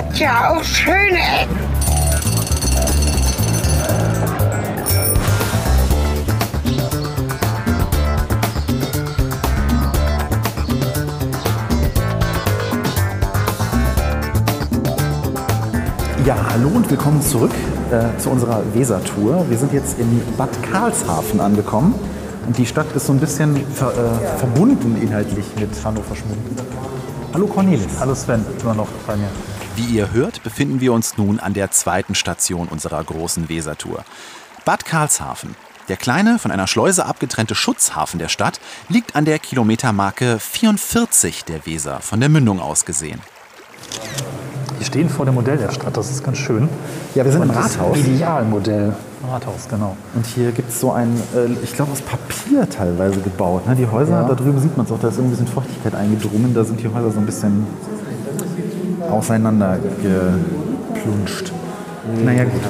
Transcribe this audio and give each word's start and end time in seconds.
hat 0.00 0.18
ja 0.18 0.50
auch 0.50 0.64
schöne 0.64 1.18
Ecken. 1.18 1.58
Ja, 16.24 16.36
hallo 16.50 16.68
und 16.68 16.90
willkommen 16.90 17.20
zurück 17.20 17.50
äh, 17.90 18.18
zu 18.18 18.30
unserer 18.30 18.62
Weser-Tour. 18.72 19.44
Wir 19.50 19.58
sind 19.58 19.74
jetzt 19.74 19.98
in 19.98 20.22
Bad 20.38 20.48
Karlshafen 20.62 21.40
angekommen 21.40 21.94
und 22.46 22.56
die 22.56 22.64
Stadt 22.64 22.86
ist 22.94 23.06
so 23.06 23.12
ein 23.12 23.20
bisschen 23.20 23.66
ver, 23.74 23.90
äh, 23.90 24.38
verbunden 24.38 24.96
inhaltlich 25.02 25.44
mit 25.58 25.70
Hannover 25.84 26.16
Schmunden. 26.16 26.56
Hallo 27.34 27.46
Cornelis. 27.46 28.00
Hallo 28.00 28.14
Sven, 28.14 28.46
immer 28.62 28.74
noch 28.74 28.88
bei 29.06 29.16
mir. 29.16 29.28
Wie 29.80 29.94
ihr 29.96 30.12
hört, 30.12 30.42
befinden 30.42 30.82
wir 30.82 30.92
uns 30.92 31.16
nun 31.16 31.40
an 31.40 31.54
der 31.54 31.70
zweiten 31.70 32.14
Station 32.14 32.68
unserer 32.68 33.02
großen 33.02 33.48
Weser-Tour. 33.48 34.04
Bad 34.66 34.84
Karlshafen. 34.84 35.56
Der 35.88 35.96
kleine, 35.96 36.38
von 36.38 36.50
einer 36.50 36.66
Schleuse 36.66 37.06
abgetrennte 37.06 37.54
Schutzhafen 37.54 38.18
der 38.18 38.28
Stadt 38.28 38.60
liegt 38.90 39.16
an 39.16 39.24
der 39.24 39.38
Kilometermarke 39.38 40.38
44 40.38 41.46
der 41.46 41.64
Weser, 41.64 42.00
von 42.00 42.20
der 42.20 42.28
Mündung 42.28 42.60
aus 42.60 42.84
gesehen. 42.84 43.20
Wir 44.76 44.84
stehen 44.86 45.08
vor 45.08 45.24
dem 45.24 45.34
Modell 45.36 45.56
der 45.56 45.72
Stadt, 45.72 45.96
das 45.96 46.10
ist 46.10 46.22
ganz 46.22 46.36
schön. 46.36 46.68
Ja, 47.14 47.24
wir 47.24 47.32
sind 47.32 47.42
im 47.42 47.48
Und 47.48 47.56
das 47.56 47.78
Rathaus. 47.78 47.96
Idealmodell. 47.96 48.94
Rathaus, 49.30 49.66
genau. 49.70 49.96
Und 50.14 50.26
hier 50.26 50.52
gibt 50.52 50.68
es 50.68 50.78
so 50.80 50.92
ein, 50.92 51.16
äh, 51.34 51.46
ich 51.64 51.74
glaube 51.74 51.92
aus 51.92 52.02
Papier 52.02 52.68
teilweise 52.68 53.18
gebaut. 53.20 53.66
Ne? 53.66 53.76
Die 53.76 53.86
Häuser, 53.86 54.20
Ja. 54.20 54.28
da 54.28 54.34
drüben 54.34 54.60
sieht 54.60 54.76
man 54.76 54.84
es 54.84 54.92
auch, 54.92 55.00
da 55.00 55.08
ist 55.08 55.14
irgendwie 55.16 55.36
ein 55.36 55.44
bisschen 55.44 55.54
Feuchtigkeit 55.54 55.94
eingedrungen. 55.94 56.52
Da 56.54 56.64
sind 56.64 56.80
die 56.80 56.88
Häuser 56.88 57.10
so 57.10 57.18
ein 57.18 57.24
bisschen 57.26 57.66
auseinander 59.10 59.78
geplunscht. 60.94 61.52
Naja, 62.24 62.44
gut. 62.44 62.60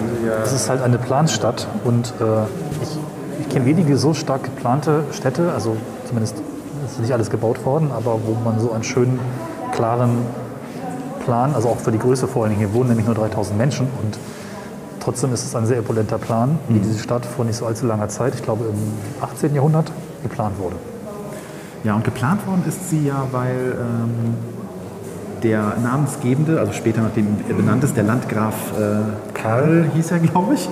Es 0.45 0.53
ist 0.53 0.69
halt 0.69 0.83
eine 0.83 0.99
Planstadt 0.99 1.67
und 1.85 2.13
äh, 2.21 2.43
ich, 2.83 2.99
ich 3.41 3.49
kenne 3.49 3.67
wenige 3.67 3.97
so 3.97 4.13
stark 4.15 4.45
geplante 4.45 5.05
Städte, 5.13 5.53
also 5.53 5.77
zumindest 6.07 6.37
ist 6.87 7.01
nicht 7.01 7.13
alles 7.13 7.31
gebaut 7.31 7.65
worden, 7.65 7.91
aber 7.97 8.19
wo 8.25 8.37
man 8.45 8.59
so 8.59 8.73
einen 8.73 8.85
schönen, 8.85 9.21
klaren 9.73 10.19
Plan, 11.25 11.55
also 11.55 11.69
auch 11.69 11.79
für 11.79 11.93
die 11.93 11.99
Größe 11.99 12.27
vor 12.27 12.43
allen 12.43 12.57
Dingen, 12.57 12.67
hier 12.67 12.75
wohnen 12.75 12.89
nämlich 12.89 13.07
nur 13.07 13.15
3000 13.15 13.57
Menschen 13.57 13.87
und 14.03 14.19
trotzdem 14.99 15.33
ist 15.33 15.45
es 15.45 15.55
ein 15.55 15.67
sehr 15.67 15.81
opulenter 15.81 16.19
Plan, 16.19 16.59
wie 16.69 16.79
diese 16.79 16.99
Stadt 16.99 17.25
vor 17.25 17.45
nicht 17.45 17.57
so 17.57 17.67
allzu 17.67 17.87
langer 17.87 18.09
Zeit, 18.09 18.35
ich 18.35 18.43
glaube 18.43 18.65
im 18.65 19.25
18. 19.25 19.55
Jahrhundert, 19.55 19.93
geplant 20.23 20.59
wurde. 20.59 20.77
Ja, 21.85 21.95
und 21.95 22.05
geplant 22.05 22.47
worden 22.47 22.63
ist 22.67 22.91
sie 22.91 23.07
ja, 23.07 23.27
weil 23.33 23.77
ähm, 23.79 24.35
der 25.43 25.77
Namensgebende, 25.83 26.59
also 26.59 26.73
später 26.73 27.03
nachdem 27.03 27.37
er 27.49 27.55
benannt 27.55 27.85
ist, 27.85 27.97
der 27.97 28.05
Landgraf 28.05 28.55
äh, 28.79 29.35
Karl 29.35 29.91
hieß 29.95 30.11
er, 30.13 30.19
glaube 30.19 30.55
ich, 30.55 30.69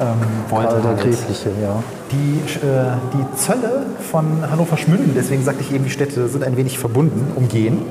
ähm, 0.00 0.16
wollte 0.50 0.74
Karl 0.74 0.82
halt 0.84 1.00
Gräfliche, 1.00 1.50
ja. 1.62 1.82
die, 2.10 2.66
äh, 2.66 2.92
die 3.12 3.36
Zölle 3.36 3.86
von 4.10 4.26
Hannover 4.50 4.76
Schmünden, 4.76 5.12
deswegen 5.14 5.42
sagte 5.42 5.62
ich 5.62 5.72
eben, 5.72 5.84
die 5.84 5.90
Städte 5.90 6.28
sind 6.28 6.44
ein 6.44 6.56
wenig 6.56 6.78
verbunden, 6.78 7.32
umgehen 7.36 7.82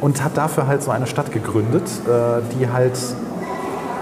und 0.00 0.22
hat 0.22 0.36
dafür 0.36 0.66
halt 0.66 0.82
so 0.82 0.90
eine 0.90 1.06
Stadt 1.06 1.32
gegründet, 1.32 1.84
äh, 2.06 2.42
die 2.56 2.68
halt, 2.68 2.98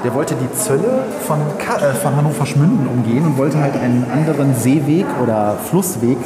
der 0.04 0.14
wollte 0.14 0.34
die 0.34 0.52
Zölle 0.56 1.04
von, 1.26 1.38
Ka 1.58 1.76
äh, 1.76 1.94
von 1.94 2.16
Hannover 2.16 2.46
Schmünden 2.46 2.86
umgehen 2.86 3.24
und 3.24 3.38
wollte 3.38 3.60
halt 3.60 3.76
einen 3.76 4.06
anderen 4.10 4.54
Seeweg 4.54 5.06
oder 5.22 5.56
Flussweg 5.68 6.18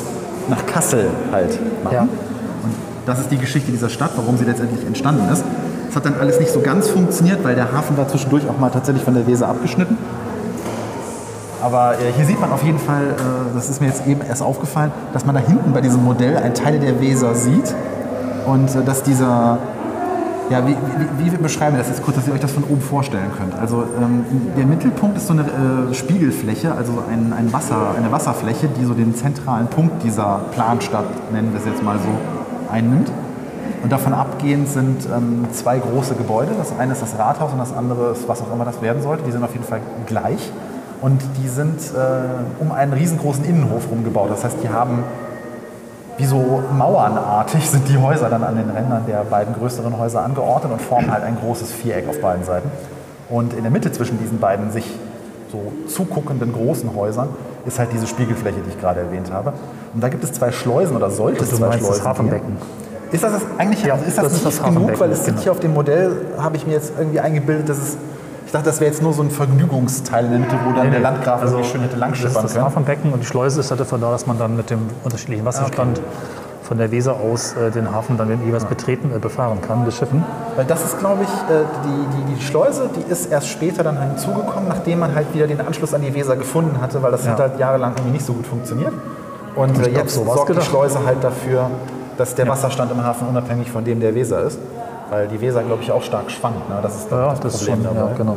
nach 0.48 0.64
Kassel 0.66 1.08
halt 1.32 1.58
machen. 1.82 1.94
Ja. 1.94 2.08
Das 3.06 3.20
ist 3.20 3.30
die 3.30 3.38
Geschichte 3.38 3.70
dieser 3.70 3.88
Stadt, 3.90 4.12
warum 4.16 4.38
sie 4.38 4.44
letztendlich 4.44 4.86
entstanden 4.86 5.30
ist. 5.32 5.44
Es 5.88 5.96
hat 5.96 6.06
dann 6.06 6.14
alles 6.18 6.40
nicht 6.40 6.50
so 6.50 6.60
ganz 6.60 6.88
funktioniert, 6.88 7.44
weil 7.44 7.54
der 7.54 7.72
Hafen 7.72 7.96
war 7.96 8.08
zwischendurch 8.08 8.48
auch 8.48 8.58
mal 8.58 8.70
tatsächlich 8.70 9.04
von 9.04 9.14
der 9.14 9.26
Weser 9.26 9.48
abgeschnitten. 9.48 9.96
Aber 11.62 11.94
äh, 11.94 12.12
hier 12.14 12.26
sieht 12.26 12.40
man 12.40 12.50
auf 12.52 12.62
jeden 12.62 12.78
Fall, 12.78 13.04
äh, 13.04 13.54
das 13.54 13.70
ist 13.70 13.80
mir 13.80 13.86
jetzt 13.86 14.06
eben 14.06 14.20
erst 14.20 14.42
aufgefallen, 14.42 14.92
dass 15.12 15.24
man 15.24 15.34
da 15.34 15.40
hinten 15.40 15.72
bei 15.72 15.80
diesem 15.80 16.04
Modell 16.04 16.36
einen 16.36 16.52
Teil 16.52 16.78
der 16.78 17.00
Weser 17.00 17.34
sieht 17.34 17.74
und 18.44 18.74
äh, 18.74 18.82
dass 18.84 19.02
dieser, 19.02 19.58
ja, 20.50 20.66
wie, 20.66 20.76
wie, 21.18 21.32
wie 21.32 21.36
beschreiben 21.36 21.76
wir 21.76 21.78
das 21.78 21.88
jetzt 21.88 22.02
kurz, 22.02 22.16
dass 22.16 22.28
ihr 22.28 22.34
euch 22.34 22.40
das 22.40 22.52
von 22.52 22.64
oben 22.64 22.82
vorstellen 22.82 23.30
könnt? 23.38 23.54
Also 23.58 23.84
ähm, 23.98 24.24
der 24.58 24.66
Mittelpunkt 24.66 25.16
ist 25.16 25.26
so 25.26 25.32
eine 25.32 25.94
Spiegelfläche, 25.94 26.74
also 26.74 27.02
ein, 27.10 27.32
ein 27.32 27.50
Wasser, 27.50 27.94
eine 27.96 28.12
Wasserfläche, 28.12 28.68
die 28.68 28.84
so 28.84 28.92
den 28.92 29.14
zentralen 29.14 29.68
Punkt 29.68 30.02
dieser 30.02 30.40
Planstadt, 30.52 31.06
nennen 31.32 31.52
wir 31.52 31.60
es 31.60 31.66
jetzt 31.66 31.82
mal 31.82 31.96
so, 31.98 32.43
einnimmt. 32.74 33.10
Und 33.82 33.92
davon 33.92 34.14
abgehend 34.14 34.68
sind 34.68 35.06
ähm, 35.06 35.46
zwei 35.52 35.78
große 35.78 36.14
Gebäude. 36.14 36.52
Das 36.56 36.72
eine 36.78 36.92
ist 36.92 37.02
das 37.02 37.18
Rathaus 37.18 37.52
und 37.52 37.58
das 37.58 37.74
andere 37.74 38.12
ist, 38.12 38.28
was 38.28 38.40
auch 38.42 38.52
immer 38.52 38.64
das 38.64 38.80
werden 38.82 39.02
sollte. 39.02 39.24
Die 39.24 39.32
sind 39.32 39.44
auf 39.44 39.52
jeden 39.52 39.64
Fall 39.64 39.80
gleich. 40.06 40.50
Und 41.00 41.20
die 41.42 41.48
sind 41.48 41.80
äh, 41.94 42.62
um 42.62 42.72
einen 42.72 42.92
riesengroßen 42.94 43.44
Innenhof 43.44 43.90
rumgebaut. 43.90 44.30
Das 44.30 44.44
heißt, 44.44 44.56
die 44.62 44.70
haben 44.70 45.04
wie 46.16 46.24
so 46.24 46.62
mauernartig 46.72 47.68
sind 47.68 47.88
die 47.88 47.98
Häuser 47.98 48.30
dann 48.30 48.44
an 48.44 48.56
den 48.56 48.70
Rändern 48.70 49.04
der 49.06 49.24
beiden 49.24 49.54
größeren 49.54 49.98
Häuser 49.98 50.22
angeordnet 50.22 50.72
und 50.72 50.80
formen 50.80 51.10
halt 51.10 51.24
ein 51.24 51.36
großes 51.36 51.72
Viereck 51.72 52.08
auf 52.08 52.20
beiden 52.20 52.44
Seiten. 52.44 52.70
Und 53.28 53.52
in 53.52 53.62
der 53.62 53.70
Mitte 53.70 53.90
zwischen 53.90 54.18
diesen 54.18 54.38
beiden 54.38 54.70
sich 54.70 54.86
so 55.50 55.72
zuguckenden 55.88 56.52
großen 56.52 56.94
Häusern 56.94 57.28
ist 57.66 57.78
halt 57.78 57.92
diese 57.92 58.06
Spiegelfläche, 58.06 58.60
die 58.60 58.70
ich 58.70 58.80
gerade 58.80 59.00
erwähnt 59.00 59.32
habe. 59.32 59.52
Und 59.94 60.02
da 60.02 60.08
gibt 60.08 60.24
es 60.24 60.32
zwei 60.32 60.50
Schleusen 60.52 60.96
oder 60.96 61.10
sollte 61.10 61.44
es 61.44 61.50
Du 61.50 61.56
zwei 61.56 61.68
meinst 61.68 61.80
das 61.80 61.96
Schleusen 61.96 62.08
Hafenbecken. 62.08 62.56
Ist 63.12 63.22
das, 63.22 63.32
das 63.32 63.42
eigentlich 63.58 63.84
Ja, 63.84 63.94
also 63.94 64.06
ist 64.06 64.18
das, 64.18 64.24
das 64.24 64.32
ist 64.34 64.42
tief 64.44 64.58
das 64.58 64.64
genug? 64.74 65.00
Weil 65.00 65.12
es 65.12 65.24
genau. 65.24 65.40
hier 65.40 65.52
auf 65.52 65.60
dem 65.60 65.72
Modell, 65.74 66.16
habe 66.36 66.56
ich 66.56 66.66
mir 66.66 66.72
jetzt 66.72 66.92
irgendwie 66.98 67.20
eingebildet, 67.20 67.68
dass 67.68 67.78
es, 67.78 67.96
ich 68.44 68.52
dachte, 68.52 68.66
das 68.66 68.80
wäre 68.80 68.90
jetzt 68.90 69.02
nur 69.02 69.12
so 69.12 69.22
ein 69.22 69.30
Vergnügungsteil 69.30 70.24
in 70.24 70.30
der 70.32 70.40
Mitte, 70.40 70.56
wo 70.64 70.72
dann 70.76 70.90
der 70.90 71.00
Landgraf 71.00 71.42
also, 71.42 71.62
schön 71.62 71.82
hätte 71.82 71.90
das 71.90 71.94
ist 71.94 72.00
langschippern 72.00 72.42
das 72.42 72.52
können. 72.54 72.64
Hafenbecken 72.64 73.12
und 73.12 73.20
die 73.20 73.26
Schleuse 73.26 73.60
ist 73.60 73.70
halt 73.70 73.80
dafür 73.80 73.98
da, 73.98 74.10
dass 74.10 74.26
man 74.26 74.38
dann 74.38 74.56
mit 74.56 74.70
dem 74.70 74.80
unterschiedlichen 75.04 75.44
Wasserstand 75.44 76.00
von 76.62 76.78
der 76.78 76.90
Weser 76.90 77.14
aus 77.20 77.54
äh, 77.54 77.70
den 77.70 77.92
Hafen 77.92 78.16
dann 78.16 78.30
jeweils 78.44 78.64
betreten, 78.64 79.12
äh, 79.14 79.18
befahren 79.18 79.60
kann, 79.60 79.84
mit 79.84 79.92
Schiffen. 79.92 80.24
Weil 80.56 80.64
das 80.64 80.82
ist, 80.84 80.98
glaube 80.98 81.22
ich, 81.22 81.28
äh, 81.54 81.60
die, 81.84 82.16
die, 82.16 82.34
die 82.34 82.42
Schleuse, 82.42 82.88
die 82.96 83.12
ist 83.12 83.30
erst 83.30 83.48
später 83.48 83.84
dann 83.84 84.00
hinzugekommen, 84.00 84.68
nachdem 84.68 85.00
man 85.00 85.14
halt 85.14 85.32
wieder 85.34 85.46
den 85.46 85.60
Anschluss 85.60 85.92
an 85.92 86.00
die 86.00 86.14
Weser 86.14 86.36
gefunden 86.36 86.80
hatte, 86.80 87.02
weil 87.02 87.12
das 87.12 87.26
Ja. 87.26 87.32
hat 87.32 87.38
halt 87.38 87.58
jahrelang 87.58 87.92
irgendwie 87.92 88.12
nicht 88.12 88.24
so 88.24 88.32
gut 88.32 88.46
funktioniert. 88.46 88.92
Und 89.56 89.78
äh, 89.86 89.90
jetzt 89.90 90.14
sorgt 90.14 90.48
die 90.48 90.52
gedacht. 90.52 90.66
Schleuse 90.66 91.04
halt 91.04 91.22
dafür, 91.22 91.70
dass 92.16 92.34
der 92.34 92.48
Wasserstand 92.48 92.90
im 92.92 93.02
Hafen 93.02 93.28
unabhängig 93.28 93.70
von 93.70 93.84
dem 93.84 94.00
der 94.00 94.14
Weser 94.14 94.42
ist. 94.42 94.58
Weil 95.10 95.28
die 95.28 95.40
Weser, 95.40 95.62
glaube 95.62 95.82
ich, 95.82 95.92
auch 95.92 96.02
stark 96.02 96.30
schwankt. 96.30 96.68
Ne? 96.68 96.78
Das 96.82 96.94
ist 96.96 97.08
glaub 97.08 97.20
Ja, 97.20 97.30
das, 97.30 97.40
das 97.40 97.54
ist 97.54 97.60
Problem 97.66 97.84
schon, 97.84 97.94
dabei. 97.94 98.10
ja, 98.10 98.16
genau. 98.16 98.36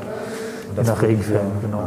das 0.75 0.87
Nach 0.87 1.01
Regenfällen, 1.01 1.51
genau. 1.61 1.83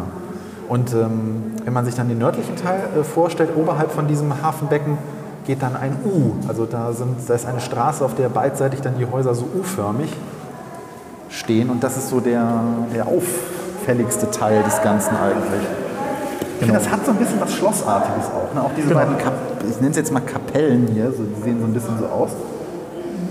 Und 0.68 0.92
ähm, 0.92 1.52
wenn 1.64 1.72
man 1.72 1.84
sich 1.84 1.94
dann 1.96 2.08
den 2.08 2.18
nördlichen 2.18 2.56
Teil 2.56 2.80
äh, 2.98 3.04
vorstellt, 3.04 3.50
oberhalb 3.56 3.90
von 3.90 4.06
diesem 4.06 4.42
Hafenbecken 4.42 4.98
geht 5.46 5.62
dann 5.62 5.76
ein 5.76 5.96
U. 6.04 6.32
Also 6.48 6.64
da, 6.64 6.92
sind, 6.92 7.28
da 7.28 7.34
ist 7.34 7.46
eine 7.46 7.60
Straße, 7.60 8.04
auf 8.04 8.14
der 8.14 8.28
beidseitig 8.28 8.80
dann 8.80 8.96
die 8.98 9.06
Häuser 9.06 9.34
so 9.34 9.46
U-förmig 9.58 10.10
stehen. 11.28 11.70
Und 11.70 11.82
das 11.82 11.96
ist 11.96 12.08
so 12.08 12.20
der, 12.20 12.60
der 12.94 13.06
auffälligste 13.06 14.30
Teil 14.30 14.62
des 14.62 14.80
Ganzen 14.82 15.16
eigentlich. 15.16 15.66
Ich 16.40 16.66
finde, 16.66 16.74
das 16.74 16.90
hat 16.90 17.04
so 17.06 17.12
ein 17.12 17.18
bisschen 17.18 17.40
was 17.40 17.52
Schlossartiges 17.54 18.26
auch. 18.26 18.54
Ne? 18.54 18.62
Auch 18.62 18.70
diese 18.76 18.88
Genau. 18.88 19.00
beiden, 19.00 19.18
Kap 19.18 19.34
ich 19.68 19.76
nenne 19.76 19.90
es 19.90 19.96
jetzt 19.96 20.12
mal 20.12 20.20
Kapellen 20.20 20.88
hier, 20.92 21.10
so, 21.12 21.22
die 21.22 21.42
sehen 21.42 21.58
so 21.60 21.66
ein 21.66 21.72
bisschen 21.72 21.98
so 21.98 22.06
aus, 22.06 22.30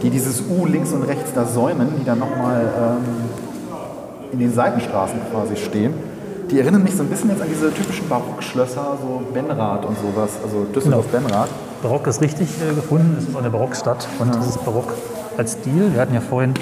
die 0.01 0.09
dieses 0.09 0.41
U 0.49 0.65
links 0.65 0.91
und 0.93 1.03
rechts 1.03 1.31
da 1.33 1.45
säumen, 1.45 1.89
die 1.99 2.05
dann 2.05 2.19
nochmal 2.19 2.61
ähm, 2.61 3.03
in 4.31 4.39
den 4.39 4.53
Seitenstraßen 4.53 5.19
quasi 5.31 5.55
stehen. 5.57 5.93
Die 6.49 6.59
erinnern 6.59 6.83
mich 6.83 6.95
so 6.95 7.03
ein 7.03 7.09
bisschen 7.09 7.29
jetzt 7.29 7.41
an 7.41 7.47
diese 7.49 7.71
typischen 7.73 8.07
Barockschlösser, 8.09 8.97
so 9.01 9.21
Benrath 9.33 9.85
und 9.85 9.95
sowas, 9.99 10.31
also 10.43 10.63
Düsseldorf-Benrath. 10.73 11.49
Barock 11.83 12.07
ist 12.07 12.21
richtig 12.21 12.49
äh, 12.61 12.73
gefunden, 12.73 13.15
es 13.19 13.27
ist 13.27 13.35
eine 13.35 13.50
Barockstadt 13.50 14.07
und 14.19 14.35
es 14.35 14.47
ist 14.47 14.65
Barock 14.65 14.94
als 15.38 15.53
Stil. 15.53 15.94
Wir 15.94 16.01
hatten 16.01 16.13
ja 16.13 16.21
vorhin, 16.21 16.53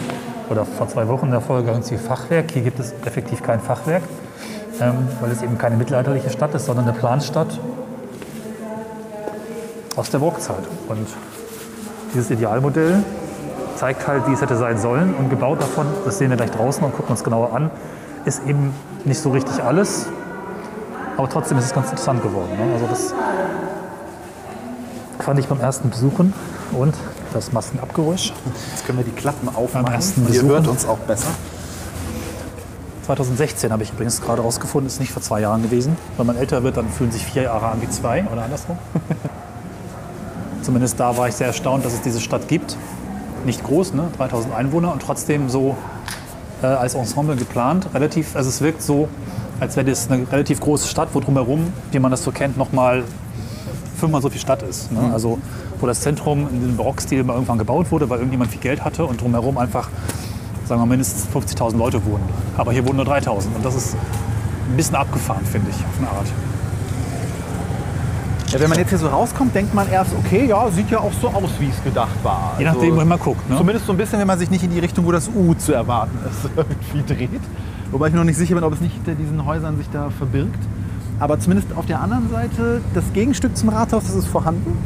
oder 0.50 0.66
vor 0.66 0.88
zwei 0.90 1.08
Wochen 1.08 1.26
in 1.28 1.32
der 1.32 1.42
Folge 1.42 1.72
ganz 1.72 1.90
viel 1.90 1.98
Fachwerk. 1.98 2.52
Hier 2.52 2.62
gibt 2.64 2.80
es 2.80 2.94
effektiv 3.06 3.42
kein 3.44 3.60
Fachwerk, 3.60 4.04
ähm, 4.82 5.08
weil 5.22 5.32
es 5.32 5.42
eben 5.42 5.58
keine 5.58 5.76
mittelalterliche 5.78 6.30
Stadt 6.30 6.54
ist, 6.56 6.66
sondern 6.66 6.88
eine 6.88 6.98
Planstadt 6.98 7.60
aus 9.96 10.10
der 10.10 10.20
Barockzeit. 10.20 10.64
Und 10.88 11.08
dieses 12.14 12.30
Idealmodell 12.30 13.04
zeigt 13.76 14.08
halt, 14.08 14.28
wie 14.28 14.34
es 14.34 14.42
hätte 14.42 14.58
sein 14.58 14.78
sollen. 14.78 15.14
Und 15.16 15.30
gebaut 15.30 15.62
davon, 15.62 15.86
das 16.06 16.18
sehen 16.18 16.30
wir 16.30 16.38
gleich 16.38 16.52
draußen 16.52 16.84
und 16.84 16.96
gucken 16.96 17.12
uns 17.12 17.24
genauer 17.24 17.54
an, 17.54 17.72
ist 18.26 18.46
eben 18.48 18.74
nicht 19.06 19.20
so 19.20 19.32
richtig 19.32 19.64
alles. 19.64 20.08
Aber 21.18 21.30
trotzdem 21.30 21.58
ist 21.58 21.66
es 21.66 21.74
ganz 21.74 21.90
interessant 21.90 22.22
geworden. 22.22 22.52
Ne? 22.58 22.74
Also 22.74 22.88
das 22.88 23.14
fand 25.20 25.40
ich 25.40 25.48
beim 25.48 25.60
ersten 25.60 25.90
Besuchen 25.90 26.34
und 26.74 26.94
das 27.34 27.52
Maskenabgeräusch. 27.52 28.34
Jetzt 28.72 28.86
können 28.86 29.00
wir 29.00 29.06
die 29.06 29.12
Klappen 29.12 29.50
aufmachen. 29.54 30.00
ihr 30.32 30.42
hört 30.44 30.68
uns 30.68 30.88
auch 30.88 31.00
besser. 31.00 31.30
2016 33.08 33.72
habe 33.72 33.84
ich 33.84 33.92
übrigens 33.92 34.20
gerade 34.20 34.42
rausgefunden, 34.42 34.88
ist 34.88 35.00
nicht 35.00 35.14
vor 35.14 35.22
zwei 35.22 35.40
Jahren 35.40 35.62
gewesen. 35.62 35.96
Wenn 36.18 36.26
man 36.28 36.36
älter 36.36 36.64
wird, 36.64 36.76
dann 36.76 36.90
fühlen 36.90 37.10
sich 37.10 37.24
vier 37.24 37.44
Jahre 37.44 37.70
an 37.70 37.82
wie 37.82 37.90
zwei 37.90 38.26
oder 38.30 38.44
andersrum. 38.44 38.78
Zumindest 40.62 41.00
da 41.00 41.16
war 41.16 41.30
ich 41.30 41.36
sehr 41.36 41.48
erstaunt, 41.48 41.86
dass 41.86 41.94
es 41.94 42.02
diese 42.02 42.20
Stadt 42.20 42.50
gibt. 42.50 42.76
Nicht 43.46 43.64
groß, 43.64 43.94
ne? 43.94 44.10
3000 44.18 44.54
Einwohner 44.54 44.92
und 44.92 45.02
trotzdem 45.02 45.48
so 45.48 45.78
äh, 46.62 46.66
als 46.66 46.96
Ensemble 46.96 47.38
geplant. 47.38 47.88
Relativ, 47.94 48.36
also 48.36 48.50
es 48.50 48.60
wirkt 48.60 48.82
so, 48.82 49.08
als 49.62 49.78
wäre 49.78 49.90
das 49.90 50.12
eine 50.12 50.30
relativ 50.30 50.60
große 50.60 50.90
Stadt, 50.90 51.08
wo 51.14 51.22
drumherum, 51.22 51.72
wie 51.92 52.00
man 52.00 52.12
das 52.12 52.26
so 52.26 52.34
kennt, 52.34 52.58
nochmal 52.58 53.06
fünfmal 53.98 54.22
so 54.22 54.30
viel 54.30 54.42
Stadt 54.42 54.64
ist. 54.64 54.92
Ne? 54.92 55.00
Also 55.14 55.40
wo 55.80 55.88
das 55.88 56.02
Zentrum 56.02 56.50
in 56.52 56.62
dem 56.62 56.76
Barockstil 56.76 57.24
mal 57.24 57.36
irgendwann 57.36 57.58
gebaut 57.58 57.90
wurde, 57.90 58.10
weil 58.10 58.18
irgendjemand 58.18 58.52
viel 58.52 58.60
Geld 58.60 58.84
hatte 58.84 59.06
und 59.06 59.22
drumherum 59.22 59.58
einfach, 59.58 59.90
sagen 60.68 60.82
wir 60.82 60.86
mindestens 60.86 61.28
50.000 61.34 61.78
Leute 61.78 62.04
wohnen. 62.06 62.24
Aber 62.58 62.72
hier 62.72 62.86
wohnen 62.86 62.98
nur 62.98 63.06
3.000 63.06 63.56
und 63.56 63.64
das 63.64 63.76
ist 63.76 63.96
ein 63.96 64.76
bisschen 64.76 64.96
abgefahren, 64.96 65.46
finde 65.46 65.70
ich, 65.70 65.78
auf 65.78 65.98
eine 66.00 66.10
Art. 66.10 66.28
Ja, 68.52 68.60
wenn 68.62 68.70
man 68.70 68.80
jetzt 68.80 68.90
hier 68.90 68.98
so 68.98 69.08
rauskommt, 69.08 69.54
denkt 69.54 69.74
man 69.74 69.90
erst, 69.90 70.14
okay, 70.18 70.46
ja, 70.46 70.70
sieht 70.72 70.90
ja 70.90 71.00
auch 71.00 71.12
so 71.22 71.28
aus, 71.28 71.50
wie 71.60 71.68
es 71.68 71.84
gedacht 71.84 72.16
war. 72.24 72.56
Je 72.58 72.66
nachdem, 72.66 72.96
wohin 72.96 73.08
man 73.08 73.20
guckt. 73.20 73.50
Ne? 73.50 73.58
Zumindest 73.58 73.86
so 73.86 73.92
ein 73.92 73.98
bisschen, 73.98 74.20
wenn 74.20 74.28
man 74.28 74.40
sich 74.40 74.50
nicht 74.50 74.64
in 74.64 74.72
die 74.72 74.80
Richtung, 74.80 75.06
wo 75.06 75.12
das 75.12 75.30
U 75.34 75.54
zu 75.54 75.74
erwarten 75.74 76.18
ist, 76.30 76.50
irgendwie 76.56 77.14
dreht. 77.14 77.42
Wobei 77.92 78.08
ich 78.08 78.14
mir 78.14 78.20
noch 78.20 78.26
nicht 78.26 78.38
sicher 78.38 78.56
bin, 78.56 78.64
ob 78.64 78.74
es 78.74 78.80
nicht 78.80 78.94
hinter 78.96 79.16
diesen 79.16 79.46
Häusern 79.46 79.78
sich 79.78 79.90
da 79.90 80.10
verbirgt. 80.10 80.60
Aber 81.20 81.40
zumindest 81.40 81.76
auf 81.76 81.86
der 81.88 82.00
anderen 82.00 82.30
Seite, 82.30 82.82
das 82.94 83.04
Gegenstück 83.14 83.58
zum 83.58 83.70
Rathaus, 83.70 84.06
das 84.06 84.16
ist 84.16 84.28
vorhanden. 84.28 84.78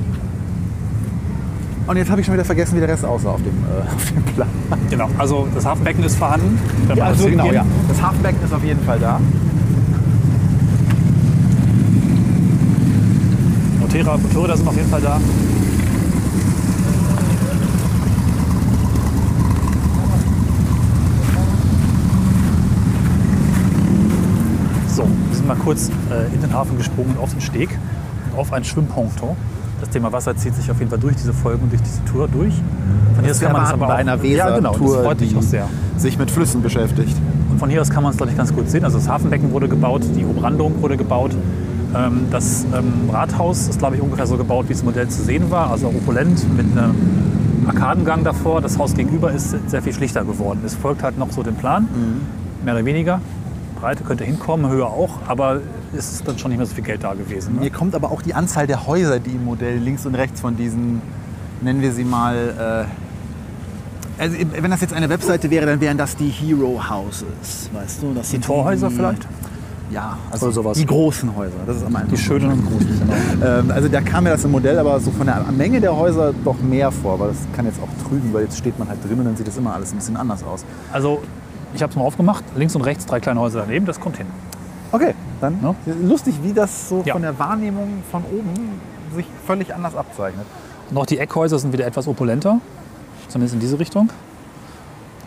Und 1.88 1.98
jetzt 1.98 2.10
habe 2.10 2.22
ich 2.22 2.26
schon 2.26 2.36
wieder 2.36 2.46
vergessen, 2.46 2.76
wie 2.76 2.80
der 2.80 2.90
Rest 2.90 3.04
aussah 3.04 3.32
auf 3.32 3.42
dem, 3.42 3.64
äh, 3.64 3.82
auf 3.96 4.12
dem 4.12 4.24
Plan. 4.24 4.48
Genau, 4.90 5.10
also 5.18 5.48
das 5.54 5.66
Hafenbecken 5.66 6.04
ist 6.04 6.18
vorhanden. 6.18 6.60
Ja, 6.96 7.06
also 7.06 7.24
das 7.24 7.32
genau, 7.32 7.44
hingehen. 7.44 7.64
ja. 7.64 7.66
Das 7.90 8.02
Hafenbecken 8.02 8.44
ist 8.44 8.54
auf 8.54 8.64
jeden 8.64 8.84
Fall 8.84 9.00
da. 9.00 9.20
Motorräder, 13.80 14.18
Motorräder 14.18 14.58
sind 14.58 14.68
auf 14.68 14.76
jeden 14.76 14.90
Fall 14.90 15.02
da. 15.02 15.20
So, 24.88 25.04
wir 25.04 25.36
sind 25.36 25.48
mal 25.48 25.56
kurz 25.58 25.90
äh, 26.10 26.34
in 26.34 26.42
den 26.42 26.54
Hafen 26.54 26.78
gesprungen, 26.78 27.18
auf 27.20 27.32
den 27.32 27.42
Steg, 27.42 27.70
auf 28.38 28.54
ein 28.54 28.64
Schwimmponto. 28.64 29.36
Das 29.82 29.90
Thema 29.90 30.12
Wasser 30.14 30.36
zieht 30.38 30.56
sich 30.56 30.70
auf 30.72 30.78
jeden 30.80 30.90
Fall 30.90 31.00
durch 31.00 31.16
diese 31.16 31.34
Folgen 31.34 31.64
und 31.64 31.72
durch 31.72 31.82
diese 31.82 32.04
Tour 32.06 32.28
durch. 32.28 32.54
Von 33.16 33.24
hier 33.24 33.32
aus 33.32 33.40
kann 33.40 33.52
man 33.52 33.62
das 33.64 33.74
aber 33.74 33.88
bei 33.88 33.94
auch, 33.96 33.98
einer 33.98 34.24
Ja, 34.24 34.56
genau, 34.56 34.72
das 34.74 34.80
Weser-Tour, 34.82 35.04
freut 35.04 35.20
mich 35.20 35.30
die 35.32 35.36
auch 35.36 35.42
sehr. 35.42 35.68
sich 35.98 36.18
mit 36.18 36.30
Flüssen 36.32 36.62
beschäftigt. 36.62 37.18
Und 37.50 37.58
von 37.60 37.70
hier 37.70 37.82
aus 37.82 37.90
kann 37.90 38.04
man 38.04 38.12
es, 38.12 38.18
glaube 38.18 38.32
ich, 38.32 38.38
ganz 38.38 38.54
gut 38.54 38.70
sehen. 38.70 38.86
Also 38.86 39.00
das 39.00 39.10
Hafenbecken 39.10 39.52
wurde 39.52 39.68
gebaut, 39.68 40.04
die 40.16 40.24
Umrandung 40.24 40.82
wurde 40.82 40.98
gebaut. 40.98 41.32
Ähm, 41.96 42.22
Das 42.32 42.66
ähm, 42.74 43.10
Rathaus 43.12 43.68
ist, 43.68 43.80
glaube 43.80 43.96
ich, 43.96 44.02
ungefähr 44.02 44.28
so 44.28 44.38
gebaut, 44.38 44.66
wie 44.70 44.74
es 44.74 44.80
im 44.82 44.86
Modell 44.86 45.08
zu 45.10 45.24
sehen 45.24 45.50
war. 45.50 45.72
Also 45.72 45.88
opulent 45.88 46.46
mit 46.56 46.68
einem 46.78 46.96
Arkadengang 47.68 48.24
davor. 48.24 48.62
Das 48.62 48.78
Haus 48.78 48.94
gegenüber 48.94 49.32
ist 49.32 49.56
sehr 49.68 49.82
viel 49.82 49.94
schlichter 49.94 50.24
geworden. 50.24 50.60
Es 50.66 50.76
folgt 50.76 51.02
halt 51.04 51.18
noch 51.18 51.32
so 51.32 51.42
dem 51.44 51.56
Plan, 51.56 51.88
mehr 52.64 52.76
oder 52.76 52.86
weniger. 52.86 53.20
Breite 53.82 54.04
könnte 54.04 54.24
hinkommen, 54.24 54.70
Höhe 54.72 54.86
auch, 54.86 55.20
aber 55.28 55.60
es 55.98 56.14
ist 56.14 56.28
dann 56.28 56.38
schon 56.38 56.50
nicht 56.52 56.60
mehr 56.60 56.68
so 56.68 56.76
viel 56.76 56.84
Geld 56.84 57.04
da 57.04 57.14
gewesen. 57.14 57.56
Ne? 57.56 57.62
Mir 57.62 57.70
kommt 57.72 57.96
aber 57.96 58.12
auch 58.12 58.22
die 58.22 58.34
Anzahl 58.36 58.68
der 58.68 58.86
Häuser, 58.88 59.20
die 59.20 59.32
im 59.32 59.44
Modell 59.44 59.78
links 59.80 60.06
und 60.06 60.14
rechts 60.16 60.40
von 60.40 60.56
diesen, 60.56 61.02
nennen 61.62 61.82
wir 61.82 61.92
sie 61.92 62.04
mal, 62.04 62.86
äh, 62.88 64.22
also 64.22 64.38
wenn 64.54 64.70
das 64.72 64.82
jetzt 64.82 64.94
eine 64.94 65.10
Webseite 65.10 65.50
wäre, 65.50 65.66
dann 65.66 65.82
wären 65.82 65.98
das 65.98 66.16
die 66.16 66.30
Hero 66.30 66.80
Houses, 66.90 67.70
weißt 67.74 68.04
du? 68.04 68.14
Das 68.14 68.28
Die 68.28 68.32
sind 68.34 68.46
Torhäuser 68.46 68.90
die- 68.90 68.96
vielleicht? 68.96 69.28
Ja, 69.92 70.18
also 70.30 70.52
sowas. 70.52 70.78
die 70.78 70.86
großen 70.86 71.36
Häuser. 71.36 71.56
Das 71.68 71.76
ist 71.78 71.84
am 71.84 71.98
Die 72.10 72.16
schönen 72.18 72.50
und 72.52 72.66
großen. 72.66 72.88
Genau. 73.40 73.46
Ähm, 73.60 73.72
also 73.72 73.90
da 73.90 74.00
kam 74.00 74.24
mir 74.24 74.30
das 74.30 74.46
im 74.46 74.52
Modell 74.52 74.80
aber 74.80 74.98
so 75.02 75.12
von 75.12 75.26
der 75.28 75.44
Menge 75.52 75.82
der 75.82 75.94
Häuser 75.94 76.34
doch 76.46 76.56
mehr 76.62 76.92
vor, 76.94 77.20
weil 77.20 77.30
das 77.30 77.40
kann 77.54 77.66
jetzt 77.66 77.78
auch 77.82 78.08
trügen, 78.08 78.32
weil 78.32 78.44
jetzt 78.44 78.58
steht 78.58 78.80
man 78.80 78.88
halt 78.88 79.04
drin 79.04 79.20
und 79.20 79.26
dann 79.26 79.36
sieht 79.36 79.48
das 79.48 79.58
immer 79.58 79.74
alles 79.74 79.92
ein 79.92 79.98
bisschen 79.98 80.16
anders 80.16 80.44
aus. 80.46 80.64
Also 80.94 81.22
ich 81.74 81.82
habe 81.82 81.92
es 81.92 81.96
mal 81.98 82.04
aufgemacht. 82.04 82.44
Links 82.56 82.76
und 82.76 82.82
rechts 82.82 83.06
drei 83.06 83.20
kleine 83.20 83.40
Häuser 83.40 83.62
daneben. 83.62 83.86
Das 83.86 84.00
kommt 84.00 84.18
hin. 84.18 84.28
Okay, 84.92 85.14
dann 85.40 85.60
Ja. 85.62 85.76
lustig, 86.04 86.36
wie 86.44 86.54
das 86.54 86.90
so 86.90 87.02
Ja. 87.06 87.14
von 87.14 87.22
der 87.22 87.38
Wahrnehmung 87.40 88.04
von 88.12 88.24
oben 88.26 88.82
sich 89.16 89.26
völlig 89.46 89.74
anders 89.74 89.96
abzeichnet. 89.96 90.46
Auch 90.94 91.06
die 91.06 91.18
Eckhäuser 91.20 91.58
sind 91.60 91.72
wieder 91.72 91.86
etwas 91.86 92.08
opulenter, 92.08 92.60
zumindest 93.30 93.54
in 93.56 93.60
diese 93.62 93.80
Richtung, 93.80 94.10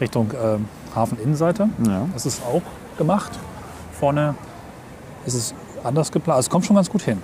Richtung 0.01 0.31
ähm, 0.43 0.67
Hafeninnenseite. 0.95 1.69
Ja. 1.87 2.07
Das 2.13 2.27
ist 2.27 2.43
auch 2.45 2.63
gemacht. 2.99 3.33
Vorne 3.99 4.35
ist 5.25 5.35
es 5.35 5.55
anders 5.83 6.13
geplant. 6.13 6.37
Also 6.37 6.47
es 6.47 6.51
kommt 6.51 6.67
schon 6.67 6.77
ganz 6.77 6.91
gut 6.91 7.03
hin. 7.03 7.19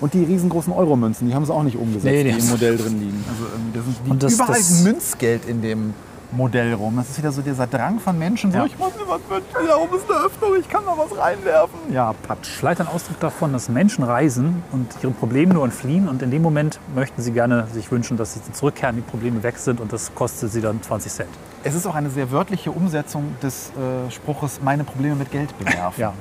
Und 0.00 0.14
die 0.14 0.24
riesengroßen 0.24 0.72
Euromünzen, 0.72 1.28
die 1.28 1.34
haben 1.34 1.44
sie 1.44 1.52
auch 1.52 1.62
nicht 1.62 1.76
umgesetzt, 1.76 2.04
Nee, 2.04 2.24
die 2.24 2.32
die 2.32 2.38
im 2.38 2.48
Modell 2.48 2.76
drin 2.78 3.00
liegen. 3.00 3.24
Also 3.28 3.44
irgendwie, 3.52 3.72
das 3.78 3.84
sind 3.84 3.96
die 4.06 4.10
Und 4.10 4.22
das- 4.22 4.32
überall 4.34 4.54
das- 4.56 4.82
Münzgeld 4.82 5.44
in 5.46 5.60
dem 5.62 5.94
Modell 6.32 6.74
rum. 6.74 6.96
Das 6.96 7.10
ist 7.10 7.18
wieder 7.18 7.32
so 7.32 7.42
dieser 7.42 7.66
Drang 7.66 7.98
von 8.00 8.18
Menschen, 8.18 8.52
so 8.52 8.58
Ja. 8.58 8.66
ich 8.66 8.78
muss 8.78 8.94
mir 8.96 9.08
was 9.08 9.20
wünschen, 9.28 9.66
da 9.68 9.76
oben 9.76 9.96
ist 9.96 10.10
eine 10.10 10.20
Öffnung, 10.26 10.50
ich 10.58 10.68
kann 10.68 10.82
da 10.86 10.92
was 10.96 11.16
reinwerfen. 11.18 11.78
Ja, 11.92 12.12
Patsch. 12.26 12.48
Vielleicht 12.48 12.80
ein 12.80 12.88
Ausdruck 12.88 13.18
davon, 13.20 13.52
dass 13.52 13.68
Menschen 13.68 14.04
reisen 14.04 14.62
und 14.72 14.88
ihren 15.02 15.14
Problemen 15.14 15.52
nur 15.52 15.64
entfliehen 15.64 16.08
und 16.08 16.22
in 16.22 16.30
dem 16.30 16.42
Moment 16.42 16.78
möchten 16.94 17.20
sie 17.22 17.32
gerne 17.32 17.66
sich 17.72 17.90
wünschen, 17.90 18.16
dass 18.16 18.34
sie 18.34 18.52
zurückkehren, 18.52 18.96
die 18.96 19.02
Probleme 19.02 19.42
weg 19.42 19.58
sind 19.58 19.80
und 19.80 19.92
das 19.92 20.14
kostet 20.14 20.52
sie 20.52 20.60
dann 20.60 20.82
20 20.82 21.12
Cent. 21.12 21.28
Es 21.62 21.74
ist 21.74 21.86
auch 21.86 21.94
eine 21.94 22.10
sehr 22.10 22.30
wörtliche 22.30 22.70
Umsetzung 22.70 23.34
des 23.42 23.70
äh, 23.70 24.10
Spruches, 24.10 24.60
meine 24.62 24.84
Probleme 24.84 25.14
mit 25.16 25.30
Geld 25.30 25.56
bewerfen. 25.58 26.00
Ja. 26.00 26.12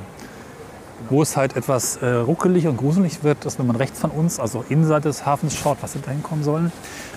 Wo 1.09 1.21
es 1.23 1.35
halt 1.35 1.55
etwas 1.55 1.97
äh, 1.97 2.07
ruckelig 2.07 2.67
und 2.67 2.77
gruselig 2.77 3.23
wird, 3.23 3.43
ist, 3.45 3.57
wenn 3.57 3.65
man 3.67 3.75
rechts 3.75 3.99
von 3.99 4.11
uns, 4.11 4.39
also 4.39 4.63
Innenseite 4.69 5.07
des 5.07 5.25
Hafens 5.25 5.55
schaut, 5.55 5.77
was 5.81 5.93
da 6.05 6.11
hinkommen 6.11 6.43
sollen. 6.43 6.71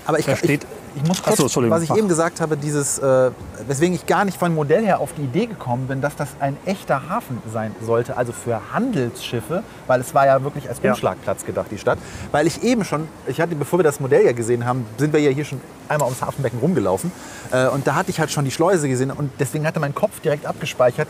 Aber 0.07 0.19
ich, 0.19 0.25
Da 0.27 0.35
steht- 0.35 0.65
ich, 0.95 1.03
ich 1.03 1.09
muss 1.09 1.23
kurz, 1.23 1.37
so, 1.37 1.45
Entschuldigung. 1.45 1.77
was 1.77 1.85
ich 1.85 1.95
eben 1.95 2.09
gesagt 2.09 2.41
habe, 2.41 2.57
dieses, 2.57 2.99
äh, 2.99 3.31
weswegen 3.69 3.95
ich 3.95 4.05
gar 4.07 4.25
nicht 4.25 4.39
vom 4.39 4.55
Modell 4.55 4.85
her 4.85 4.99
auf 5.01 5.13
die 5.13 5.23
Idee 5.23 5.47
gekommen 5.47 5.87
bin, 5.89 6.01
dass 6.01 6.17
das 6.17 6.29
ein 6.41 6.57
echter 6.67 7.09
Hafen 7.09 7.41
sein 7.53 7.75
sollte, 7.81 8.17
also 8.17 8.33
für 8.33 8.61
Handelsschiffe, 8.73 9.63
weil 9.87 10.01
es 10.01 10.13
war 10.15 10.27
ja 10.27 10.43
wirklich 10.43 10.69
als. 10.69 10.81
Umschlagplatz 10.81 11.45
gedacht, 11.45 11.67
die 11.71 11.79
Stadt. 11.79 11.99
Weil 12.33 12.47
ich 12.47 12.63
eben 12.63 12.85
schon, 12.85 13.09
ich 13.27 13.41
hatte, 13.41 13.55
bevor 13.55 13.79
wir 13.79 13.85
das 13.85 14.01
Modell 14.01 14.25
ja 14.25 14.33
gesehen 14.33 14.65
haben, 14.67 14.85
sind 14.99 15.13
wir 15.13 15.21
ja 15.21 15.31
hier 15.31 15.45
schon 15.45 15.61
einmal 15.89 16.07
ums 16.07 16.21
Hafenbecken 16.23 16.59
rumgelaufen 16.61 17.13
äh, 17.53 17.69
und 17.69 17.87
da 17.87 17.95
hatte 17.95 18.11
ich 18.11 18.19
halt 18.19 18.31
schon 18.31 18.45
die 18.45 18.51
Schleuse 18.51 18.89
gesehen 18.89 19.11
und 19.11 19.31
deswegen 19.39 19.67
hatte 19.67 19.81
mein 19.81 19.95
Kopf 19.95 20.21
direkt 20.21 20.47
abgespeichert, 20.47 21.09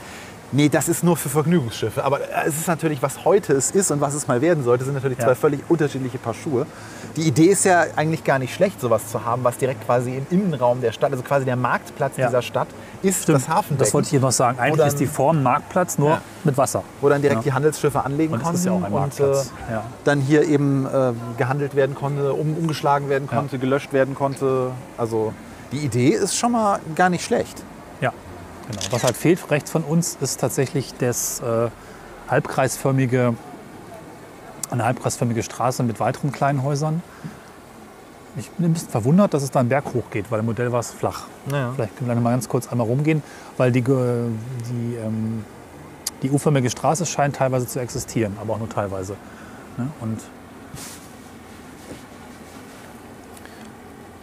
Nee, 0.55 0.69
das 0.69 0.87
ist 0.89 1.03
nur 1.03 1.17
für 1.17 1.31
Vergnügungsschiffe. 1.31 2.05
Aber 2.05 2.21
äh, 2.21 2.25
es 2.47 2.59
ist 2.59 2.69
natürlich, 2.69 3.03
was 3.03 3.25
heute 3.25 3.55
es 3.55 3.71
ist 3.71 3.91
und 3.91 4.03
was 4.03 4.13
es 4.13 4.29
mal 4.29 4.43
werden 4.43 4.63
sollte, 4.65 4.85
sind 4.85 4.93
natürlich 4.95 5.17
Ja. 5.19 5.25
zwei 5.25 5.35
völlig 5.35 5.61
unterschiedliche 5.69 6.19
Paar 6.19 6.35
Schuhe. 6.35 6.67
Die 7.17 7.23
Idee 7.23 7.47
ist 7.47 7.65
ja 7.65 7.85
eigentlich 7.97 8.23
gar 8.23 8.39
nicht 8.39 8.55
schlecht, 8.55 8.81
sowas 8.81 9.09
zu 9.09 9.25
haben, 9.25 9.45
was 9.45 9.57
direkt 9.57 9.85
quasi 9.87 10.15
im 10.17 10.27
Innenraum 10.31 10.81
der 10.83 10.93
Stadt, 10.93 11.11
also 11.11 11.23
quasi 11.23 11.45
der 11.47 11.57
Marktplatz 11.57 12.17
Ja. 12.19 12.27
dieser 12.27 12.43
Stadt, 12.43 12.69
ist 13.03 13.23
Stimmt, 13.23 13.39
das 13.39 13.49
Hafenbecken. 13.49 13.79
Das 13.79 13.95
wollte 13.95 14.07
ich 14.07 14.11
hier 14.11 14.21
noch 14.21 14.31
sagen. 14.33 14.59
Eigentlich 14.59 14.77
dann- 14.79 14.89
ist 14.89 15.01
die 15.01 15.07
Form 15.07 15.43
Marktplatz 15.43 15.97
nur 15.99 16.11
Ja. 16.11 16.23
mit 16.45 16.57
Wasser. 16.59 16.83
wo 17.01 17.09
dann 17.09 17.23
direkt 17.23 17.45
die 17.47 17.53
Handelsschiffe 17.53 18.05
anlegen 18.05 18.35
Und 18.35 18.43
konnten 18.43 18.59
ist 18.59 18.65
ja 18.67 18.73
auch 18.73 18.83
ein 18.83 18.93
Marktplatz. 18.93 19.51
und 19.69 19.75
äh, 19.75 19.79
dann 20.05 20.21
hier 20.21 20.45
eben 20.45 20.87
äh, 20.87 21.13
gehandelt 21.39 21.75
werden 21.75 21.95
konnte, 21.95 22.33
um, 22.35 22.55
umgeschlagen 22.57 23.09
werden 23.09 23.27
konnte, 23.27 23.59
gelöscht 23.59 23.93
werden 23.95 24.15
konnte. 24.15 24.71
Also 24.99 25.33
die 25.73 25.79
Idee 25.79 26.09
ist 26.11 26.37
schon 26.37 26.53
mal 26.53 26.79
gar 26.95 27.09
nicht 27.09 27.25
schlecht. 27.25 27.63
Genau. 28.73 28.93
Was 28.93 29.05
halt 29.05 29.17
fehlt 29.17 29.51
rechts 29.51 29.71
von 29.71 29.83
uns 29.83 30.17
ist 30.21 30.41
tatsächlich 30.41 30.95
das 30.99 31.41
äh, 31.41 31.69
halbkreisförmige, 32.29 33.35
eine 34.71 34.85
halbkreisförmige 34.85 35.43
Straße 35.43 35.83
mit 35.83 36.01
weiteren 36.01 36.33
kleinen 36.33 36.63
Häusern. 36.63 37.03
Ich 38.37 38.51
bin 38.51 38.67
ein 38.67 38.73
bisschen 38.73 38.89
verwundert, 38.89 39.35
dass 39.35 39.43
es 39.43 39.51
da 39.51 39.61
einen 39.61 39.69
Berg 39.69 39.93
hochgeht, 39.93 40.31
weil 40.31 40.41
im 40.41 40.47
Modell 40.47 40.73
war 40.73 40.81
es 40.81 40.91
flach. 40.91 41.27
Ja. 41.51 41.73
Vielleicht 41.75 41.97
können 41.97 42.09
wir 42.09 42.15
dann 42.15 42.23
mal 42.23 42.31
ganz 42.31 42.49
kurz 42.49 42.67
einmal 42.69 42.87
rumgehen, 42.87 43.23
weil 43.59 43.71
die, 43.71 43.83
die, 43.83 44.97
ähm, 44.97 45.45
die 46.23 46.31
U-förmige 46.31 46.71
Straße 46.71 47.05
scheint 47.05 47.37
teilweise 47.37 47.67
zu 47.67 47.79
existieren, 47.79 48.37
aber 48.41 48.55
auch 48.55 48.59
nur 48.59 48.71
teilweise. 48.71 49.17
Ne? 49.77 49.89
Und 50.01 50.19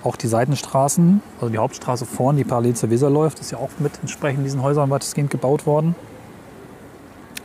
auch 0.10 0.16
die 0.16 0.28
Seitenstraßen, 0.28 1.22
also 1.40 1.52
die 1.52 1.60
Hauptstraße 1.60 2.06
vorn, 2.06 2.36
die 2.36 2.44
parallel 2.44 2.76
zur 2.76 2.90
Weser 2.90 3.10
läuft, 3.10 3.40
ist 3.40 3.52
ja 3.52 3.60
auch 3.60 3.70
mit 3.78 3.92
entsprechend 4.02 4.44
diesen 4.44 4.64
Häusern 4.64 4.90
weitestgehend 4.90 5.30
gebaut 5.30 5.66
worden. 5.68 5.96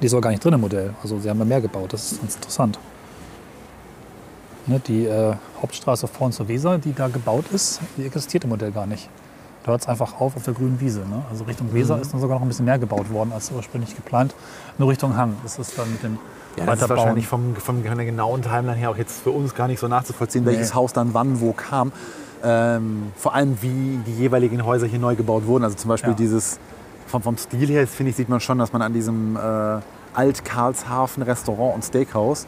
Die 0.01 0.07
ist 0.07 0.15
aber 0.15 0.23
gar 0.23 0.31
nicht 0.31 0.43
drin 0.43 0.55
im 0.55 0.63
Modell. 0.63 0.95
Also 1.03 1.19
sie 1.21 1.29
haben 1.29 1.39
da 1.39 1.45
mehr 1.45 1.61
gebaut, 1.61 1.93
das 1.93 2.13
ist 2.13 2.21
ganz 2.21 2.37
interessant. 2.37 2.79
Ne, 4.67 4.81
die 4.81 5.05
äh, 5.05 5.35
Hauptstraße 5.61 6.07
vorn 6.09 6.33
zur 6.33 6.49
Weser, 6.49 6.79
die 6.79 6.95
da 6.95 7.09
gebaut 7.09 7.45
ist, 7.53 7.81
die 7.99 8.07
existiert 8.07 8.45
im 8.45 8.51
Modell 8.51 8.73
gar 8.73 8.87
nicht. 8.87 9.11
Da 9.63 9.73
hört 9.73 9.83
es 9.83 9.89
einfach 9.89 10.21
auf 10.21 10.37
auf 10.37 10.43
der 10.43 10.55
grünen 10.55 10.81
Wiese. 10.81 11.01
Ne? 11.01 11.23
Also 11.31 11.45
Richtung 11.45 11.73
Weser 11.75 12.01
ist 12.01 12.13
dann 12.15 12.21
sogar 12.21 12.37
noch 12.37 12.43
ein 12.43 12.49
bisschen 12.49 12.65
mehr 12.65 12.79
gebaut 12.79 13.11
worden 13.11 13.33
als 13.33 13.51
ursprünglich 13.51 13.95
geplant. 13.95 14.35
Nur 14.79 14.89
Richtung 14.89 15.17
Hang. 15.17 15.37
Das 15.43 15.59
ist 15.59 15.79
dann 15.79 15.91
mit 15.93 16.03
dem 16.03 16.19
Ja, 16.57 16.65
das 16.67 16.81
ist 16.83 16.89
wahrscheinlich 16.89 17.27
vom, 17.27 17.55
vom, 17.57 17.83
von 17.83 17.97
der 17.97 18.07
genauen 18.07 18.41
Timeline 18.43 18.75
her 18.75 18.91
auch 18.91 18.97
jetzt 18.97 19.23
für 19.23 19.31
uns 19.31 19.55
gar 19.55 19.69
nicht 19.69 19.81
so 19.81 19.89
nachzuvollziehen, 19.89 20.45
welches 20.47 20.71
Nee. 20.71 20.75
Haus 20.75 20.93
dann 20.95 21.13
wann 21.15 21.41
wo 21.41 21.53
kam. 21.53 21.93
Ähm, 22.45 23.13
vor 23.17 23.35
allem, 23.35 23.57
wie 23.63 23.99
die 24.07 24.15
jeweiligen 24.19 24.65
Häuser 24.65 24.87
hier 24.87 24.99
neu 24.99 25.15
gebaut 25.17 25.47
wurden. 25.47 25.65
Also 25.65 25.77
zum 25.77 25.89
Beispiel 25.89 26.11
Ja. 26.11 26.17
dieses, 26.17 26.59
vom, 27.07 27.23
vom 27.23 27.37
Stil 27.39 27.69
her, 27.69 27.87
finde 27.87 28.11
ich, 28.11 28.17
sieht 28.17 28.29
man 28.29 28.41
schon, 28.41 28.59
dass 28.59 28.73
man 28.73 28.83
an 28.83 28.93
diesem 28.93 29.37
äh, 29.37 29.41
Alt-Karlshafen 30.15 31.23
Restaurant 31.23 31.75
und 31.75 31.85
Steakhouse 31.85 32.47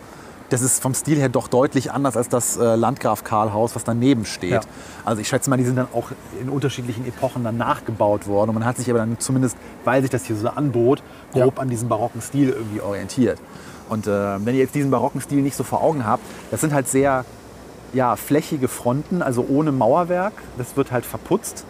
das 0.50 0.62
ist 0.62 0.80
vom 0.80 0.94
Stil 0.94 1.18
her 1.18 1.28
doch 1.28 1.48
deutlich 1.48 1.90
anders 1.90 2.16
als 2.16 2.28
das 2.28 2.56
äh, 2.56 2.76
Landgraf 2.76 3.24
Karl-Haus, 3.24 3.74
was 3.74 3.82
daneben 3.82 4.24
steht. 4.24 4.50
Ja. 4.52 4.60
Also 5.04 5.20
ich 5.20 5.26
schätze 5.28 5.50
mal, 5.50 5.56
die 5.56 5.64
sind 5.64 5.76
dann 5.76 5.88
auch 5.92 6.10
in 6.40 6.48
unterschiedlichen 6.48 7.04
Epochen 7.06 7.42
dann 7.42 7.56
nachgebaut 7.56 8.28
worden. 8.28 8.50
Und 8.50 8.54
man 8.54 8.64
hat 8.64 8.76
sich 8.76 8.88
aber 8.88 9.00
dann 9.00 9.18
zumindest, 9.18 9.56
weil 9.84 10.02
sich 10.02 10.10
das 10.12 10.24
hier 10.24 10.36
so 10.36 10.48
anbot, 10.48 11.02
grob 11.32 11.56
Ja. 11.56 11.62
an 11.62 11.68
diesem 11.68 11.88
barocken 11.88 12.20
Stil 12.20 12.50
irgendwie 12.50 12.80
orientiert. 12.80 13.40
Und 13.88 14.06
äh, 14.06 14.10
wenn 14.44 14.54
ihr 14.54 14.60
jetzt 14.60 14.74
diesen 14.76 14.90
barocken 14.92 15.20
Stil 15.20 15.42
nicht 15.42 15.56
so 15.56 15.64
vor 15.64 15.82
Augen 15.82 16.06
habt, 16.06 16.22
das 16.52 16.60
sind 16.60 16.72
halt 16.72 16.86
sehr 16.88 17.24
ja, 17.92 18.16
flächige 18.16 18.68
Fronten, 18.68 19.22
also 19.22 19.44
ohne 19.48 19.72
Mauerwerk. 19.72 20.32
Das 20.58 20.76
wird 20.76 20.92
halt 20.92 21.04
verputzt. 21.06 21.64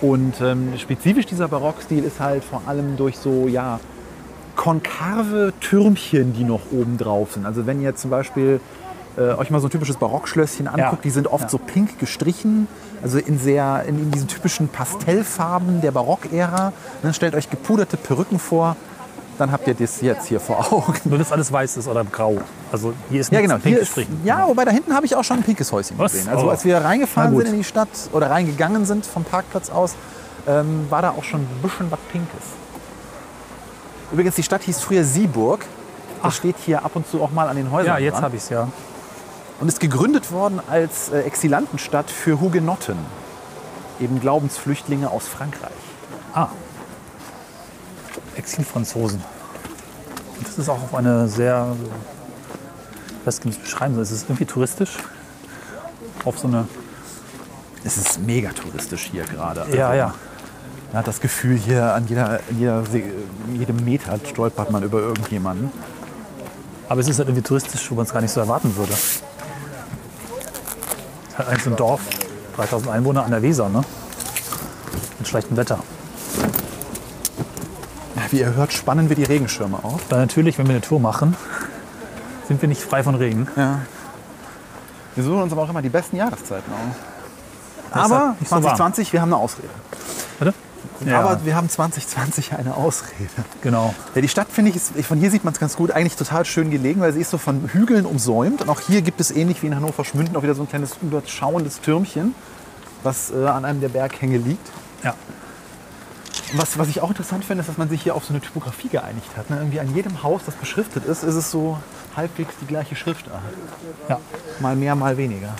Und 0.00 0.40
ähm, 0.40 0.72
spezifisch 0.78 1.26
dieser 1.26 1.48
Barockstil 1.48 2.04
ist 2.04 2.20
halt 2.20 2.44
vor 2.44 2.62
allem 2.66 2.96
durch 2.96 3.16
so, 3.18 3.46
ja, 3.48 3.80
konkave 4.56 5.52
Türmchen, 5.60 6.32
die 6.34 6.44
noch 6.44 6.60
oben 6.72 6.98
drauf 6.98 7.32
sind. 7.32 7.46
Also 7.46 7.66
wenn 7.66 7.80
ihr 7.80 7.94
zum 7.96 8.10
Beispiel 8.10 8.60
äh, 9.16 9.32
euch 9.34 9.50
mal 9.50 9.60
so 9.60 9.68
ein 9.68 9.70
typisches 9.70 9.96
Barockschlösschen 9.96 10.66
anguckt, 10.68 10.92
Ja. 10.92 10.98
die 11.04 11.10
sind 11.10 11.26
oft 11.26 11.44
Ja. 11.44 11.48
so 11.48 11.58
pink 11.58 11.98
gestrichen, 11.98 12.68
also 13.02 13.18
in 13.18 13.38
sehr 13.38 13.84
in, 13.86 13.98
in 13.98 14.10
diesen 14.10 14.28
typischen 14.28 14.68
Pastellfarben 14.68 15.80
der 15.80 15.90
Barockära. 15.92 16.72
Ne, 17.02 17.12
stellt 17.14 17.34
euch 17.34 17.48
gepuderte 17.50 17.96
Perücken 17.96 18.38
vor, 18.38 18.76
dann 19.38 19.50
habt 19.52 19.66
ihr 19.66 19.74
das 19.74 20.00
jetzt 20.00 20.26
hier 20.26 20.40
vor 20.40 20.72
Augen. 20.72 20.94
Nur 21.04 21.18
das 21.18 21.32
alles 21.32 21.50
weiß 21.52 21.76
ist 21.78 21.88
oder 21.88 22.04
grau. 22.04 22.38
Also 22.70 22.92
hier 23.10 23.20
ist 23.20 23.32
Ja, 23.32 23.40
genau. 23.40 23.54
pink 23.54 23.64
Hier 23.66 23.78
ist, 23.80 23.88
gestrichen. 23.94 24.20
ja, 24.24 24.46
wobei 24.46 24.64
da 24.64 24.70
hinten 24.70 24.94
habe 24.94 25.06
ich 25.06 25.16
auch 25.16 25.24
schon 25.24 25.38
ein 25.38 25.42
pinkes 25.42 25.72
Häuschen 25.72 25.98
Was? 25.98 26.12
gesehen. 26.12 26.28
Also 26.28 26.46
Oh. 26.46 26.50
als 26.50 26.64
wir 26.64 26.78
reingefahren 26.78 27.36
sind 27.36 27.48
in 27.48 27.56
die 27.56 27.64
Stadt 27.64 27.88
oder 28.12 28.30
reingegangen 28.30 28.84
sind 28.84 29.06
vom 29.06 29.24
Parkplatz 29.24 29.70
aus, 29.70 29.94
ähm, 30.46 30.86
war 30.90 31.02
da 31.02 31.10
auch 31.10 31.24
schon 31.24 31.40
ein 31.40 31.48
bisschen 31.62 31.90
was 31.90 31.98
Pinkes. 32.10 32.42
Übrigens, 34.12 34.34
die 34.34 34.42
Stadt 34.42 34.62
hieß 34.62 34.80
früher 34.80 35.04
Sieburg. 35.04 35.64
Das 36.22 36.36
steht 36.36 36.56
hier 36.64 36.84
ab 36.84 36.92
und 36.94 37.06
zu 37.08 37.22
auch 37.22 37.30
mal 37.30 37.48
an 37.48 37.56
den 37.56 37.70
Häusern. 37.70 37.94
Ja, 37.94 37.98
jetzt 37.98 38.20
habe 38.20 38.36
ich 38.36 38.42
es 38.42 38.48
ja. 38.50 38.68
Und 39.60 39.68
ist 39.68 39.80
gegründet 39.80 40.30
worden 40.32 40.60
als 40.68 41.08
äh, 41.10 41.20
Exilantenstadt 41.22 42.10
für 42.10 42.40
Hugenotten. 42.40 42.96
Eben 44.00 44.20
Glaubensflüchtlinge 44.20 45.10
aus 45.10 45.26
Frankreich. 45.28 45.70
Ah. 46.34 46.48
Exilfranzosen. 48.36 49.22
Und 50.38 50.46
das 50.48 50.58
ist 50.58 50.68
auch 50.68 50.82
auf 50.82 50.94
eine 50.94 51.28
sehr, 51.28 51.74
ich 53.20 53.26
weiß 53.26 53.40
gar 53.40 53.46
nicht, 53.46 53.62
beschreiben 53.62 53.94
soll. 53.94 54.02
Es 54.02 54.10
ist 54.10 54.24
irgendwie 54.24 54.44
touristisch. 54.46 54.96
Auf 56.24 56.38
so 56.38 56.48
eine, 56.48 56.66
Es 57.84 57.96
ist 57.96 58.20
mega 58.20 58.50
touristisch 58.50 59.10
hier 59.12 59.24
gerade. 59.24 59.60
ja, 59.76 59.86
Also, 59.88 59.98
ja. 59.98 60.14
Man 60.92 60.98
hat 60.98 61.08
das 61.08 61.20
Gefühl, 61.20 61.56
hier 61.56 61.94
an 61.94 62.06
jeder, 62.06 62.40
jeder, 62.58 62.82
jedem 63.54 63.82
Meter 63.84 64.18
stolpert 64.28 64.70
man 64.70 64.82
über 64.82 65.00
irgendjemanden. 65.00 65.72
Aber 66.88 67.00
es 67.00 67.08
ist 67.08 67.18
halt 67.18 67.28
irgendwie 67.28 67.42
touristisch, 67.46 67.90
wo 67.90 67.94
man 67.94 68.04
es 68.04 68.12
gar 68.12 68.20
nicht 68.20 68.30
so 68.30 68.40
erwarten 68.40 68.76
würde. 68.76 68.92
Es 68.92 69.22
ist 71.30 71.38
halt 71.38 71.62
so 71.62 71.70
ein 71.70 71.76
Dorf, 71.76 72.02
3000 72.56 72.90
Einwohner 72.90 73.24
an 73.24 73.30
der 73.30 73.40
Weser, 73.40 73.70
ne? 73.70 73.80
Mit 75.18 75.26
schlechtem 75.28 75.56
Wetter. 75.56 75.78
Wie 78.32 78.40
ihr 78.40 78.54
hört, 78.54 78.72
spannen 78.72 79.10
wir 79.10 79.16
die 79.16 79.24
Regenschirme 79.24 79.84
auf. 79.84 80.00
Weil 80.08 80.20
natürlich, 80.20 80.56
wenn 80.58 80.66
wir 80.66 80.72
eine 80.74 80.80
Tour 80.80 81.00
machen, 81.00 81.36
sind 82.48 82.62
wir 82.62 82.68
nicht 82.68 82.80
frei 82.80 83.02
von 83.02 83.14
Regen. 83.14 83.46
Ja. 83.56 83.80
Wir 85.14 85.24
suchen 85.24 85.42
uns 85.42 85.52
aber 85.52 85.62
auch 85.62 85.68
immer 85.68 85.82
die 85.82 85.90
besten 85.90 86.16
Jahreszeiten 86.16 86.72
aus. 86.72 86.96
Das 87.92 88.04
Aber 88.04 88.28
halt 88.28 88.40
nicht 88.40 88.48
so 88.48 88.54
warm. 88.56 88.62
2020, 88.62 89.12
wir 89.12 89.20
haben 89.20 89.32
eine 89.34 89.42
Ausrede. 89.42 89.68
Bitte? 90.38 90.54
Ja, 91.04 91.20
Aber 91.20 91.44
wir 91.44 91.54
haben 91.54 91.68
2020 91.68 92.54
eine 92.54 92.74
Ausrede. 92.74 93.28
genau. 93.60 93.94
Ja, 94.14 94.22
die 94.22 94.28
Stadt, 94.28 94.48
finde 94.50 94.70
ich, 94.70 94.76
ist, 94.76 94.92
von 95.04 95.18
hier 95.18 95.30
sieht 95.30 95.44
man 95.44 95.52
es 95.52 95.60
ganz 95.60 95.76
gut, 95.76 95.90
eigentlich 95.90 96.16
total 96.16 96.46
schön 96.46 96.70
gelegen, 96.70 97.02
weil 97.02 97.12
sie 97.12 97.20
ist 97.20 97.30
so 97.30 97.38
von 97.38 97.68
Hügeln 97.68 98.06
umsäumt. 98.06 98.62
Und 98.62 98.70
auch 98.70 98.80
hier 98.80 99.02
gibt 99.02 99.20
es 99.20 99.30
ähnlich 99.30 99.62
wie 99.62 99.66
in 99.66 99.76
Hannover 99.76 100.04
Schmünden 100.06 100.34
auch 100.36 100.42
wieder 100.42 100.54
so 100.54 100.62
ein 100.62 100.68
kleines 100.68 100.92
überschauendes 101.02 101.82
Türmchen, 101.82 102.34
was 103.02 103.30
äh, 103.30 103.46
an 103.46 103.66
einem 103.66 103.82
der 103.82 103.90
Berghänge 103.90 104.38
liegt. 104.38 104.66
Ja. 105.04 105.14
Was, 106.54 106.78
was 106.78 106.88
ich 106.88 107.00
auch 107.00 107.08
interessant 107.08 107.44
finde, 107.44 107.62
ist, 107.62 107.68
dass 107.68 107.78
man 107.78 107.88
sich 107.88 108.02
hier 108.02 108.14
auf 108.14 108.24
so 108.24 108.34
eine 108.34 108.40
Typografie 108.40 108.88
geeinigt 108.88 109.36
hat. 109.36 109.48
Ne? 109.48 109.56
Irgendwie 109.56 109.80
an 109.80 109.94
jedem 109.94 110.22
Haus, 110.22 110.42
das 110.44 110.54
beschriftet 110.54 111.06
ist, 111.06 111.22
ist 111.22 111.34
es 111.34 111.50
so 111.50 111.78
halbwegs 112.14 112.54
die 112.60 112.66
gleiche 112.66 112.94
Schriftart. 112.94 113.40
ja. 114.08 114.20
Mal 114.60 114.76
mehr, 114.76 114.94
mal 114.94 115.16
weniger. 115.16 115.54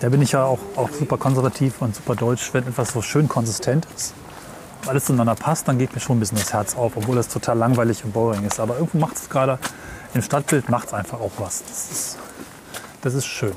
Da 0.00 0.10
bin 0.10 0.20
ich 0.20 0.32
ja 0.32 0.44
auch, 0.44 0.58
auch 0.76 0.90
super 0.90 1.16
konservativ 1.16 1.80
und 1.80 1.94
super 1.94 2.14
deutsch, 2.14 2.52
wenn 2.52 2.66
etwas 2.66 2.92
so 2.92 3.00
schön 3.00 3.26
konsistent 3.26 3.86
ist. 3.96 4.12
Alles 4.86 5.06
zueinander 5.06 5.34
passt, 5.34 5.66
dann 5.66 5.78
geht 5.78 5.94
mir 5.94 6.00
schon 6.00 6.18
ein 6.18 6.20
bisschen 6.20 6.36
das 6.36 6.52
Herz 6.52 6.76
auf, 6.76 6.96
obwohl 6.96 7.16
das 7.16 7.28
total 7.28 7.56
langweilig 7.56 8.04
und 8.04 8.12
boring 8.12 8.44
ist. 8.44 8.60
Aber 8.60 8.74
irgendwo 8.74 8.98
macht 8.98 9.16
es 9.16 9.30
gerade, 9.30 9.58
im 10.12 10.20
Stadtbild 10.20 10.68
macht 10.68 10.88
es 10.88 10.94
einfach 10.94 11.20
auch 11.20 11.32
was. 11.38 11.62
Das 11.62 11.90
ist, 11.90 12.18
das 13.00 13.14
ist 13.14 13.24
schön. 13.24 13.54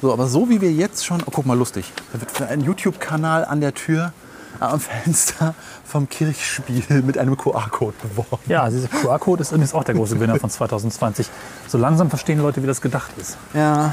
So, 0.00 0.12
aber 0.12 0.26
so 0.26 0.48
wie 0.48 0.62
wir 0.62 0.72
jetzt 0.72 1.04
schon, 1.04 1.22
oh, 1.26 1.30
guck 1.30 1.44
mal, 1.44 1.58
lustig. 1.58 1.92
Da 2.14 2.20
wird 2.20 2.50
ein 2.50 2.62
YouTube-Kanal 2.62 3.44
an 3.44 3.60
der 3.60 3.74
Tür 3.74 4.14
am 4.60 4.80
Fenster 4.80 5.54
vom 5.84 6.08
Kirchspiel 6.08 7.02
mit 7.02 7.18
einem 7.18 7.36
QR-Code 7.36 7.94
beworben. 8.02 8.42
Ja, 8.46 8.68
dieser 8.68 8.88
QR-Code 8.88 9.42
ist 9.42 9.52
übrigens 9.52 9.74
auch 9.74 9.84
der 9.84 9.94
große 9.94 10.14
Gewinner 10.14 10.36
von 10.36 10.50
2020. 10.50 11.28
So 11.66 11.78
langsam 11.78 12.08
verstehen 12.08 12.40
Leute, 12.40 12.62
wie 12.62 12.66
das 12.66 12.80
gedacht 12.80 13.10
ist. 13.18 13.36
Ja, 13.54 13.92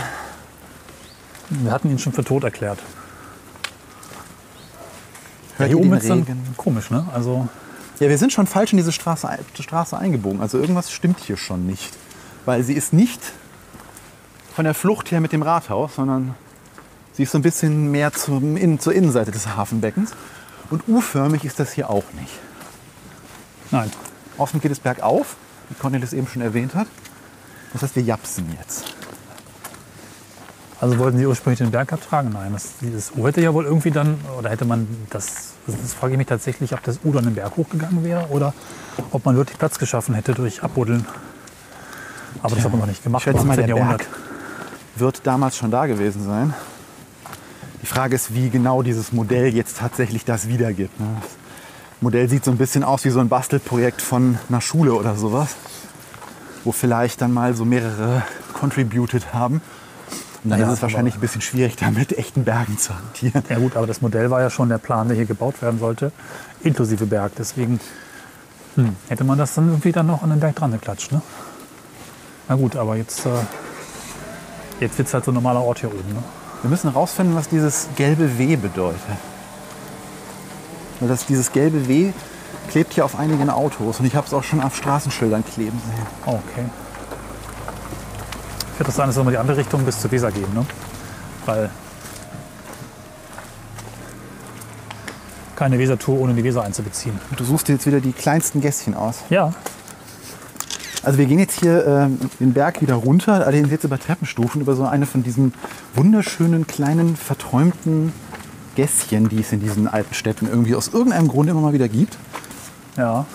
Wir 1.49 1.71
hatten 1.71 1.89
ihn 1.89 1.99
schon 1.99 2.13
für 2.13 2.23
tot 2.23 2.43
erklärt. 2.43 2.79
hört 5.57 5.69
Hier 5.69 5.77
ihr 5.77 5.83
oben 5.83 5.93
ist 5.93 6.09
dann 6.09 6.25
komisch, 6.57 6.89
ne? 6.89 7.05
Also 7.13 7.47
Ja, 7.99 8.09
wir 8.09 8.17
sind 8.17 8.33
schon 8.33 8.47
falsch 8.47 8.73
in 8.73 8.77
diese 8.77 8.91
Straße, 8.91 9.29
Straße 9.59 9.97
eingebogen. 9.97 10.41
Also 10.41 10.57
irgendwas 10.57 10.91
stimmt 10.91 11.19
hier 11.19 11.37
schon 11.37 11.65
nicht. 11.65 11.93
Weil 12.45 12.63
sie 12.63 12.73
ist 12.73 12.93
nicht 12.93 13.21
von 14.53 14.65
der 14.65 14.73
Flucht 14.73 15.11
her 15.11 15.21
mit 15.21 15.31
dem 15.31 15.41
Rathaus, 15.41 15.95
sondern 15.95 16.35
sie 17.13 17.23
ist 17.23 17.31
so 17.31 17.37
ein 17.37 17.41
bisschen 17.41 17.91
mehr 17.91 18.11
zum 18.13 18.57
Innen, 18.57 18.79
zur 18.79 18.93
Innenseite 18.93 19.31
des 19.31 19.55
Hafenbeckens. 19.55 20.11
Und 20.69 20.87
U-förmig 20.87 21.45
ist 21.45 21.59
das 21.59 21.71
hier 21.73 21.89
auch 21.89 22.03
nicht. 22.19 22.33
nein. 23.71 23.91
Offen 24.37 24.59
geht 24.59 24.71
es 24.71 24.79
bergauf, 24.79 25.37
wie 25.69 25.75
Cornelis 25.75 26.11
eben 26.11 26.27
schon 26.27 26.41
erwähnt 26.41 26.75
hat. 26.75 26.87
Das 27.71 27.83
heißt, 27.83 27.95
wir 27.95 28.03
japsen 28.03 28.45
jetzt. 28.59 28.83
Also 30.81 30.97
wollten 30.99 31.17
Sie 31.17 31.25
ursprünglich 31.25 31.59
den 31.59 31.71
Berg 31.71 31.93
abtragen? 31.93 32.31
Nein, 32.33 32.51
das, 32.51 32.73
dieses 32.81 33.11
U 33.15 33.25
hätte 33.25 33.39
ja 33.39 33.53
wohl 33.53 33.63
irgendwie 33.63 33.91
dann, 33.91 34.17
oder 34.37 34.49
hätte 34.49 34.65
man 34.65 34.87
das, 35.09 35.53
das 35.67 35.93
frage 35.93 36.13
ich 36.13 36.17
mich 36.17 36.27
tatsächlich, 36.27 36.73
ob 36.73 36.83
das 36.83 36.99
U 37.05 37.13
dann 37.13 37.23
den 37.23 37.35
Berg 37.35 37.55
hochgegangen 37.55 38.03
wäre 38.03 38.27
oder 38.29 38.53
ob 39.11 39.25
man 39.25 39.37
wirklich 39.37 39.57
Platz 39.57 39.79
geschaffen 39.79 40.13
hätte 40.15 40.33
durch 40.33 40.61
Abbuddeln. 40.63 41.05
Aber 42.43 42.55
das 42.55 42.65
hat 42.65 42.71
man 42.71 42.81
noch 42.81 42.87
nicht 42.87 42.97
Ich 42.99 43.03
gemacht. 43.03 43.23
schätze 43.23 43.39
im 43.39 43.47
mal, 43.47 43.55
der 43.55 43.73
18. 43.73 43.87
Berg 43.87 44.07
wird 44.97 45.21
damals 45.23 45.55
schon 45.55 45.71
da 45.71 45.85
gewesen 45.85 46.25
sein. 46.25 46.53
Die 47.85 47.91
Frage 47.91 48.15
ist, 48.15 48.33
wie 48.33 48.49
genau 48.49 48.81
dieses 48.81 49.11
Modell 49.11 49.53
jetzt 49.53 49.77
tatsächlich 49.77 50.25
das 50.25 50.47
wiedergibt. 50.47 50.99
ne? 50.99 51.05
Das 51.21 52.01
Modell 52.01 52.27
sieht 52.27 52.43
so 52.43 52.49
ein 52.49 52.57
bisschen 52.57 52.83
aus 52.83 53.05
wie 53.05 53.11
so 53.11 53.19
ein 53.19 53.29
Bastelprojekt 53.29 54.01
von 54.01 54.39
einer 54.49 54.59
Schule 54.59 54.95
oder 54.95 55.13
sowas, 55.13 55.55
wo 56.63 56.71
vielleicht 56.71 57.21
dann 57.21 57.31
mal 57.31 57.53
so 57.53 57.63
mehrere 57.63 58.23
contributed 58.59 59.35
haben. 59.35 59.61
Und 60.43 60.49
dann 60.49 60.61
Ja, 60.61 60.65
ist 60.65 60.73
es 60.73 60.81
wahrscheinlich 60.81 61.13
ein 61.13 61.19
bisschen 61.19 61.41
schwierig, 61.41 61.75
da 61.79 61.91
mit 61.91 62.17
echten 62.17 62.43
Bergen 62.43 62.79
zu 62.79 62.95
hantieren. 62.97 63.43
Ja 63.49 63.59
gut, 63.59 63.77
aber 63.77 63.85
das 63.85 64.01
Modell 64.01 64.31
war 64.31 64.41
ja 64.41 64.49
schon 64.49 64.69
der 64.69 64.79
Plan, 64.79 65.07
der 65.07 65.15
hier 65.15 65.27
gebaut 65.27 65.61
werden 65.61 65.79
sollte, 65.79 66.11
inklusive 66.63 67.05
Berg. 67.05 67.33
Deswegen 67.37 67.79
hm, 68.73 68.95
hätte 69.09 69.23
man 69.25 69.37
das 69.37 69.53
dann 69.53 69.67
irgendwie 69.67 69.91
dann 69.91 70.07
noch 70.07 70.23
an 70.23 70.31
den 70.31 70.39
Berg 70.39 70.55
dran 70.55 70.71
geklatscht. 70.71 71.11
Ne? 71.11 71.21
Na 72.49 72.55
gut, 72.55 72.77
aber 72.77 72.95
jetzt, 72.95 73.27
äh, 73.27 73.29
jetzt 74.79 74.97
wird 74.97 75.07
es 75.07 75.13
halt 75.13 75.23
so 75.23 75.29
ein 75.29 75.35
normaler 75.35 75.61
Ort 75.61 75.81
hier 75.81 75.89
oben. 75.89 76.13
Ne? 76.13 76.23
Wir 76.65 76.71
müssen 76.71 76.91
herausfinden, 76.91 77.35
was 77.35 77.47
dieses 77.47 77.89
gelbe 77.95 78.39
W 78.39 78.55
bedeutet. 78.55 78.99
Weil 80.99 81.09
das, 81.09 81.27
dieses 81.27 81.51
gelbe 81.51 81.87
W 81.87 82.11
klebt 82.69 82.93
hier 82.93 83.05
auf 83.05 83.19
einigen 83.19 83.51
Autos 83.51 83.99
und 83.99 84.07
ich 84.07 84.15
habe 84.15 84.25
es 84.25 84.33
auch 84.33 84.41
schon 84.43 84.63
auf 84.63 84.75
Straßenschildern 84.75 85.45
kleben 85.45 85.79
sehen. 85.85 86.07
Oh, 86.25 86.39
okay. 86.49 86.65
Ich 88.73 88.79
würde 88.79 88.91
sagen, 88.91 89.09
dass 89.09 89.15
wir 89.15 89.23
mal 89.23 89.29
die 89.29 89.37
andere 89.37 89.57
Richtung 89.57 89.85
bis 89.85 90.01
zur 90.01 90.09
Weser 90.09 90.31
gehen, 90.31 90.51
ne? 90.55 90.65
Weil 91.45 91.69
keine 95.55 95.77
Wesertour 95.77 96.19
ohne 96.19 96.33
die 96.33 96.43
Weser 96.43 96.63
einzubeziehen. 96.63 97.19
Du 97.37 97.43
suchst 97.43 97.67
dir 97.67 97.73
jetzt 97.73 97.85
wieder 97.85 98.01
die 98.01 98.11
kleinsten 98.11 98.59
Gässchen 98.59 98.95
aus. 98.95 99.17
Ja, 99.29 99.53
Also 101.05 101.17
wir 101.19 101.25
gehen 101.25 101.39
jetzt 101.39 101.59
hier 101.59 101.85
ähm, 101.85 102.17
den 102.39 102.53
Berg 102.53 102.81
wieder 102.81 102.95
runter, 102.95 103.33
allerdings 103.45 103.69
jetzt 103.71 103.83
über 103.83 103.99
Treppenstufen, 103.99 104.61
über 104.61 104.75
so 104.75 104.85
eine 104.85 105.05
von 105.05 105.23
diesen 105.23 105.53
wunderschönen 105.93 106.65
kleinen 106.67 107.15
verträumten 107.15 108.11
Gässchen, 108.75 109.29
die 109.29 109.39
es 109.39 109.51
in 109.51 109.59
diesen 109.61 109.87
alten 109.87 110.13
Städten 110.13 110.47
irgendwie 110.47 110.75
aus 110.75 110.87
irgendeinem 110.89 111.27
Grund 111.27 111.49
immer 111.49 111.61
mal 111.61 111.73
wieder 111.73 111.87
gibt. 111.87 112.17
ja. 112.97 113.25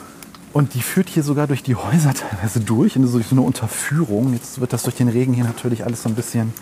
Und 0.52 0.74
die 0.74 0.82
führt 0.82 1.08
hier 1.08 1.22
sogar 1.22 1.46
durch 1.46 1.62
die 1.62 1.76
Häuser 1.76 2.12
teilweise 2.30 2.58
durch, 2.58 2.96
in 2.96 3.06
so 3.06 3.20
eine 3.30 3.40
Unterführung. 3.40 4.32
Jetzt 4.32 4.60
wird 4.60 4.72
das 4.72 4.82
durch 4.82 4.96
den 4.96 5.06
Regen 5.08 5.32
hier 5.32 5.44
natürlich 5.44 5.84
alles 5.84 6.02
so 6.02 6.08
ein 6.08 6.16
bisschen 6.16 6.52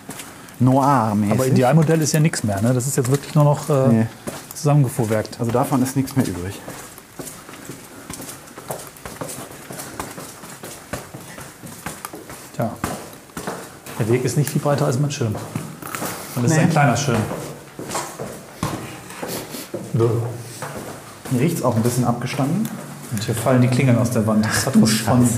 noir-mäßig. 0.61 1.33
Aber 1.33 1.47
Idealmodell 1.47 2.03
ist 2.03 2.13
ja 2.13 2.21
nichts 2.21 2.45
mehr, 2.45 2.61
ne? 2.61 2.75
Das 2.75 2.87
ist 2.87 2.99
jetzt 2.99 3.11
wirklich 3.11 3.35
nur 3.35 3.45
noch 3.45 3.71
äh, 3.71 3.89
Nee. 3.89 4.07
zusammengefuhrwerkt. 4.55 5.39
Also 5.41 5.53
davon 5.53 5.83
ist 5.83 5.97
nichts 5.97 6.17
mehr 6.17 6.27
übrig. 6.29 6.61
Der 14.09 14.15
Weg 14.15 14.25
ist 14.25 14.39
nicht 14.39 14.49
viel 14.49 14.63
breiter 14.63 14.87
als 14.87 14.99
mein 14.99 15.11
Schirm. 15.11 15.35
Und 16.35 16.45
es 16.47 16.53
ist 16.53 16.57
Nee. 16.57 16.63
ein 16.63 16.71
kleiner 16.71 16.97
Schirm. 16.97 17.19
Hier 21.31 21.41
riecht 21.41 21.59
es 21.59 21.63
auch 21.63 21.77
ein 21.77 21.83
bisschen 21.83 22.05
abgestanden. 22.05 22.67
Und 23.13 23.23
hier 23.23 23.35
fallen 23.35 23.61
die 23.61 23.69
Klingeln 23.69 23.99
aus 23.99 24.11
der 24.11 24.27
Wand. 24.27 24.47
Das 24.47 24.65
hat 24.65 24.81
was 24.81 24.93
von 24.93 25.29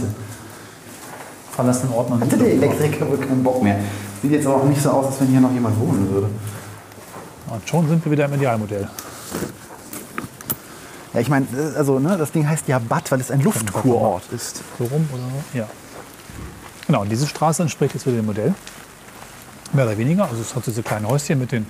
verlassenen 1.51 1.93
Ordnern. 1.95 2.21
Hatte 2.21 2.37
der 2.37 2.53
Elektriker 2.53 3.09
wohl 3.09 3.19
keinen 3.19 3.43
Bock 3.43 3.61
mehr. 3.61 3.77
Sieht 4.23 4.31
jetzt 4.31 4.47
aber 4.47 4.57
auch 4.59 4.65
nicht 4.67 4.81
so 4.81 4.91
aus, 4.91 5.07
als 5.07 5.21
wenn 5.21 5.27
hier 5.29 5.41
noch 5.41 5.53
jemand 5.53 5.79
wohnen 5.81 6.09
würde. 6.09 6.29
Und 7.49 7.69
schon 7.69 7.89
sind 7.89 8.05
wir 8.05 8.13
wieder 8.13 8.27
im 8.27 8.35
Idealmodell. 8.35 8.89
Ja, 11.13 11.19
ich 11.21 11.29
meine, 11.29 11.47
also 11.77 11.99
ne, 11.99 12.17
das 12.17 12.31
Ding 12.31 12.49
heißt 12.49 12.69
ja 12.69 12.79
Bad, 12.79 13.11
weil 13.11 13.21
es 13.21 13.33
ein 13.33 13.41
Luftkurort 13.43 14.23
ist. 14.33 14.63
So 14.79 14.85
rum 14.85 15.09
oder 15.13 15.23
so? 15.23 15.59
Ja. 15.59 15.67
Genau, 16.91 17.03
und 17.03 17.09
diese 17.09 17.29
Straße 17.29 17.63
entspricht 17.63 17.95
jetzt 17.95 18.05
wieder 18.05 18.17
dem 18.17 18.27
Modell. 18.27 18.53
Mehr 19.73 19.87
oder 19.87 19.97
weniger. 19.97 20.25
Also 20.25 20.43
es 20.43 20.57
hat 20.57 20.67
diese 20.67 20.83
kleinen 20.83 21.07
Häuschen 21.07 21.39
mit 21.39 21.53
den 21.53 21.65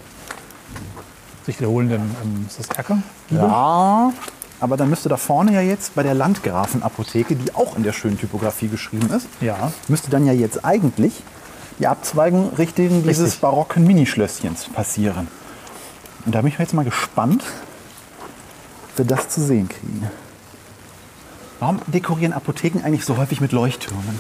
sich 1.45 1.59
wiederholenden, 1.59 2.17
ähm, 2.25 2.47
ist 2.49 2.59
das 2.59 2.69
Erker? 2.71 3.03
Ja, 3.29 4.15
aber 4.61 4.77
dann 4.79 4.89
müsste 4.89 5.11
da 5.11 5.19
vorne 5.19 5.53
ja 5.53 5.61
jetzt 5.61 5.95
bei 5.95 6.03
der 6.03 6.15
Landgrafenapotheke, 6.15 7.37
die 7.37 7.55
auch 7.55 7.77
in 7.77 7.83
der 7.83 7.93
schönen 7.93 8.19
Typografie 8.19 8.69
geschrieben 8.69 9.11
ist, 9.11 9.27
Ja. 9.43 9.73
müsste 9.89 10.09
dann 10.09 10.25
ja 10.25 10.33
jetzt 10.33 10.65
eigentlich 10.65 11.23
die 11.79 11.87
Abzweigung 11.87 12.55
Richtung 12.55 13.03
dieses 13.03 13.25
Richtig. 13.25 13.41
barocken 13.43 13.87
Minischlösschens 13.87 14.71
passieren. 14.71 15.29
Und 16.25 16.35
da 16.35 16.41
bin 16.41 16.51
ich 16.51 16.59
jetzt 16.59 16.73
mal 16.73 16.87
gespannt, 16.87 17.45
ob 18.93 18.99
wir 18.99 19.05
das 19.05 19.29
zu 19.29 19.43
sehen 19.43 19.69
kriegen. 19.69 20.11
Warum 21.59 21.79
dekorieren 21.89 22.33
Apotheken 22.33 22.81
eigentlich 22.83 23.05
so 23.05 23.19
häufig 23.19 23.43
mit 23.43 23.53
Leuchttürmen? 23.53 24.19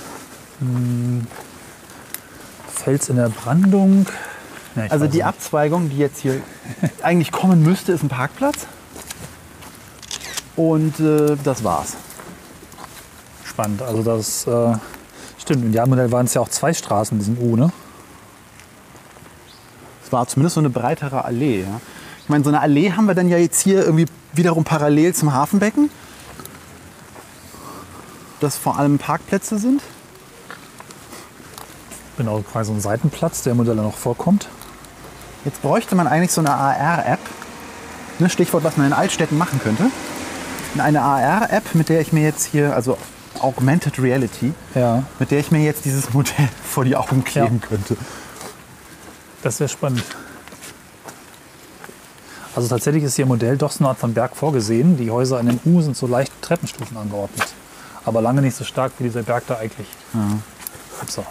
Fels 2.72 3.08
in 3.08 3.16
der 3.16 3.28
Brandung. 3.28 4.06
Ja, 4.76 4.84
Also 4.88 5.06
die 5.06 5.18
nicht. 5.18 5.24
Abzweigung, 5.24 5.90
die 5.90 5.98
jetzt 5.98 6.20
hier 6.20 6.40
eigentlich 7.02 7.32
kommen 7.32 7.62
müsste, 7.62 7.92
ist 7.92 8.02
ein 8.02 8.08
Parkplatz. 8.08 8.66
Und 10.56 11.00
äh, 11.00 11.36
das 11.42 11.64
war's. 11.64 11.96
Spannend. 13.44 13.82
Also 13.82 14.02
das 14.02 14.46
äh, 14.46 14.76
stimmt. 15.38 15.62
Im 15.64 15.70
Idealmodell 15.70 16.12
waren 16.12 16.26
es 16.26 16.34
ja 16.34 16.40
auch 16.40 16.48
zwei 16.48 16.72
Straßen, 16.72 17.18
diesen 17.18 17.38
U, 17.38 17.56
ne? 17.56 17.72
Es 20.04 20.12
war 20.12 20.26
zumindest 20.26 20.54
so 20.54 20.60
eine 20.60 20.70
breitere 20.70 21.24
Allee. 21.24 21.62
Ja. 21.62 21.80
Ich 22.22 22.28
meine, 22.28 22.44
so 22.44 22.50
eine 22.50 22.60
Allee 22.60 22.92
haben 22.92 23.06
wir 23.06 23.14
dann 23.14 23.28
ja 23.28 23.38
jetzt 23.38 23.60
hier 23.60 23.84
irgendwie 23.84 24.06
wiederum 24.32 24.64
parallel 24.64 25.14
zum 25.14 25.32
Hafenbecken. 25.32 25.90
Das 28.40 28.56
vor 28.56 28.78
allem 28.78 28.98
Parkplätze 28.98 29.58
sind. 29.58 29.82
Genau, 32.20 32.40
quasi 32.42 32.68
so 32.68 32.74
ein 32.76 32.82
Seitenplatz, 32.82 33.44
der 33.44 33.52
im 33.52 33.56
Modell 33.56 33.76
noch 33.76 33.96
vorkommt. 33.96 34.46
Jetzt 35.46 35.62
bräuchte 35.62 35.94
man 35.94 36.06
eigentlich 36.06 36.32
so 36.32 36.42
eine 36.42 36.50
AR-App. 36.52 37.18
Ne, 38.18 38.28
Stichwort, 38.28 38.62
was 38.62 38.76
man 38.76 38.88
in 38.88 38.92
Altstädten 38.92 39.38
machen 39.38 39.58
könnte. 39.58 39.86
Eine 40.76 41.00
AR-App, 41.00 41.74
mit 41.74 41.88
der 41.88 42.02
ich 42.02 42.12
mir 42.12 42.22
jetzt 42.22 42.44
hier, 42.44 42.74
also 42.76 42.98
Augmented 43.38 43.98
Reality, 43.98 44.52
Ja. 44.74 45.04
mit 45.18 45.30
der 45.30 45.38
ich 45.38 45.50
mir 45.50 45.60
jetzt 45.64 45.86
dieses 45.86 46.12
Modell 46.12 46.50
vor 46.62 46.84
die 46.84 46.94
Augen 46.94 47.24
kleben 47.24 47.58
Ja. 47.62 47.68
könnte. 47.68 47.96
Das 49.42 49.58
wäre 49.58 49.70
spannend. 49.70 50.04
Also 52.54 52.68
tatsächlich 52.68 53.02
ist 53.04 53.16
hier 53.16 53.22
im 53.22 53.28
Modell 53.30 53.56
doch 53.56 53.70
so 53.72 53.78
eine 53.82 53.88
Art 53.88 53.98
von 53.98 54.12
Berg 54.12 54.36
vorgesehen. 54.36 54.98
Die 54.98 55.10
Häuser 55.10 55.40
in 55.40 55.46
dem 55.46 55.60
U 55.64 55.80
sind 55.80 55.96
so 55.96 56.06
leicht 56.06 56.32
Treppenstufen 56.42 56.98
angeordnet. 56.98 57.46
Aber 58.04 58.20
lange 58.20 58.42
nicht 58.42 58.56
so 58.58 58.64
stark 58.64 58.92
wie 58.98 59.04
dieser 59.04 59.22
Berg 59.22 59.44
da 59.46 59.56
eigentlich. 59.56 59.88
Upsa. 61.00 61.22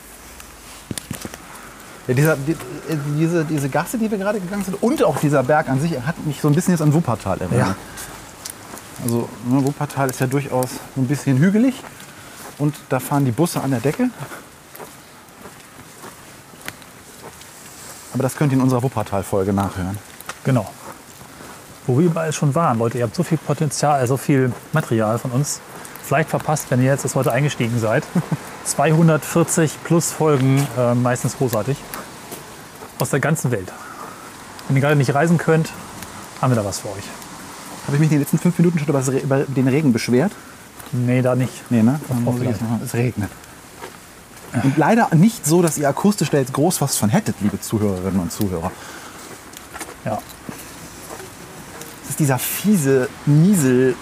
Ja, 2.10 2.16
dieser, 2.16 2.36
die, 2.38 2.56
diese, 3.20 3.46
diese 3.46 3.70
Gasse, 3.70 4.00
die 4.00 4.10
wir 4.10 4.18
gerade 4.18 4.40
gegangen 4.40 4.64
sind, 4.64 4.82
und 4.82 5.04
auch 5.04 5.20
dieser 5.20 5.44
Berg 5.44 5.70
an 5.70 5.80
sich, 5.80 5.92
hat 5.92 6.26
mich 6.26 6.42
so 6.42 6.48
ein 6.48 6.56
bisschen 6.56 6.74
jetzt 6.74 6.82
an 6.82 6.92
Wuppertal 6.92 7.40
erinnert. 7.40 7.68
Ja. 7.68 7.76
Also 9.04 9.30
ne, 9.46 9.64
Wuppertal 9.64 10.10
ist 10.10 10.20
ja 10.20 10.26
durchaus 10.26 10.70
ein 10.98 11.06
bisschen 11.06 11.38
hügelig 11.38 11.76
und 12.58 12.74
da 12.90 13.00
fahren 13.00 13.26
die 13.26 13.32
Busse 13.32 13.62
an 13.62 13.70
der 13.70 13.80
Decke. 13.80 14.10
Aber 18.16 18.24
das 18.24 18.36
könnt 18.36 18.54
ihr 18.54 18.58
in 18.58 18.64
unserer 18.64 18.82
Wuppertal-Folge 18.82 19.54
nachhören. 19.54 20.00
Genau. 20.44 20.68
Wo 21.86 22.00
wir 22.00 22.08
überall 22.08 22.34
schon 22.34 22.56
waren. 22.56 22.80
Leute, 22.80 22.98
ihr 22.98 23.04
habt 23.04 23.14
so 23.14 23.22
viel 23.22 23.38
Potenzial, 23.38 24.08
so 24.08 24.18
viel 24.18 24.52
Material 24.74 25.20
von 25.20 25.30
uns. 25.30 25.62
Vielleicht 26.10 26.32
verpasst, 26.32 26.72
wenn 26.72 26.80
ihr 26.82 26.88
jetzt 26.88 27.04
erst 27.04 27.14
heute 27.14 27.32
eingestiegen 27.32 27.80
seid. 27.80 28.04
240 28.66 29.84
plus 29.84 30.12
Folgen, 30.12 30.68
äh, 30.76 30.96
meistens 30.96 31.38
großartig. 31.38 31.78
Aus 32.98 33.12
der 33.12 33.20
ganzen 33.20 33.52
Welt. 33.52 33.72
Wenn 34.68 34.76
ihr 34.76 34.82
gerade 34.82 34.96
nicht 34.96 35.14
reisen 35.14 35.38
könnt, 35.38 35.70
haben 36.42 36.52
wir 36.52 36.56
da 36.56 36.66
was 36.66 36.80
für 36.80 36.88
euch. 36.88 37.04
Habe 37.86 37.98
ich 37.98 38.00
mich 38.00 38.08
in 38.08 38.16
den 38.16 38.22
letzten 38.22 38.40
fünf 38.40 38.58
Minuten 38.58 38.80
schon 38.80 38.88
über, 38.88 39.38
das 39.38 39.48
den 39.50 39.68
Regen 39.68 39.94
beschwert? 39.94 40.32
Nee, 40.94 41.22
da 41.22 41.36
nicht. 41.36 41.70
Nee, 41.70 41.84
ne? 41.84 42.00
Es 42.84 42.96
regnet. 42.96 43.30
Und 44.64 44.78
leider 44.78 45.14
nicht 45.14 45.46
so, 45.46 45.62
dass 45.62 45.78
ihr 45.78 45.88
akustisch 45.88 46.32
da 46.32 46.40
jetzt 46.40 46.54
groß 46.54 46.82
was 46.82 46.98
von 46.98 47.10
hättet, 47.10 47.36
liebe 47.42 47.62
Zuhörerinnen 47.62 48.20
und 48.20 48.32
Zuhörer. 48.32 48.72
Ja. 50.06 50.18
Es 52.04 52.10
ist 52.10 52.20
dieser 52.20 52.40
fiese 52.40 53.10
Niesel 53.28 53.96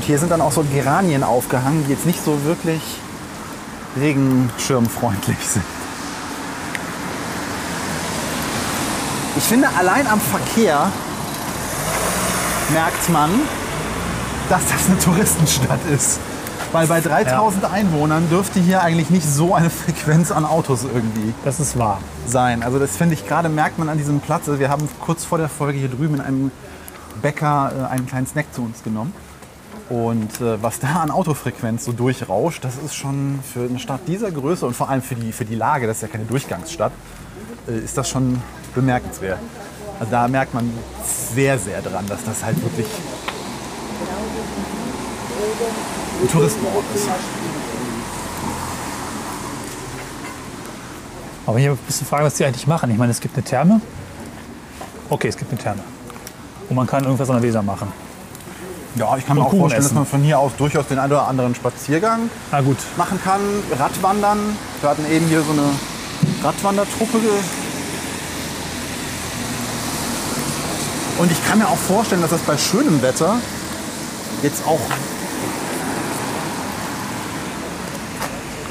Und 0.00 0.06
hier 0.06 0.18
sind 0.18 0.30
dann 0.30 0.40
auch 0.40 0.52
so 0.52 0.64
Geranien 0.64 1.22
aufgehangen, 1.22 1.84
die 1.84 1.92
jetzt 1.92 2.06
nicht 2.06 2.24
so 2.24 2.42
wirklich 2.44 2.80
regenschirmfreundlich 4.00 5.36
sind. 5.46 5.64
Ich 9.36 9.42
finde, 9.42 9.68
allein 9.78 10.06
am 10.06 10.18
Verkehr 10.18 10.90
merkt 12.72 13.10
man, 13.10 13.28
dass 14.48 14.62
das 14.72 14.86
eine 14.88 14.98
Touristenstadt 15.00 15.80
ist. 15.94 16.18
Weil 16.72 16.86
bei 16.86 17.02
3000 17.02 17.66
Einwohnern 17.70 18.26
dürfte 18.30 18.58
hier 18.58 18.82
eigentlich 18.82 19.10
nicht 19.10 19.28
so 19.28 19.54
eine 19.54 19.68
Frequenz 19.68 20.30
an 20.30 20.46
Autos 20.46 20.84
irgendwie 20.84 21.34
Das 21.44 21.60
ist 21.60 21.78
wahr. 21.78 22.00
sein. 22.26 22.62
Also 22.62 22.78
das 22.78 22.96
finde 22.96 23.16
ich 23.16 23.28
gerade 23.28 23.50
merkt 23.50 23.78
man 23.78 23.90
an 23.90 23.98
diesem 23.98 24.20
Platz. 24.20 24.48
Also 24.48 24.58
wir 24.60 24.70
haben 24.70 24.88
kurz 24.98 25.26
vor 25.26 25.36
der 25.36 25.50
Folge 25.50 25.78
hier 25.78 25.90
drüben 25.90 26.14
in 26.14 26.20
einem 26.22 26.50
Bäcker 27.20 27.70
äh, 27.78 27.92
einen 27.92 28.06
kleinen 28.06 28.26
Snack 28.26 28.46
zu 28.54 28.62
uns 28.62 28.82
genommen. 28.82 29.12
Und 29.90 30.40
äh, 30.40 30.62
was 30.62 30.78
da 30.78 31.00
an 31.02 31.10
Autofrequenz 31.10 31.84
so 31.84 31.90
durchrauscht, 31.90 32.64
das 32.64 32.76
ist 32.76 32.94
schon 32.94 33.40
für 33.42 33.64
eine 33.68 33.80
Stadt 33.80 34.02
dieser 34.06 34.30
Größe 34.30 34.64
und 34.64 34.74
vor 34.74 34.88
allem 34.88 35.02
für 35.02 35.16
die, 35.16 35.32
für 35.32 35.44
die 35.44 35.56
Lage, 35.56 35.88
das 35.88 35.96
ist 35.96 36.02
ja 36.02 36.08
keine 36.08 36.24
Durchgangsstadt, 36.26 36.92
äh, 37.68 37.76
ist 37.76 37.98
das 37.98 38.08
schon 38.08 38.40
bemerkenswert. 38.72 39.40
Also 39.98 40.12
da 40.12 40.28
merkt 40.28 40.54
man 40.54 40.70
sehr, 41.34 41.58
sehr 41.58 41.82
dran, 41.82 42.06
dass 42.06 42.22
das 42.22 42.44
halt 42.44 42.62
wirklich 42.62 42.86
ein 46.22 46.28
Touristenort 46.30 46.84
ist. 46.94 47.08
Aber 51.46 51.58
hier 51.58 51.72
ein 51.72 51.76
bisschen 51.78 52.06
fragen, 52.06 52.24
was 52.24 52.34
die 52.34 52.44
eigentlich 52.44 52.68
machen. 52.68 52.92
Ich 52.92 52.96
meine, 52.96 53.10
es 53.10 53.20
gibt 53.20 53.34
eine 53.34 53.42
Therme. 53.42 53.80
Okay, 55.08 55.26
es 55.26 55.36
gibt 55.36 55.50
eine 55.50 55.60
Therme. 55.60 55.82
Und 56.68 56.76
man 56.76 56.86
kann 56.86 57.02
irgendwas 57.02 57.28
an 57.28 57.36
der 57.36 57.42
Weser 57.42 57.62
machen. 57.62 57.92
Ja, 58.96 59.16
ich 59.16 59.26
kann 59.26 59.36
mir 59.36 59.44
auch 59.44 59.50
Kuchen 59.50 59.60
vorstellen, 59.60 59.82
dass 59.82 59.92
essen. 59.92 59.98
man 59.98 60.06
von 60.06 60.22
hier 60.22 60.38
aus 60.38 60.52
durchaus 60.58 60.86
den 60.88 60.98
einen 60.98 61.12
oder 61.12 61.28
anderen 61.28 61.54
Spaziergang 61.54 62.28
gut. 62.64 62.76
machen 62.96 63.20
kann. 63.22 63.40
Radwandern. 63.78 64.56
Wir 64.80 64.90
hatten 64.90 65.04
eben 65.10 65.26
hier 65.26 65.42
so 65.42 65.52
eine 65.52 65.70
Radwandertruppe. 66.42 67.18
Und 71.18 71.30
ich 71.30 71.46
kann 71.46 71.58
mir 71.58 71.68
auch 71.68 71.76
vorstellen, 71.76 72.22
dass 72.22 72.30
das 72.30 72.40
bei 72.40 72.56
schönem 72.56 73.00
Wetter 73.02 73.36
jetzt 74.42 74.66
auch. 74.66 74.80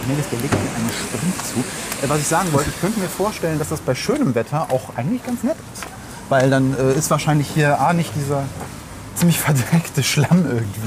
Mir 0.08 0.18
ist 0.20 0.32
der 0.32 0.42
Weg 0.42 0.52
einen 0.52 0.90
Sprint 0.90 1.38
zu. 1.46 1.60
Äh, 2.04 2.10
Was 2.10 2.20
ich 2.20 2.28
sagen 2.28 2.52
wollte, 2.52 2.72
ich 2.72 2.82
könnte 2.82 3.00
mir 3.00 3.08
vorstellen, 3.08 3.60
dass 3.60 3.70
das 3.70 3.80
bei 3.80 3.94
schönem 3.94 4.34
Wetter 4.34 4.68
auch 4.72 4.96
eigentlich 4.96 5.24
ganz 5.24 5.44
nett 5.44 5.58
ist. 5.74 5.84
Weil 6.30 6.50
dann 6.50 6.76
äh, 6.76 6.94
ist 6.98 7.12
wahrscheinlich 7.12 7.48
hier 7.54 7.80
A 7.80 7.94
nicht 7.94 8.12
dieser 8.16 8.44
ziemlich 9.20 9.40
verdreckte 9.40 10.04
Schlamm 10.04 10.46
irgendwie, 10.46 10.80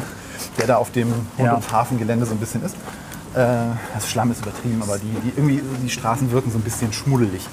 der 0.59 0.67
da 0.67 0.77
auf 0.77 0.91
dem 0.91 1.09
Hund- 1.09 1.25
Ja. 1.47 1.55
und 1.55 1.71
Hafengelände 1.73 2.27
so 2.27 2.33
ein 2.33 2.39
bisschen 2.39 2.65
ist. 2.65 2.75
Äh, 3.35 3.47
das 3.95 4.11
Schlamm 4.11 4.31
ist 4.33 4.43
übertrieben, 4.43 4.83
aber 4.83 4.99
die, 4.99 5.09
die, 5.25 5.33
irgendwie, 5.37 5.63
die 5.83 5.91
Straßen 5.91 6.31
wirken 6.33 6.51
so 6.51 6.59
ein 6.59 6.63
bisschen 6.63 6.93
schmuddelig. 6.93 7.47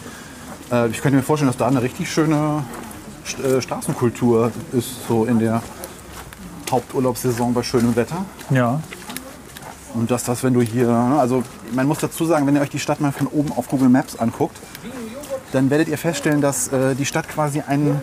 Äh, 0.71 0.89
ich 0.89 1.01
könnte 1.01 1.17
mir 1.17 1.23
vorstellen, 1.23 1.49
dass 1.49 1.57
da 1.57 1.67
eine 1.67 1.81
richtig 1.81 2.11
schöne 2.11 2.63
St 3.25 3.39
äh, 3.43 3.61
Straßenkultur 3.61 4.51
ist, 4.73 5.07
so 5.07 5.25
in 5.25 5.39
der 5.39 5.61
Haupturlaubssaison 6.71 7.53
bei 7.53 7.63
schönem 7.63 7.95
Wetter. 7.95 8.25
Ja. 8.49 8.81
Und 9.93 10.11
dass 10.11 10.23
das, 10.23 10.43
wenn 10.43 10.53
du 10.53 10.61
hier, 10.61 10.87
ne, 10.87 11.19
also 11.19 11.43
man 11.73 11.87
muss 11.87 11.99
dazu 11.99 12.25
sagen, 12.25 12.45
wenn 12.45 12.55
ihr 12.55 12.61
euch 12.61 12.69
die 12.69 12.79
Stadt 12.79 13.01
mal 13.01 13.11
von 13.11 13.27
oben 13.27 13.51
auf 13.53 13.67
Google 13.67 13.89
Maps 13.89 14.15
anguckt, 14.17 14.57
dann 15.51 15.69
werdet 15.71 15.87
ihr 15.87 15.97
feststellen, 15.97 16.41
dass 16.41 16.67
äh, 16.67 16.93
die 16.95 17.05
Stadt 17.05 17.27
quasi 17.27 17.61
ein 17.65 17.99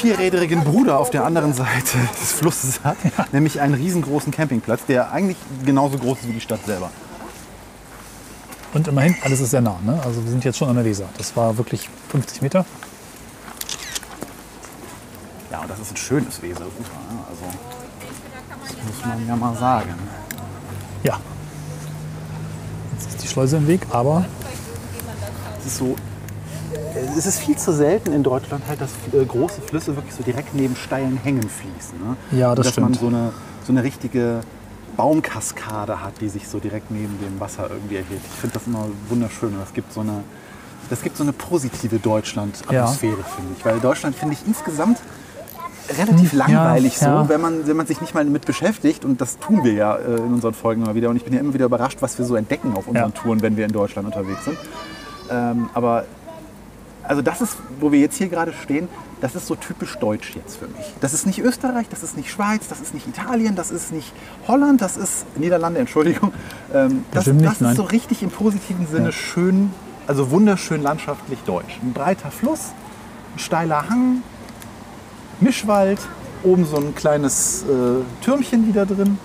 vierrädrigen 0.00 0.64
Bruder 0.64 0.98
auf 0.98 1.10
der 1.10 1.24
anderen 1.24 1.52
Seite 1.52 1.98
des 2.20 2.32
Flusses 2.32 2.80
hat, 2.82 2.96
nämlich 3.32 3.60
einen 3.60 3.74
riesengroßen 3.74 4.32
Campingplatz, 4.32 4.86
der 4.86 5.12
eigentlich 5.12 5.36
genauso 5.64 5.98
groß 5.98 6.20
ist 6.20 6.28
wie 6.28 6.32
die 6.32 6.40
Stadt 6.40 6.64
selber. 6.66 6.90
Und 8.72 8.86
immerhin, 8.88 9.16
alles 9.22 9.40
ist 9.40 9.50
sehr 9.50 9.60
nah. 9.60 9.78
Ne? 9.84 10.00
Also 10.04 10.22
wir 10.24 10.30
sind 10.30 10.44
jetzt 10.44 10.56
schon 10.58 10.68
an 10.68 10.76
der 10.76 10.84
Weser. 10.84 11.06
Das 11.18 11.36
war 11.36 11.56
wirklich 11.58 11.88
50 12.10 12.40
Meter. 12.42 12.64
Ja, 15.50 15.58
und 15.60 15.68
das 15.70 15.80
ist 15.80 15.90
ein 15.92 15.96
schönes 15.96 16.40
Weserufer. 16.40 16.70
ne? 17.10 17.18
Also, 17.28 17.42
das 18.62 18.86
muss 18.86 19.04
man 19.04 19.26
ja 19.26 19.34
mal 19.36 19.56
sagen. 19.56 19.94
Ja. 21.02 21.18
Jetzt 22.92 23.08
ist 23.08 23.22
die 23.24 23.26
Schleuse 23.28 23.56
im 23.56 23.66
Weg, 23.66 23.80
aber 23.90 24.24
Es 25.58 25.66
ist 25.66 25.78
so. 25.78 25.96
Es 27.16 27.26
ist 27.26 27.38
viel 27.38 27.56
zu 27.56 27.72
selten 27.72 28.12
in 28.12 28.22
Deutschland 28.22 28.64
halt, 28.68 28.80
dass 28.80 28.90
äh, 29.12 29.24
große 29.24 29.60
Flüsse 29.60 29.96
wirklich 29.96 30.14
so 30.14 30.22
direkt 30.22 30.54
neben 30.54 30.76
steilen 30.76 31.16
Hängen 31.16 31.42
fließen. 31.48 31.98
Ne? 31.98 32.16
Ja, 32.38 32.54
das 32.54 32.66
dass 32.66 32.76
man 32.78 32.94
stimmt. 32.94 33.10
so 33.10 33.16
eine, 33.16 33.32
so 33.66 33.72
eine 33.72 33.82
richtige 33.82 34.40
Baumkaskade 34.96 36.02
hat, 36.02 36.20
die 36.20 36.28
sich 36.28 36.48
so 36.48 36.58
direkt 36.58 36.90
neben 36.90 37.18
dem 37.20 37.40
Wasser 37.40 37.68
irgendwie 37.70 37.96
erhebt. 37.96 38.24
Ich 38.24 38.40
finde 38.40 38.54
das 38.54 38.66
immer 38.66 38.86
wunderschön. 39.08 39.54
Das 39.58 39.72
gibt 39.72 39.92
so 39.92 40.00
eine, 40.00 40.22
das 40.88 41.02
gibt 41.02 41.16
so 41.16 41.22
eine 41.22 41.32
positive 41.32 41.98
Deutschland-Atmosphäre, 41.98 43.16
finde 43.36 43.52
ich. 43.56 43.64
Weil 43.64 43.80
Deutschland 43.80 44.14
finde 44.16 44.34
ich 44.34 44.46
insgesamt 44.46 44.98
relativ 45.98 46.32
Hm, 46.32 46.38
ja, 46.38 46.46
langweilig 46.46 46.98
so, 46.98 47.06
ja. 47.06 47.28
wenn, 47.28 47.40
man, 47.40 47.66
wenn 47.66 47.76
man 47.76 47.86
sich 47.86 48.00
nicht 48.00 48.14
mal 48.14 48.24
damit 48.24 48.44
beschäftigt. 48.46 49.04
Und 49.04 49.20
das 49.20 49.38
tun 49.38 49.64
wir 49.64 49.72
ja 49.72 49.96
äh, 49.96 50.16
in 50.16 50.34
unseren 50.34 50.54
Folgen 50.54 50.82
immer 50.82 50.94
wieder. 50.94 51.08
Und 51.10 51.16
ich 51.16 51.24
bin 51.24 51.32
ja 51.32 51.40
immer 51.40 51.54
wieder 51.54 51.66
überrascht, 51.66 51.98
was 52.00 52.18
wir 52.18 52.24
so 52.24 52.36
entdecken 52.36 52.74
auf 52.76 52.86
unseren 52.86 53.10
Ja. 53.12 53.20
Touren, 53.22 53.42
wenn 53.42 53.56
wir 53.56 53.64
in 53.64 53.72
Deutschland 53.72 54.06
unterwegs 54.06 54.44
sind. 54.44 54.58
Ähm, 55.30 55.70
aber 55.74 56.04
also 57.10 57.22
das 57.22 57.40
ist, 57.40 57.56
wo 57.80 57.90
wir 57.90 57.98
jetzt 57.98 58.16
hier 58.18 58.28
gerade 58.28 58.52
stehen, 58.52 58.88
das 59.20 59.34
ist 59.34 59.48
so 59.48 59.56
typisch 59.56 59.96
deutsch 59.98 60.36
jetzt 60.36 60.58
für 60.58 60.68
mich. 60.68 60.94
Das 61.00 61.12
ist 61.12 61.26
nicht 61.26 61.40
Österreich, 61.40 61.88
das 61.90 62.04
ist 62.04 62.16
nicht 62.16 62.30
Schweiz, 62.30 62.68
das 62.68 62.80
ist 62.80 62.94
nicht 62.94 63.08
Italien, 63.08 63.56
das 63.56 63.72
ist 63.72 63.90
nicht 63.90 64.12
Holland, 64.46 64.80
das 64.80 64.96
ist 64.96 65.26
Niederlande, 65.36 65.80
Entschuldigung. 65.80 66.32
Ähm, 66.72 67.04
das 67.10 67.24
das 67.24 67.60
nein. 67.60 67.72
ist 67.72 67.76
so 67.78 67.82
richtig 67.82 68.22
im 68.22 68.30
positiven 68.30 68.86
Sinne 68.86 69.06
Ja. 69.06 69.12
schön, 69.12 69.72
also 70.06 70.30
wunderschön 70.30 70.82
landschaftlich 70.82 71.40
deutsch. 71.40 71.80
Ein 71.82 71.92
breiter 71.92 72.30
Fluss, 72.30 72.66
ein 73.34 73.40
steiler 73.40 73.88
Hang, 73.88 74.22
Mischwald, 75.40 75.98
oben 76.44 76.64
so 76.64 76.76
ein 76.76 76.94
kleines 76.94 77.64
äh, 77.64 78.24
Türmchen 78.24 78.68
wieder 78.68 78.86
drin. 78.86 79.18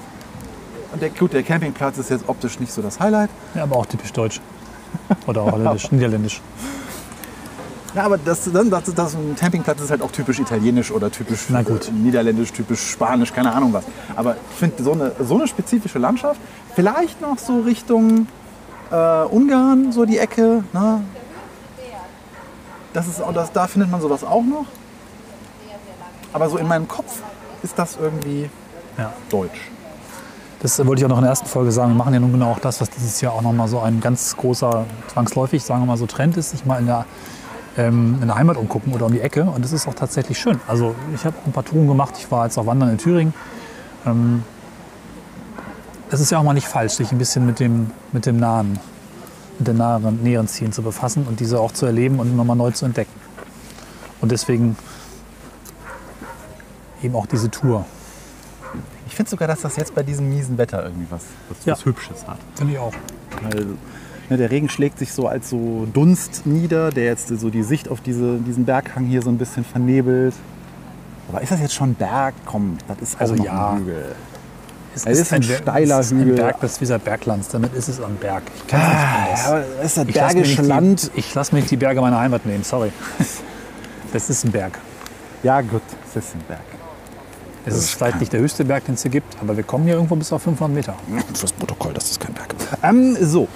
Und 0.91 1.03
der, 1.03 1.11
gut, 1.11 1.33
der 1.33 1.43
Campingplatz 1.43 1.99
ist 1.99 2.09
jetzt 2.09 2.27
optisch 2.27 2.59
nicht 2.59 2.73
so 2.73 2.81
das 2.81 2.99
Highlight. 2.99 3.29
ja, 3.53 3.61
aber 3.61 3.75
auch 3.75 3.85
typisch 3.85 4.11
deutsch. 4.11 4.41
Oder 5.27 5.43
auch 5.43 5.51
holländisch, 5.51 5.91
niederländisch. 5.91 6.41
Ja, 7.95 8.03
aber 8.03 8.17
das, 8.17 8.49
dann, 8.51 8.69
das, 8.69 8.93
das, 8.93 9.13
ein 9.15 9.36
Campingplatz 9.39 9.79
ist 9.81 9.89
halt 9.89 10.01
auch 10.01 10.12
typisch 10.12 10.39
italienisch 10.39 10.91
oder 10.91 11.10
typisch 11.10 11.45
Na 11.49 11.62
gut. 11.62 11.88
äh, 11.88 11.91
niederländisch, 11.91 12.51
typisch 12.51 12.81
spanisch, 12.91 13.31
keine 13.31 13.53
Ahnung 13.53 13.71
was. 13.73 13.86
Aber 14.15 14.36
ich 14.36 14.58
finde 14.58 14.84
so 14.84 14.91
eine, 14.91 15.13
so 15.21 15.36
eine 15.36 15.47
spezifische 15.47 15.97
Landschaft, 15.97 16.39
vielleicht 16.75 17.21
noch 17.21 17.38
so 17.38 17.62
Richtung 17.62 18.27
äh, 18.91 19.23
Ungarn, 19.23 19.93
so 19.93 20.05
die 20.05 20.17
Ecke. 20.17 20.63
Ne? 20.73 21.01
Das 22.93 23.08
ist, 23.08 23.21
das, 23.34 23.51
da 23.51 23.67
findet 23.67 23.89
man 23.91 24.01
sowas 24.01 24.23
auch 24.23 24.43
noch. 24.43 24.65
Aber 26.34 26.49
so 26.49 26.58
in 26.58 26.67
meinem 26.67 26.88
Kopf 26.88 27.21
ist 27.63 27.79
das 27.79 27.97
irgendwie 27.99 28.49
Ja. 28.97 29.13
deutsch. 29.29 29.71
Das 30.62 30.86
wollte 30.86 30.99
ich 31.01 31.05
auch 31.05 31.10
noch 31.10 31.17
in 31.17 31.23
der 31.23 31.29
ersten 31.29 31.45
Folge 31.47 31.71
sagen. 31.71 31.91
Wir 31.91 31.95
machen 31.97 32.13
ja 32.13 32.19
nun 32.19 32.31
genau 32.31 32.51
auch 32.51 32.60
das, 32.60 32.81
was 32.81 32.89
dieses 32.89 33.21
Jahr 33.21 33.34
auch 33.34 33.41
noch 33.41 33.53
mal 33.53 33.67
so 33.67 33.79
ein 33.79 34.01
ganz 34.01 34.36
großer, 34.36 34.86
zwangsläufig, 35.08 35.63
sagen 35.63 35.81
wir 35.81 35.86
mal 35.86 35.97
so, 35.97 36.08
Trend 36.08 36.36
ist, 36.38 36.51
sich 36.51 36.65
mal 36.65 36.79
in 36.79 36.88
der, 36.88 37.05
ähm, 37.77 38.17
in 38.21 38.27
der 38.27 38.35
Heimat 38.35 38.57
umgucken 38.57 38.93
oder 38.93 39.05
um 39.05 39.11
die 39.11 39.21
Ecke. 39.21 39.43
Und 39.43 39.63
das 39.63 39.71
ist 39.71 39.88
auch 39.88 39.93
tatsächlich 39.93 40.38
schön. 40.39 40.59
Also 40.67 40.95
ich 41.13 41.25
habe 41.25 41.35
ein 41.45 41.51
paar 41.51 41.65
Touren 41.65 41.88
gemacht. 41.88 42.15
Ich 42.17 42.29
war 42.31 42.45
jetzt 42.45 42.57
auch 42.57 42.65
wandern 42.65 42.89
in 42.89 42.97
Thüringen. 42.97 43.33
Ähm, 44.05 44.43
es 46.11 46.19
ist 46.19 46.31
ja 46.31 46.38
auch 46.39 46.43
mal 46.43 46.53
nicht 46.53 46.67
falsch, 46.67 46.93
sich 46.93 47.11
ein 47.11 47.17
bisschen 47.17 47.45
mit 47.45 47.59
dem, 47.59 47.91
mit 48.11 48.25
dem 48.25 48.38
Nahen, 48.38 48.79
mit 49.57 49.67
den 49.67 49.77
nahen, 49.77 50.21
näheren 50.23 50.47
Zielen 50.47 50.71
zu 50.71 50.81
befassen 50.83 51.25
und 51.27 51.39
diese 51.39 51.59
auch 51.59 51.71
zu 51.71 51.85
erleben 51.85 52.19
und 52.19 52.35
nochmal 52.35 52.55
neu 52.55 52.71
zu 52.71 52.85
entdecken. 52.85 53.11
Und 54.21 54.31
deswegen 54.31 54.77
eben 57.01 57.15
auch 57.15 57.25
diese 57.25 57.49
Tour. 57.49 57.85
Ich 59.07 59.15
finde 59.15 59.29
sogar, 59.29 59.47
dass 59.47 59.61
das 59.61 59.75
jetzt 59.77 59.95
bei 59.95 60.03
diesem 60.03 60.29
miesen 60.29 60.57
Wetter 60.57 60.83
irgendwie 60.83 61.07
was, 61.09 61.21
was, 61.49 61.65
Ja. 61.65 61.73
was 61.73 61.85
Hübsches 61.85 62.27
hat. 62.27 62.38
Finde 62.55 62.73
ich 62.73 62.79
auch. 62.79 62.93
Weil 63.43 63.65
ne, 63.65 63.77
der 64.29 64.49
Regen 64.51 64.69
schlägt 64.69 64.97
sich 64.99 65.13
so 65.13 65.27
als 65.27 65.49
so 65.49 65.88
Dunst 65.93 66.45
nieder, 66.45 66.89
der 66.91 67.05
jetzt 67.05 67.27
so 67.27 67.49
die 67.49 67.63
Sicht 67.63 67.89
auf 67.89 68.01
diese, 68.01 68.38
diesen 68.39 68.65
Berghang 68.65 69.05
hier 69.05 69.21
so 69.21 69.29
ein 69.29 69.38
bisschen 69.38 69.63
vernebelt. 69.63 70.33
Aber 71.29 71.41
ist 71.41 71.51
das 71.51 71.59
jetzt 71.59 71.73
schon 71.73 71.91
ein 71.91 71.95
Berg? 71.95 72.33
Komm, 72.45 72.77
das 72.88 72.97
ist 73.01 73.19
Also 73.21 73.33
also 73.33 73.45
ja. 73.45 73.71
ein 73.71 73.79
Hügel. 73.79 74.15
Es 74.95 75.05
Es 75.05 75.19
ist 75.19 75.33
ein 75.33 75.41
Ber- 75.41 75.55
steiler 75.57 75.99
es 75.99 76.05
ist 76.07 76.11
ein 76.13 76.19
Hügel. 76.21 76.35
Berg 76.35 76.59
des 76.61 76.79
Wieser 76.81 76.99
Berglands. 76.99 77.49
Damit 77.49 77.73
ist 77.73 77.88
es 77.89 78.01
ein 78.01 78.15
Berg. 78.15 78.43
Ich 78.55 78.67
kann 78.67 78.79
es 78.81 78.88
nicht 78.88 78.97
anders. 78.97 79.45
aber 79.47 79.59
das 79.59 79.85
ist 79.85 79.97
das 79.97 80.07
Ich 80.07 80.15
lasse 80.15 80.35
mir, 80.35 80.41
Bergische 80.41 80.61
Land. 80.61 81.11
die- 81.15 81.19
ich 81.19 81.35
lass 81.35 81.51
mir 81.51 81.59
nicht 81.59 81.71
die 81.71 81.77
Berge 81.77 82.01
meiner 82.01 82.19
Heimat 82.19 82.45
nehmen, 82.45 82.63
sorry. 82.63 82.91
Das 84.13 84.29
ist 84.29 84.45
ein 84.45 84.51
Berg. 84.51 84.79
Ja 85.43 85.61
gut, 85.61 85.81
es 86.09 86.15
ist 86.15 86.35
ein 86.35 86.41
Berg. 86.47 86.61
Es 87.67 87.75
ist 87.75 87.89
vielleicht 87.91 88.19
nicht 88.19 88.31
der 88.31 88.39
höchste 88.39 88.63
Berg, 88.63 88.85
den 88.85 88.93
es 88.93 89.01
hier 89.01 89.09
gibt, 89.11 89.35
aber 89.41 89.57
wir 89.57 89.63
kommen 89.63 89.85
hier 89.85 89.95
irgendwo 89.95 90.15
bis 90.15 90.31
auf 90.31 90.43
500 90.43 90.73
Meter. 90.75 90.93
Fürs 91.33 91.51
Protokoll, 91.51 91.93
das 91.93 92.11
ist 92.11 92.19
kein 92.19 92.33
Berg. 92.33 92.53
Ähm, 92.83 93.17
so. 93.19 93.47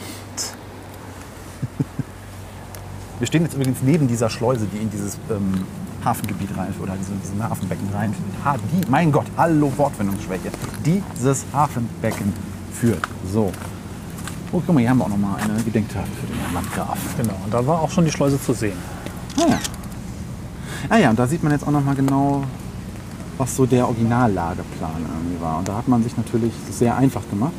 Wir 3.20 3.28
stehen 3.28 3.44
jetzt 3.44 3.54
übrigens 3.54 3.80
neben 3.82 4.08
dieser 4.08 4.30
Schleuse, 4.30 4.66
die 4.74 4.78
in 4.78 4.90
dieses 4.90 5.18
ähm, 5.30 5.66
Hafengebiet 6.06 6.58
rein 6.58 6.74
oder 6.82 6.94
in 6.94 7.22
diesem 7.22 7.44
Hafenbecken 7.44 7.90
reinführt. 7.94 8.26
Ha, 8.46 8.56
die, 8.58 8.90
mein 8.90 9.12
Gott, 9.12 9.26
hallo 9.36 9.72
Wortfindungsschwäche. 9.76 10.50
Dieses 10.86 11.46
Hafenbecken 11.52 12.32
führt. 12.72 13.02
So. 13.30 13.52
Oh, 14.54 14.62
guck 14.66 14.74
mal, 14.74 14.80
hier 14.80 14.90
haben 14.90 15.00
wir 15.00 15.04
auch 15.04 15.10
noch 15.10 15.18
mal 15.18 15.36
eine 15.36 15.62
Gedenktafel 15.62 16.10
für 16.16 16.28
den 16.28 16.40
Herrn 16.40 16.54
Landgraf. 16.54 16.98
Genau, 17.18 17.36
und 17.44 17.54
da 17.54 17.68
war 17.68 17.82
auch 17.82 17.92
schon 17.92 18.06
die 18.06 18.12
Schleuse 18.12 18.42
zu 18.42 18.54
sehen. 18.54 18.78
Ah 19.38 19.50
ja. 19.50 19.60
Ah 20.88 20.98
ja, 20.98 21.10
und 21.10 21.20
da 21.20 21.28
sieht 21.28 21.44
man 21.44 21.52
jetzt 21.52 21.68
auch 21.68 21.72
noch 21.72 21.84
mal 21.84 21.96
genau, 21.96 22.46
was 23.38 23.54
so 23.54 23.66
der 23.66 23.86
Originallageplan 23.86 24.92
irgendwie 24.96 25.42
war. 25.42 25.60
Und 25.60 25.68
da 25.68 25.76
hat 25.76 25.90
man 25.90 26.02
sich 26.04 26.16
natürlich 26.16 26.54
sehr 26.72 26.96
einfach 26.96 27.22
gemacht. 27.30 27.52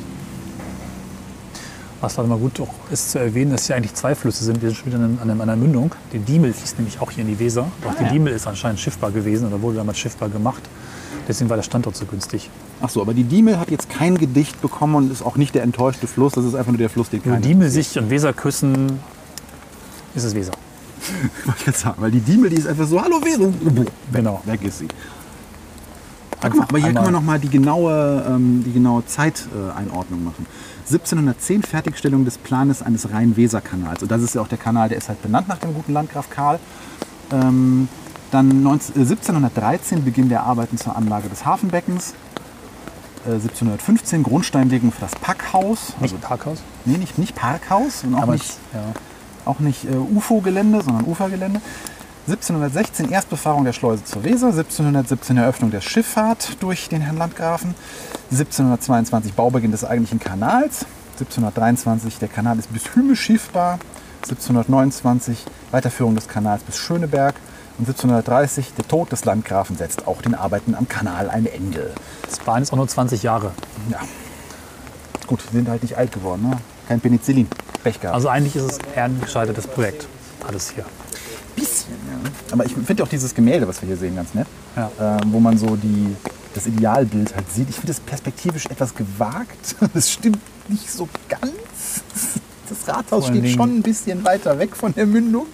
Was 2.00 2.16
halt 2.16 2.28
mal 2.28 2.38
gut 2.38 2.58
auch 2.60 2.68
ist 2.90 3.10
zu 3.10 3.18
erwähnen, 3.18 3.50
dass 3.50 3.66
hier 3.66 3.76
eigentlich 3.76 3.92
zwei 3.94 4.14
Flüsse 4.14 4.42
sind. 4.44 4.62
Wir 4.62 4.70
sind 4.70 4.76
schon 4.78 4.86
wieder 4.86 4.96
an 4.98 5.18
einem- 5.20 5.40
an 5.40 5.48
einer 5.50 5.56
Mündung. 5.56 5.94
Die 6.14 6.18
Diemel 6.18 6.52
fließt 6.54 6.78
nämlich 6.78 6.98
auch 7.00 7.10
hier 7.10 7.22
in 7.24 7.28
die 7.28 7.38
Weser. 7.38 7.66
Auch 7.86 7.94
die 7.94 8.04
ja. 8.04 8.10
Diemel 8.10 8.32
ist 8.32 8.46
anscheinend 8.46 8.80
schiffbar 8.80 9.10
gewesen 9.10 9.46
oder 9.48 9.60
wurde 9.60 9.76
damals 9.76 9.98
schiffbar 9.98 10.30
gemacht. 10.30 10.62
Deswegen 11.28 11.50
war 11.50 11.56
der 11.58 11.62
Standort 11.62 11.96
so 11.96 12.06
günstig. 12.06 12.48
Ach 12.80 12.88
so, 12.88 13.02
aber 13.02 13.12
die 13.12 13.24
Diemel 13.24 13.58
hat 13.58 13.70
jetzt 13.70 13.90
kein 13.90 14.16
Gedicht 14.16 14.62
bekommen 14.62 14.94
und 14.94 15.12
ist 15.12 15.20
auch 15.22 15.36
nicht 15.36 15.54
der 15.54 15.62
enttäuschte 15.62 16.06
Fluss. 16.06 16.32
Das 16.32 16.44
ist 16.46 16.54
einfach 16.54 16.72
nur 16.72 16.78
der 16.78 16.88
Fluss, 16.88 17.10
den 17.10 17.20
Wo 17.20 17.28
keiner 17.28 17.40
Diemel 17.42 17.68
sich 17.68 17.98
und 17.98 18.08
Weser 18.08 18.32
küssen, 18.32 18.98
ist 20.14 20.24
es 20.24 20.34
Weser. 20.34 20.52
Wollte 21.44 21.60
ich 21.60 21.66
jetzt 21.66 21.80
sagen, 21.80 21.96
weil 22.00 22.10
die 22.10 22.20
Diemel, 22.20 22.48
die 22.48 22.56
ist 22.56 22.66
einfach 22.66 22.86
so, 22.86 23.00
hallo 23.02 23.20
Weser. 23.22 23.52
Genau. 24.12 24.40
Weg 24.46 24.62
ist 24.62 24.78
sie. 24.78 24.88
Ah, 26.40 26.46
aber 26.46 26.78
hier 26.78 26.86
einmal- 26.88 27.04
können 27.04 27.06
wir 27.14 27.20
noch 27.20 27.26
mal 27.26 27.38
die 27.38 27.50
genaue, 27.50 28.24
ähm, 28.26 28.62
die 28.64 28.72
genaue 28.72 29.04
Zeiteinordnung 29.04 30.24
machen. 30.24 30.46
1710 30.92 31.62
Fertigstellung 31.62 32.24
des 32.24 32.38
Planes 32.38 32.82
eines 32.82 33.12
Rhein-Weser-Kanals. 33.12 34.02
Und 34.02 34.10
das 34.10 34.22
ist 34.22 34.34
ja 34.34 34.42
auch 34.42 34.48
der 34.48 34.58
Kanal, 34.58 34.88
der 34.88 34.98
ist 34.98 35.08
halt 35.08 35.22
benannt 35.22 35.48
nach 35.48 35.58
dem 35.58 35.74
guten 35.74 35.92
Landgraf 35.92 36.30
Karl. 36.30 36.58
Ähm, 37.32 37.88
dann 38.30 38.62
19, 38.62 38.96
äh, 38.96 38.98
1713 39.00 40.04
Beginn 40.04 40.28
der 40.28 40.42
Arbeiten 40.42 40.78
zur 40.78 40.96
Anlage 40.96 41.28
des 41.28 41.44
Hafenbeckens. 41.44 42.14
Äh, 43.26 43.32
1715 43.32 44.22
Grundsteinlegung 44.22 44.92
für 44.92 45.00
das 45.00 45.12
Packhaus. 45.12 45.94
Also, 46.00 46.14
Nicht 46.16 46.20
Parkhaus? 46.20 46.58
nee, 46.84 46.96
nicht, 46.96 47.18
nicht 47.18 47.34
Parkhaus 47.34 48.04
und 48.04 48.14
auch 48.14 48.22
Aber 48.22 48.32
nicht 48.32 48.54
ja. 48.72 48.80
auch 49.44 49.58
nicht 49.60 49.84
äh, 49.84 49.94
UFO-Gelände, 49.94 50.82
sondern 50.82 51.04
Ufergelände. 51.06 51.60
1716 52.26 53.10
Erstbefahrung 53.10 53.64
der 53.64 53.72
Schleuse 53.72 54.04
zur 54.04 54.22
Weser, 54.24 54.48
1717 54.48 55.36
Eröffnung 55.38 55.70
der 55.70 55.80
Schifffahrt 55.80 56.62
durch 56.62 56.88
den 56.88 57.00
Herrn 57.00 57.16
Landgrafen, 57.16 57.74
1722 58.30 59.32
Baubeginn 59.32 59.72
des 59.72 59.84
eigentlichen 59.84 60.20
Kanals, 60.20 60.84
1723 61.14 62.18
der 62.18 62.28
Kanal 62.28 62.58
ist 62.58 62.72
bis 62.72 62.94
Hüme 62.94 63.16
schiffbar, 63.16 63.78
1729 64.22 65.44
Weiterführung 65.70 66.14
des 66.14 66.28
Kanals 66.28 66.62
bis 66.62 66.76
Schöneberg 66.76 67.34
und 67.78 67.88
1730 67.88 68.74
der 68.74 68.86
Tod 68.86 69.10
des 69.10 69.24
Landgrafen 69.24 69.76
setzt 69.76 70.06
auch 70.06 70.20
den 70.20 70.34
Arbeiten 70.34 70.74
am 70.74 70.88
Kanal 70.88 71.30
ein 71.30 71.46
Ende. 71.46 71.92
Das 72.28 72.46
waren 72.46 72.58
jetzt 72.58 72.72
auch 72.72 72.76
nur 72.76 72.88
20 72.88 73.22
Jahre. 73.22 73.52
Ja. 73.88 74.00
Gut, 75.26 75.42
wir 75.50 75.58
sind 75.58 75.68
halt 75.68 75.82
nicht 75.82 75.96
alt 75.96 76.12
geworden, 76.12 76.50
ne? 76.50 76.58
kein 76.86 77.00
Penicillin, 77.00 77.48
Pech 77.82 78.00
gehabt. 78.00 78.14
Also 78.14 78.28
eigentlich 78.28 78.56
ist 78.56 78.64
es 78.64 78.78
eher 78.94 79.04
ein 79.04 79.20
gescheitertes 79.20 79.66
Projekt. 79.66 80.06
Alles 80.46 80.70
hier. 80.70 80.84
Aber 82.50 82.64
ich 82.64 82.72
finde 82.74 83.02
auch 83.02 83.08
dieses 83.08 83.34
Gemälde, 83.34 83.66
was 83.68 83.80
wir 83.82 83.86
hier 83.88 83.96
sehen, 83.96 84.16
ganz 84.16 84.34
nett. 84.34 84.46
Ja. 84.76 84.90
Ähm, 85.00 85.32
wo 85.32 85.40
man 85.40 85.58
so 85.58 85.76
die, 85.76 86.14
das 86.54 86.66
Idealbild 86.66 87.34
halt 87.34 87.50
sieht. 87.52 87.68
Ich 87.68 87.76
finde 87.76 87.88
das 87.88 88.00
perspektivisch 88.00 88.66
etwas 88.66 88.94
gewagt. 88.94 89.76
Das 89.94 90.10
stimmt 90.10 90.38
nicht 90.68 90.90
so 90.90 91.08
ganz. 91.28 91.50
Das 92.68 92.88
Rathaus 92.88 93.24
Vor 93.24 93.32
steht 93.34 93.44
Dingen- 93.44 93.56
schon 93.56 93.76
ein 93.78 93.82
bisschen 93.82 94.24
weiter 94.24 94.58
weg 94.58 94.76
von 94.76 94.94
der 94.94 95.06
Mündung. 95.06 95.46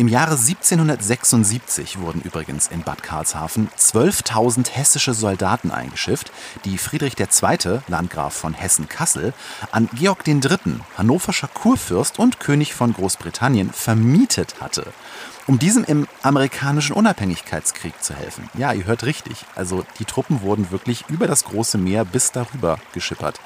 Im 0.00 0.06
Jahre 0.06 0.36
1776 0.36 1.98
wurden 1.98 2.20
übrigens 2.22 2.68
in 2.68 2.82
Bad 2.82 3.02
Karlshafen 3.02 3.68
12.000 3.76 4.70
hessische 4.70 5.12
Soldaten 5.12 5.72
eingeschifft, 5.72 6.30
die 6.64 6.78
Friedrich 6.78 7.14
II., 7.18 7.80
Landgraf 7.88 8.32
von 8.32 8.54
Hessen-Kassel, 8.54 9.32
an 9.72 9.88
Georg 9.94 10.26
III., 10.28 10.58
hannoverscher 10.96 11.48
Kurfürst 11.48 12.20
und 12.20 12.38
König 12.38 12.74
von 12.74 12.92
Großbritannien, 12.92 13.72
vermietet 13.72 14.60
hatte, 14.60 14.86
um 15.48 15.58
diesem 15.58 15.82
im 15.82 16.06
amerikanischen 16.22 16.94
Unabhängigkeitskrieg 16.94 18.00
zu 18.00 18.14
helfen. 18.14 18.48
Ja, 18.56 18.72
ihr 18.72 18.84
hört 18.84 19.04
richtig. 19.04 19.46
Also 19.56 19.84
die 19.98 20.04
Truppen 20.04 20.42
wurden 20.42 20.70
wirklich 20.70 21.06
über 21.08 21.26
das 21.26 21.44
große 21.44 21.78
Meer 21.78 22.04
bis 22.04 22.30
darüber 22.30 22.78
geschippert. 22.92 23.40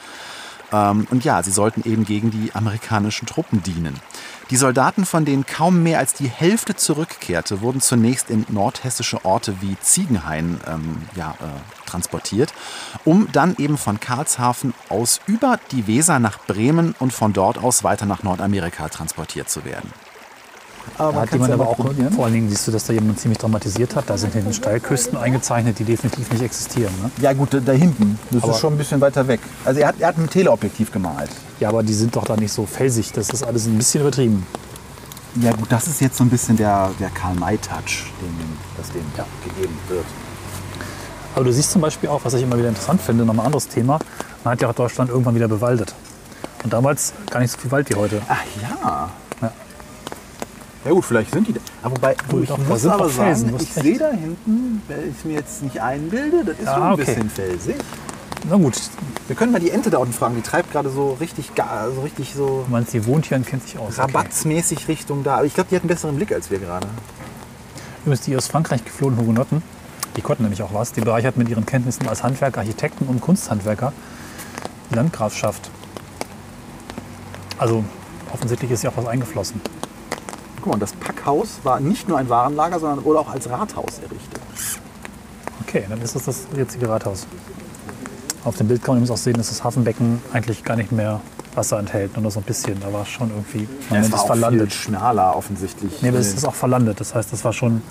Ähm, 0.73 1.07
und 1.11 1.25
ja, 1.25 1.43
sie 1.43 1.53
sollten 1.53 1.89
eben 1.89 2.05
gegen 2.05 2.33
die 2.33 2.53
amerikanischen 2.55 3.27
Truppen 3.27 3.63
dienen. 3.63 4.01
Die 4.51 4.57
Soldaten, 4.57 5.07
von 5.07 5.25
denen 5.25 5.47
kaum 5.47 5.83
mehr 5.85 6.01
als 6.01 6.13
die 6.13 6.29
Hälfte 6.29 6.75
zurückkehrte, 6.75 7.61
wurden 7.61 7.81
zunächst 7.81 8.31
in 8.31 8.45
nordhessische 8.49 9.25
Orte 9.25 9.55
wie 9.61 9.77
Ziegenhain 9.81 10.61
ähm, 10.67 11.03
ja, 11.15 11.31
äh, 11.41 11.89
transportiert, 11.89 12.53
um 13.05 13.31
dann 13.31 13.55
eben 13.59 13.79
von 13.79 14.01
Karlshafen 14.01 14.75
aus 14.89 15.21
über 15.27 15.61
die 15.71 15.87
Weser 15.87 16.19
nach 16.19 16.41
Bremen 16.47 16.97
und 16.99 17.13
von 17.13 17.33
dort 17.33 17.59
aus 17.59 17.85
weiter 17.85 18.07
nach 18.07 18.25
Nordamerika 18.25 18.89
transportiert 18.89 19.49
zu 19.49 19.65
werden. 19.65 19.91
Aber 20.99 21.13
da 21.13 21.21
hat 21.23 21.33
jemand 21.33 21.53
aber 21.53 21.69
auch, 21.69 21.77
vor 21.77 22.25
allen 22.25 22.35
Dingen 22.35 22.49
siehst 22.49 22.67
du, 22.67 22.73
dass 22.73 22.85
da 22.85 22.93
jemand 22.93 23.19
ziemlich 23.19 23.39
dramatisiert 23.39 23.97
hat. 23.97 24.09
Da 24.09 24.19
sind 24.19 24.33
hinten 24.35 24.53
Steilküsten 24.53 25.17
eingezeichnet, 25.17 25.79
die 25.79 25.85
definitiv 25.85 26.31
nicht 26.31 26.43
existieren. 26.43 26.93
Ne? 27.03 27.11
Ja 27.21 27.33
gut, 27.33 27.51
da 27.65 27.73
hinten. 27.73 28.19
Das 28.31 28.43
aber 28.43 28.53
ist 28.53 28.61
schon 28.61 28.75
ein 28.75 28.79
bisschen 28.79 29.01
weiter 29.01 29.27
weg. 29.27 29.41
Also 29.65 29.81
er 29.81 29.89
hat, 29.89 29.97
er 30.01 30.09
hat 30.09 30.19
ein 30.19 30.29
Teleobjektiv 30.29 30.93
gemalt. 30.93 31.31
Ja, 31.61 31.71
aber 31.71 31.83
die 31.83 31.95
sind 31.95 32.15
doch 32.15 32.25
da 32.25 32.37
nicht 32.37 32.53
so 32.53 32.67
felsig. 32.67 33.13
Das 33.13 33.31
ist 33.31 33.43
alles 33.43 33.67
ein 33.67 33.77
bisschen 33.77 34.03
übertrieben. 34.03 34.47
Ja 35.41 35.53
gut, 35.53 35.73
das 35.73 35.87
ist 35.87 36.01
jetzt 36.01 36.19
so 36.19 36.25
ein 36.25 36.31
bisschen 36.31 36.57
der, 36.59 36.91
der 37.01 37.09
Karl-May-Touch, 37.09 38.13
den, 38.21 38.59
das 38.77 38.91
dem 38.93 39.03
ja. 39.17 39.25
gegeben 39.45 39.79
wird. 39.89 40.05
Aber 41.35 41.45
du 41.47 41.53
siehst 41.53 41.71
zum 41.71 41.81
Beispiel 41.81 42.11
auch, 42.11 42.21
was 42.25 42.35
ich 42.35 42.43
immer 42.43 42.59
wieder 42.59 42.69
interessant 42.69 43.01
finde, 43.01 43.25
nochmal 43.25 43.45
ein 43.45 43.47
anderes 43.47 43.69
Thema. 43.69 43.99
Man 44.45 44.53
hat 44.53 44.61
ja 44.61 44.69
auch 44.69 44.75
Deutschland 44.75 45.11
irgendwann 45.11 45.35
wieder 45.35 45.49
bewaldet. 45.49 45.95
Und 46.63 46.73
damals 46.73 47.15
gar 47.31 47.41
nicht 47.41 47.51
so 47.51 47.59
viel 47.59 47.71
Wald 47.71 47.89
wie 47.89 47.95
heute. 47.95 48.21
Ach 48.29 48.43
ja. 48.61 49.11
Ja 50.85 50.91
gut, 50.91 51.05
vielleicht 51.05 51.31
sind 51.31 51.47
die 51.49 51.53
da. 51.53 51.61
Aber 51.83 51.97
wobei, 51.97 52.17
ich 52.43 52.49
doch, 52.49 52.59
muss 52.59 52.87
aber 52.87 53.09
Felsen, 53.09 53.51
sagen, 53.51 53.63
ich 53.63 53.73
sehe 53.73 53.99
da 53.99 54.11
hinten, 54.11 54.83
weil 54.89 55.13
ich 55.17 55.25
mir 55.25 55.35
jetzt 55.35 55.63
nicht 55.63 55.81
einbilde, 55.81 56.45
das 56.45 56.59
ist 56.59 56.69
ah, 56.69 56.75
so 56.75 56.83
ein 56.83 56.93
okay. 56.93 57.05
bisschen 57.05 57.31
felsig. 57.31 57.77
Na 58.49 58.57
gut. 58.57 58.75
Wir 59.29 59.37
können 59.37 59.53
mal 59.53 59.61
die 59.61 59.71
Ente 59.71 59.91
da 59.91 59.99
unten 59.99 60.13
fragen. 60.13 60.35
Die 60.35 60.43
treibt 60.43 60.73
gerade 60.73 60.91
so 60.91 61.17
richtig, 61.21 61.53
so 61.95 62.01
richtig 62.01 62.35
so. 62.35 62.65
Du 62.67 62.73
meinst, 62.73 62.91
sie 62.91 63.07
wohnt 63.07 63.27
hier 63.27 63.37
und 63.37 63.47
kennt 63.47 63.63
sich 63.63 63.79
aus. 63.79 63.99
Rabattsmäßig 63.99 64.79
okay. 64.79 64.93
Richtung 64.93 65.23
da. 65.23 65.37
Aber 65.37 65.45
ich 65.45 65.55
glaube, 65.55 65.69
die 65.71 65.77
hat 65.77 65.83
einen 65.83 65.89
besseren 65.89 66.17
Blick 66.17 66.33
als 66.33 66.51
wir 66.51 66.59
gerade. 66.59 66.89
Übrigens, 68.01 68.23
die 68.23 68.37
aus 68.37 68.49
Frankreich 68.49 68.85
geflohenen 68.85 69.21
Hugenotten, 69.21 69.63
die 70.17 70.23
konnten 70.23 70.43
nämlich 70.43 70.61
auch 70.63 70.75
was. 70.75 70.93
Die 70.93 71.01
bereichert 71.01 71.37
mit 71.37 71.49
ihren 71.49 71.65
Kenntnissen 71.65 72.09
als 72.09 72.25
Handwerker, 72.25 72.59
Architekten 72.59 73.07
und 73.07 73.21
Kunsthandwerker 73.21 73.93
die 74.91 74.97
Landgrafschaft. 74.97 75.71
Also 77.59 77.85
offensichtlich 78.33 78.73
ist 78.73 78.83
ja 78.83 78.91
auch 78.91 78.97
was 78.97 79.07
eingeflossen. 79.07 79.61
Guck 80.63 80.73
mal, 80.75 80.79
das 80.79 80.93
Packhaus 80.93 81.59
war 81.65 81.81
nicht 81.81 82.09
nur 82.09 82.19
ein 82.19 82.29
Warenlager, 82.29 82.79
sondern 82.79 83.05
wurde 83.05 83.19
auch 83.19 83.31
als 83.31 83.51
Rathaus 83.51 83.99
errichtet. 83.99 84.41
Okay, 85.67 85.85
dann 85.89 86.01
ist 86.01 86.15
das 86.15 86.25
das 86.25 86.47
jetzige 86.57 86.89
Rathaus. 86.89 87.27
Auf 88.45 88.57
dem 88.57 88.69
Bild 88.69 88.83
kann 88.83 88.95
man 88.95 89.03
übrigens 89.03 89.11
auch 89.19 89.23
sehen, 89.23 89.35
dass 89.35 89.49
das 89.49 89.65
Hafenbecken 89.65 90.21
eigentlich 90.33 90.63
gar 90.63 90.77
nicht 90.77 90.93
mehr 90.93 91.21
Wasser 91.55 91.79
enthält, 91.79 92.15
nur 92.15 92.23
noch 92.23 92.31
so 92.31 92.41
ein 92.41 92.45
bisschen. 92.45 92.79
Da 92.81 92.93
war 92.93 93.03
es 93.03 93.09
schon 93.09 93.31
irgendwie, 93.31 93.69
man 93.91 94.01
ja, 94.01 94.07
es 94.07 94.13
war 94.13 94.21
auch 94.21 94.27
verlandet. 94.27 94.73
Viel 94.73 94.95
schmaler 94.95 95.37
offensichtlich. 95.37 96.01
Nee, 96.01 96.09
aber 96.09 96.19
es 96.19 96.33
ist 96.33 96.47
auch 96.47 96.55
verlandet. 96.55 97.01
Das 97.01 97.15
heißt, 97.15 97.33
das 97.33 97.45
war 97.45 97.53
schon 97.53 97.83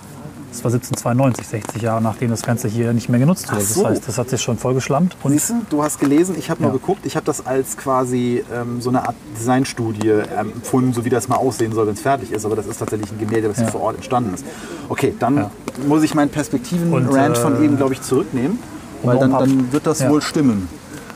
das 0.52 0.66
war 0.66 0.74
1792, 0.74 1.48
60 1.48 1.82
Jahre 1.82 2.02
nachdem 2.02 2.30
das 2.30 2.42
Ganze 2.42 2.68
hier 2.68 2.92
nicht 2.92 3.08
mehr 3.08 3.22
genutzt 3.22 3.50
wurde. 3.52 3.64
So. 3.64 3.84
Das 3.84 3.92
heißt, 3.92 4.08
das 4.10 4.18
hat 4.18 4.30
sich 4.30 4.42
schon 4.42 4.58
vollgeschlampt. 4.58 5.16
Und 5.24 5.32
Siehst 5.32 5.50
du, 5.50 5.54
du 5.70 5.82
hast 5.82 5.98
gelesen, 5.98 6.36
ich 6.38 6.50
habe 6.50 6.62
ja. 6.62 6.68
nur 6.68 6.78
geguckt, 6.78 7.06
ich 7.06 7.16
habe 7.16 7.26
das 7.26 7.46
als 7.46 7.78
quasi 7.78 8.44
ähm, 8.54 8.82
so 8.82 8.90
eine 8.90 9.08
Art 9.08 9.16
Designstudie 9.38 10.10
ähm, 10.10 10.52
empfunden, 10.56 10.92
so 10.92 11.06
wie 11.06 11.10
das 11.10 11.30
mal 11.30 11.38
aussehen 11.38 11.72
soll, 11.72 11.88
wenn 11.88 11.94
es 11.94 12.02
fertig 12.02 12.34
ist. 12.34 12.46
Aber 12.46 12.58
das 12.58 12.66
ist 12.66 12.80
tatsächlich 12.80 13.10
ein 13.14 13.20
Gemälde, 13.20 13.48
das 13.48 13.58
ja. 13.58 13.64
hier 13.64 13.72
vor 13.72 13.82
Ort 13.82 13.96
entstanden 13.96 14.34
ist. 14.34 14.46
Okay, 14.90 15.14
dann 15.18 15.38
ja. 15.38 15.52
muss 15.88 16.04
ich 16.04 16.14
meinen 16.16 16.30
Perspektiven-Rant 16.30 17.38
äh, 17.38 17.40
von 17.40 17.64
eben, 17.64 17.78
glaube 17.78 17.94
ich, 17.94 18.02
zurücknehmen, 18.02 18.60
weil 19.04 19.20
dann, 19.20 19.32
dann, 19.32 19.72
wird 19.72 19.88
das 19.88 20.08
wohl 20.10 20.22
stimmen. 20.22 20.68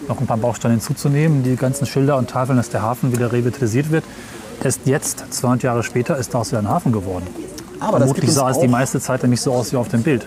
Noch 0.07 0.21
ein 0.21 0.27
paar 0.27 0.37
Bausteine 0.37 0.75
hinzuzunehmen, 0.75 1.43
die 1.43 1.57
ganzen 1.57 1.85
Schilder 1.85 2.15
und 2.15 2.29
Tafeln, 2.29 2.57
dass 2.57 2.69
der 2.69 2.83
Hafen 2.83 3.11
wieder 3.11 3.33
revitalisiert 3.33 3.91
wird. 3.91 4.05
Erst 4.63 4.81
jetzt, 4.85 5.25
200 5.31 5.63
Jahre 5.63 5.83
später, 5.83 6.17
ist 6.17 6.33
daraus 6.33 6.51
wieder 6.51 6.59
ein 6.59 6.69
Hafen 6.69 6.93
geworden. 6.93 7.27
Aber 7.79 7.97
Vermutlich 7.97 8.31
sah 8.31 8.49
es 8.49 8.59
die 8.59 8.67
meiste 8.67 8.99
Zeit 8.99 9.21
nämlich 9.23 9.41
so 9.41 9.53
aus 9.53 9.71
wie 9.71 9.77
auf 9.77 9.87
dem 9.89 10.03
Bild. 10.03 10.25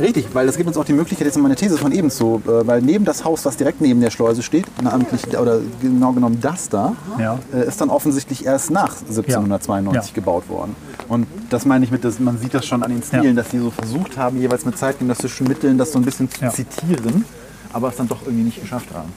Richtig, 0.00 0.26
weil 0.32 0.46
das 0.46 0.56
gibt 0.56 0.66
uns 0.66 0.76
auch 0.76 0.84
die 0.84 0.94
Möglichkeit, 0.94 1.26
jetzt 1.26 1.38
meine 1.38 1.54
These 1.54 1.76
von 1.76 1.92
eben 1.92 2.10
zu, 2.10 2.42
äh, 2.46 2.66
weil 2.66 2.80
neben 2.80 3.04
das 3.04 3.24
Haus, 3.24 3.44
was 3.44 3.56
direkt 3.56 3.80
neben 3.80 4.00
der 4.00 4.10
Schleuse 4.10 4.42
steht, 4.42 4.66
namentlich, 4.82 5.26
oder 5.38 5.60
genau 5.80 6.12
genommen 6.12 6.38
das 6.40 6.68
da, 6.68 6.96
ja. 7.18 7.38
Äh, 7.54 7.68
ist 7.68 7.80
dann 7.80 7.90
offensichtlich 7.90 8.44
erst 8.44 8.70
nach 8.70 8.96
1792 9.00 10.10
ja. 10.10 10.14
gebaut 10.14 10.48
worden. 10.48 10.74
Und 11.08 11.26
das 11.50 11.66
meine 11.66 11.84
ich 11.84 11.90
mit, 11.90 12.04
dass 12.04 12.18
man 12.18 12.38
sieht 12.38 12.54
das 12.54 12.66
schon 12.66 12.82
an 12.82 12.90
den 12.90 13.02
Stilen, 13.02 13.24
ja. 13.24 13.32
dass 13.34 13.50
die 13.50 13.58
so 13.58 13.70
versucht 13.70 14.16
haben, 14.16 14.40
jeweils 14.40 14.64
mit 14.64 14.78
zeitgenössischen 14.78 15.46
Mitteln 15.46 15.76
das 15.78 15.92
so 15.92 15.98
ein 15.98 16.04
bisschen 16.04 16.30
zu 16.30 16.48
zitieren, 16.50 17.24
aber 17.72 17.88
es 17.88 17.96
dann 17.96 18.08
doch 18.08 18.22
irgendwie 18.22 18.44
nicht 18.44 18.60
geschafft 18.60 18.88
haben. 18.94 19.12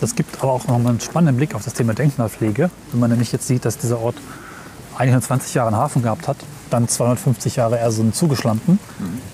Das 0.00 0.14
gibt 0.14 0.42
aber 0.42 0.52
auch 0.52 0.66
noch 0.66 0.76
einen 0.76 1.00
spannenden 1.00 1.36
Blick 1.36 1.54
auf 1.54 1.64
das 1.64 1.74
Thema 1.74 1.94
Denkmalpflege. 1.94 2.70
Wenn 2.92 3.00
man 3.00 3.10
nämlich 3.10 3.32
jetzt 3.32 3.46
sieht, 3.46 3.64
dass 3.64 3.78
dieser 3.78 4.00
Ort 4.00 4.16
120 4.96 5.54
Jahre 5.54 5.68
einen 5.68 5.76
Hafen 5.76 6.02
gehabt 6.02 6.28
hat, 6.28 6.36
dann 6.70 6.88
250 6.88 7.56
Jahre 7.56 7.78
eher 7.78 7.90
so 7.90 8.02
einen 8.02 8.12
zugeschlammten, 8.12 8.78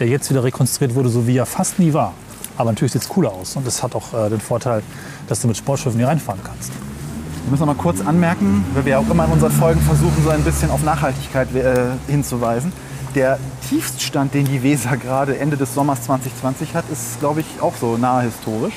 der 0.00 0.08
jetzt 0.08 0.30
wieder 0.30 0.44
rekonstruiert 0.44 0.94
wurde, 0.94 1.08
so 1.08 1.26
wie 1.26 1.36
er 1.36 1.46
fast 1.46 1.78
nie 1.78 1.92
war. 1.92 2.14
Aber 2.56 2.70
natürlich 2.70 2.92
sieht 2.92 3.02
es 3.02 3.08
cooler 3.08 3.32
aus 3.32 3.56
und 3.56 3.66
es 3.66 3.82
hat 3.82 3.94
auch 3.94 4.14
äh, 4.14 4.30
den 4.30 4.40
Vorteil, 4.40 4.82
dass 5.26 5.40
du 5.40 5.48
mit 5.48 5.56
Sportschiffen 5.56 5.98
hier 5.98 6.08
reinfahren 6.08 6.40
kannst. 6.44 6.70
Wir 6.70 7.50
müssen 7.50 7.66
noch 7.66 7.74
mal 7.74 7.82
kurz 7.82 8.00
anmerken, 8.00 8.64
weil 8.74 8.84
wir 8.84 8.98
auch 8.98 9.10
immer 9.10 9.24
in 9.24 9.32
unseren 9.32 9.52
Folgen 9.52 9.80
versuchen, 9.80 10.22
so 10.22 10.30
ein 10.30 10.42
bisschen 10.44 10.70
auf 10.70 10.82
Nachhaltigkeit 10.82 11.54
äh, 11.54 11.90
hinzuweisen. 12.06 12.72
Der 13.14 13.38
Tiefststand, 13.68 14.34
den 14.34 14.44
die 14.46 14.62
Weser 14.62 14.96
gerade 14.96 15.38
Ende 15.38 15.56
des 15.56 15.74
Sommers 15.74 16.02
2020 16.02 16.74
hat, 16.74 16.84
ist, 16.90 17.20
glaube 17.20 17.40
ich, 17.40 17.46
auch 17.60 17.74
so 17.76 17.96
nahe 17.96 18.22
historisch. 18.22 18.74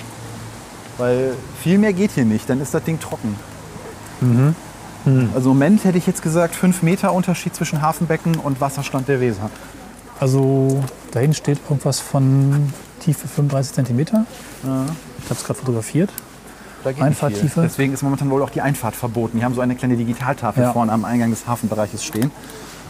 Weil 0.97 1.33
viel 1.61 1.77
mehr 1.77 1.93
geht 1.93 2.11
hier 2.11 2.25
nicht, 2.25 2.49
dann 2.49 2.61
ist 2.61 2.73
das 2.73 2.83
Ding 2.83 2.99
trocken. 2.99 3.35
Mhm. 4.21 4.55
Mhm. 5.05 5.29
Also 5.35 5.51
im 5.51 5.57
Moment 5.57 5.83
hätte 5.83 5.97
ich 5.97 6.07
jetzt 6.07 6.21
gesagt, 6.21 6.55
5 6.55 6.81
Meter 6.81 7.13
Unterschied 7.13 7.55
zwischen 7.55 7.81
Hafenbecken 7.81 8.35
und 8.35 8.59
Wasserstand 8.59 9.07
der 9.07 9.19
Weser. 9.19 9.49
Also 10.19 10.83
dahin 11.11 11.33
steht 11.33 11.59
irgendwas 11.69 11.99
von 11.99 12.73
Tiefe 12.99 13.27
35 13.27 13.73
Zentimeter. 13.73 14.25
Ja. 14.63 14.85
Ich 15.19 15.25
habe 15.25 15.35
es 15.35 15.43
gerade 15.43 15.59
fotografiert. 15.59 16.09
Einfahrttiefe. 16.99 17.61
Deswegen 17.61 17.93
ist 17.93 18.01
momentan 18.01 18.29
wohl 18.29 18.41
auch 18.41 18.49
die 18.49 18.61
Einfahrt 18.61 18.95
verboten. 18.95 19.39
Die 19.39 19.43
haben 19.43 19.53
so 19.53 19.61
eine 19.61 19.75
kleine 19.75 19.97
Digitaltafel 19.97 20.63
ja. 20.63 20.73
vorne 20.73 20.91
am 20.91 21.05
Eingang 21.05 21.31
des 21.31 21.45
Hafenbereiches 21.45 22.03
stehen. 22.03 22.31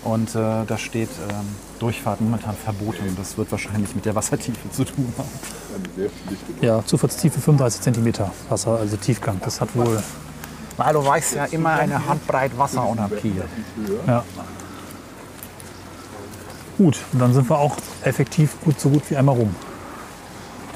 Und 0.07 0.35
äh, 0.35 0.63
da 0.65 0.77
steht 0.77 1.09
ähm, 1.29 1.35
Durchfahrt 1.79 2.21
momentan 2.21 2.55
verboten. 2.55 3.13
Das 3.17 3.37
wird 3.37 3.51
wahrscheinlich 3.51 3.93
mit 3.93 4.05
der 4.05 4.15
Wassertiefe 4.15 4.71
zu 4.71 4.85
tun 4.85 5.13
haben. 5.17 6.09
Ja, 6.61 6.81
Zufahrtstiefe 6.85 7.41
35 7.41 7.81
cm 7.81 8.13
Wasser, 8.47 8.77
also 8.79 8.95
Tiefgang. 8.95 9.41
Das 9.43 9.59
hat 9.59 9.75
wohl. 9.75 10.01
Weil 10.77 10.93
du 10.93 11.05
weißt 11.05 11.35
ja 11.35 11.45
immer 11.45 11.71
eine 11.71 12.07
Handbreit 12.07 12.57
Wasser 12.57 12.87
unter 12.87 13.09
Kiel. 13.09 13.43
Ja. 14.05 14.23
Gut, 16.77 16.99
und 17.11 17.19
dann 17.19 17.33
sind 17.33 17.49
wir 17.49 17.57
auch 17.57 17.75
effektiv 18.03 18.55
gut 18.63 18.79
so 18.79 18.87
gut 18.87 19.03
wie 19.09 19.17
einmal 19.17 19.35
rum. 19.35 19.53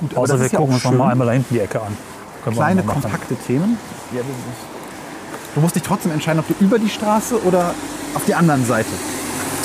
Gut, 0.02 0.18
Außer 0.18 0.42
wir 0.42 0.50
gucken 0.50 0.74
uns 0.74 0.84
mal 0.84 1.12
einmal 1.12 1.28
da 1.28 1.34
hinten 1.34 1.54
die 1.54 1.62
Ecke 1.62 1.82
an. 1.82 1.96
Können 2.44 2.58
Kleine, 2.58 2.84
kompakte 2.84 3.36
Themen. 3.36 3.78
Ja, 4.14 4.22
du 5.56 5.62
musst 5.62 5.76
dich 5.76 5.84
trotzdem 5.84 6.12
entscheiden, 6.12 6.40
ob 6.40 6.48
du 6.50 6.66
über 6.66 6.80
die 6.80 6.90
Straße 6.90 7.42
oder 7.44 7.74
auf 8.14 8.26
die 8.26 8.36
anderen 8.36 8.66
Seite. 8.66 8.90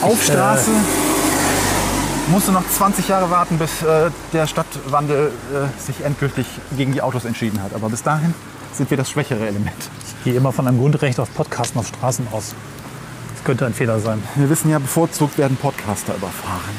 Auf 0.07 0.23
ich, 0.23 0.33
Straße. 0.33 0.71
Äh, 0.71 2.31
musst 2.31 2.47
du 2.47 2.53
noch 2.53 2.62
20 2.69 3.09
Jahre 3.09 3.29
warten, 3.31 3.59
bis 3.59 3.83
äh, 3.83 4.11
der 4.33 4.47
Stadtwandel 4.47 5.33
äh, 5.53 5.81
sich 5.81 6.05
endgültig 6.05 6.47
gegen 6.77 6.92
die 6.92 7.03
Autos 7.03 7.25
entschieden 7.25 7.61
hat. 7.61 7.75
Aber 7.75 7.88
bis 7.88 8.05
dahin 8.05 8.33
sind 8.73 8.88
wir 8.88 8.97
das 8.97 9.11
schwächere 9.11 9.47
Element. 9.47 9.77
Ich 10.07 10.25
gehe 10.25 10.35
immer 10.35 10.53
von 10.53 10.69
einem 10.69 10.79
Grundrecht 10.79 11.19
auf 11.19 11.35
Podcasten 11.35 11.81
auf 11.81 11.88
Straßen 11.88 12.29
aus. 12.31 12.55
Das 13.35 13.45
könnte 13.45 13.66
ein 13.66 13.75
Fehler 13.75 13.99
sein. 13.99 14.23
Wir 14.37 14.49
wissen 14.49 14.71
ja, 14.71 14.79
bevorzugt 14.79 15.38
werden 15.38 15.57
Podcaster 15.57 16.14
überfahren. 16.14 16.77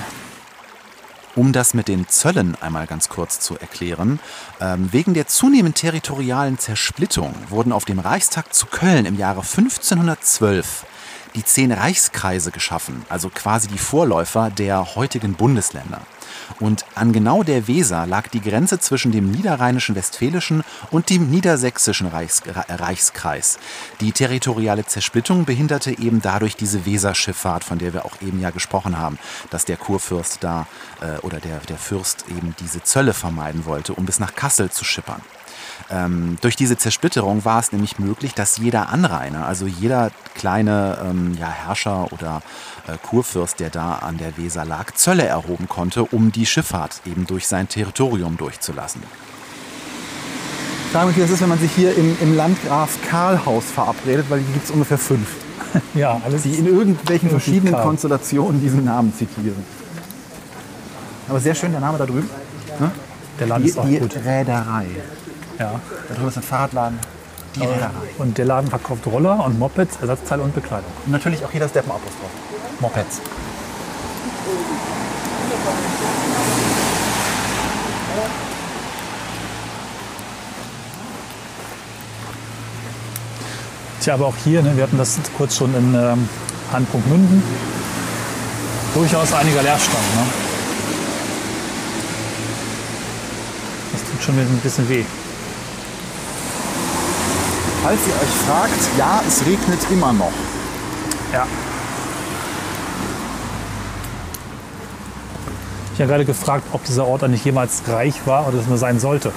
Um 1.36 1.52
das 1.52 1.74
mit 1.74 1.90
den 1.90 2.08
Zöllen 2.08 2.56
einmal 2.62 2.88
ganz 2.88 3.10
kurz 3.10 3.42
zu 3.42 3.58
erklären. 3.58 4.20
Ähm, 4.62 4.88
wegen 4.92 5.13
der 5.13 5.28
zunehmend 5.28 5.76
territorialen 5.76 6.58
Zersplittung 6.58 7.36
wurden 7.50 7.74
auf 7.74 7.84
dem 7.84 8.00
Reichstag 8.00 8.54
zu 8.54 8.68
Köln 8.68 9.06
im 9.06 9.18
Jahre 9.18 9.42
1512 9.42 10.86
die 11.38 11.45
zehn 11.45 11.71
Reichskreise 11.71 12.52
geschaffen, 12.52 13.06
also 13.10 13.30
quasi 13.30 13.67
die 13.67 13.78
Vorläufer 13.78 14.50
der 14.50 14.95
heutigen 14.95 15.36
Bundesländer. 15.36 16.02
Und 16.60 16.86
an 16.95 17.13
genau 17.13 17.43
der 17.43 17.67
Weser 17.67 18.06
lag 18.06 18.28
die 18.28 18.41
Grenze 18.41 18.80
zwischen 18.80 19.12
dem 19.12 19.32
niederrheinischen 19.32 19.95
Westfälischen 19.95 20.63
und 20.91 21.10
dem 21.10 21.30
niedersächsischen 21.30 22.08
Reichs 22.08 22.41
Reichskreis. 22.69 23.60
Die 24.02 24.12
territoriale 24.12 24.86
Zersplittung 24.86 25.45
behinderte 25.45 25.97
eben 25.97 26.21
dadurch 26.21 26.56
diese 26.56 26.86
Weserschifffahrt, 26.86 27.63
von 27.63 27.78
der 27.78 27.93
wir 27.93 28.06
auch 28.06 28.21
eben 28.21 28.39
ja 28.41 28.50
gesprochen 28.50 28.97
haben, 28.97 29.19
dass 29.50 29.65
der 29.65 29.78
Kurfürst 29.78 30.43
da 30.43 30.67
äh, 31.02 31.19
oder 31.19 31.39
der, 31.39 31.60
der 31.60 31.78
Fürst 31.78 32.26
eben 32.30 32.56
diese 32.60 32.84
Zölle 32.84 33.13
vermeiden 33.13 33.65
wollte, 33.65 33.93
um 33.93 34.06
bis 34.06 34.19
nach 34.19 34.36
Kassel 34.36 34.71
zu 34.71 34.84
schippern. 34.84 35.21
Ähm, 35.89 36.38
durch 36.41 36.56
diese 36.56 36.78
Zersplitterung 36.78 37.45
war 37.45 37.60
es 37.60 37.71
nämlich 37.71 37.97
möglich, 37.97 38.34
dass 38.34 38.58
jeder 38.58 38.89
Anrainer, 38.89 39.45
also 39.47 39.65
jeder 39.67 40.12
kleine 40.36 40.97
ähm, 41.04 41.36
ja, 41.39 41.50
Herrscher 41.50 42.12
oder 42.12 42.41
äh, 42.88 42.97
Kurfürst, 43.02 43.60
der 43.60 43.69
da 43.69 43.93
an 43.95 44.17
der 44.17 44.38
Weser 44.38 44.65
lag, 44.65 44.91
Zölle 44.95 45.26
erhoben 45.26 45.67
konnte, 45.69 46.04
um 46.04 46.32
die 46.32 46.45
Schifffahrt 46.45 47.02
eben 47.06 47.26
durch 47.26 47.47
sein 47.47 47.69
Territorium 47.69 48.36
durchzulassen. 48.38 49.02
Sagen 50.91 51.10
wir, 51.10 51.15
wie 51.15 51.21
das 51.21 51.32
ist, 51.32 51.41
wenn 51.41 51.50
man 51.50 51.60
sich 51.60 51.71
hier 51.71 51.95
im, 51.95 52.17
im 52.21 52.36
Landgraf 52.36 52.97
Karl-Haus 53.10 53.65
verabredet, 53.65 54.26
weil 54.30 54.39
hier 54.39 54.54
gibt 54.54 54.65
es 54.65 54.71
ungefähr 54.71 54.97
fünf, 54.97 55.28
Ja, 55.93 56.19
alles. 56.23 56.43
die 56.43 56.54
in 56.56 56.65
irgendwelchen 56.65 57.30
verschiedenen 57.30 57.73
Karl. 57.73 57.84
Konstellationen 57.84 58.62
diesen 58.62 58.84
Namen 58.86 59.13
zitieren. 59.13 59.63
Aber 61.30 61.39
sehr 61.39 61.56
schön 61.56 61.71
der 61.71 61.82
Name 61.82 61.97
da 61.97 62.06
drüben. 62.06 62.30
Ne? 62.80 62.91
Der 63.39 63.47
Laden 63.47 63.63
Die, 63.63 63.69
ist 63.69 63.78
auch 63.78 63.86
die 63.86 64.00
gut. 64.00 64.15
Räderei. 64.26 64.86
Ja. 65.60 65.80
Da 66.08 66.15
drüben 66.15 66.28
ist 66.28 66.38
ein 66.38 66.43
Fahrradladen. 66.43 67.00
Die 67.56 67.62
Räderei. 67.62 67.89
Und 68.20 68.38
der 68.38 68.46
Laden 68.46 68.70
verkauft 68.70 69.08
Roller 69.08 69.43
und 69.43 69.58
Mopeds, 69.58 69.98
Ersatzteile 70.00 70.43
und 70.43 70.54
Bekleidung. 70.54 70.91
Und 71.06 71.12
natürlich 71.12 71.43
auch 71.43 71.52
hier 71.52 71.60
das 71.60 71.72
Deppenapostroph. 71.72 72.30
Mopeds. 72.80 73.22
Tja, 84.02 84.13
aber 84.13 84.28
auch 84.28 84.36
hier, 84.43 84.62
ne, 84.62 84.76
wir 84.76 84.84
hatten 84.84 84.98
das 84.98 85.20
kurz 85.36 85.58
schon 85.58 85.74
in 85.76 85.96
ähm, 85.96 86.30
Handpunkt 86.72 87.08
Münden, 87.08 87.41
durchaus 88.93 89.34
einiger 89.34 89.63
Leerstand. 89.63 90.15
Ne? 90.15 90.22
Das 93.93 94.02
tut 94.04 94.24
schon 94.24 94.36
ein 94.36 94.60
bisschen 94.63 94.88
weh. 94.88 95.04
Falls 97.88 98.06
ihr 98.06 98.15
euch 98.15 98.45
fragt, 98.45 98.97
ja, 98.97 99.21
es 99.26 99.45
regnet 99.45 99.80
immer 99.89 100.12
noch. 100.12 100.34
Ja. 101.32 101.47
Ich 105.93 106.02
habe 106.02 106.10
gerade 106.10 106.26
gefragt, 106.26 106.65
ob 106.73 106.84
dieser 106.84 107.08
Ort 107.08 107.23
eigentlich 107.23 107.45
jemals 107.45 107.84
reich 107.88 108.15
war 108.26 108.45
oder 108.45 108.58
es 108.58 108.67
nur 108.67 108.78
sein 108.78 109.00
sollte. 109.00 109.32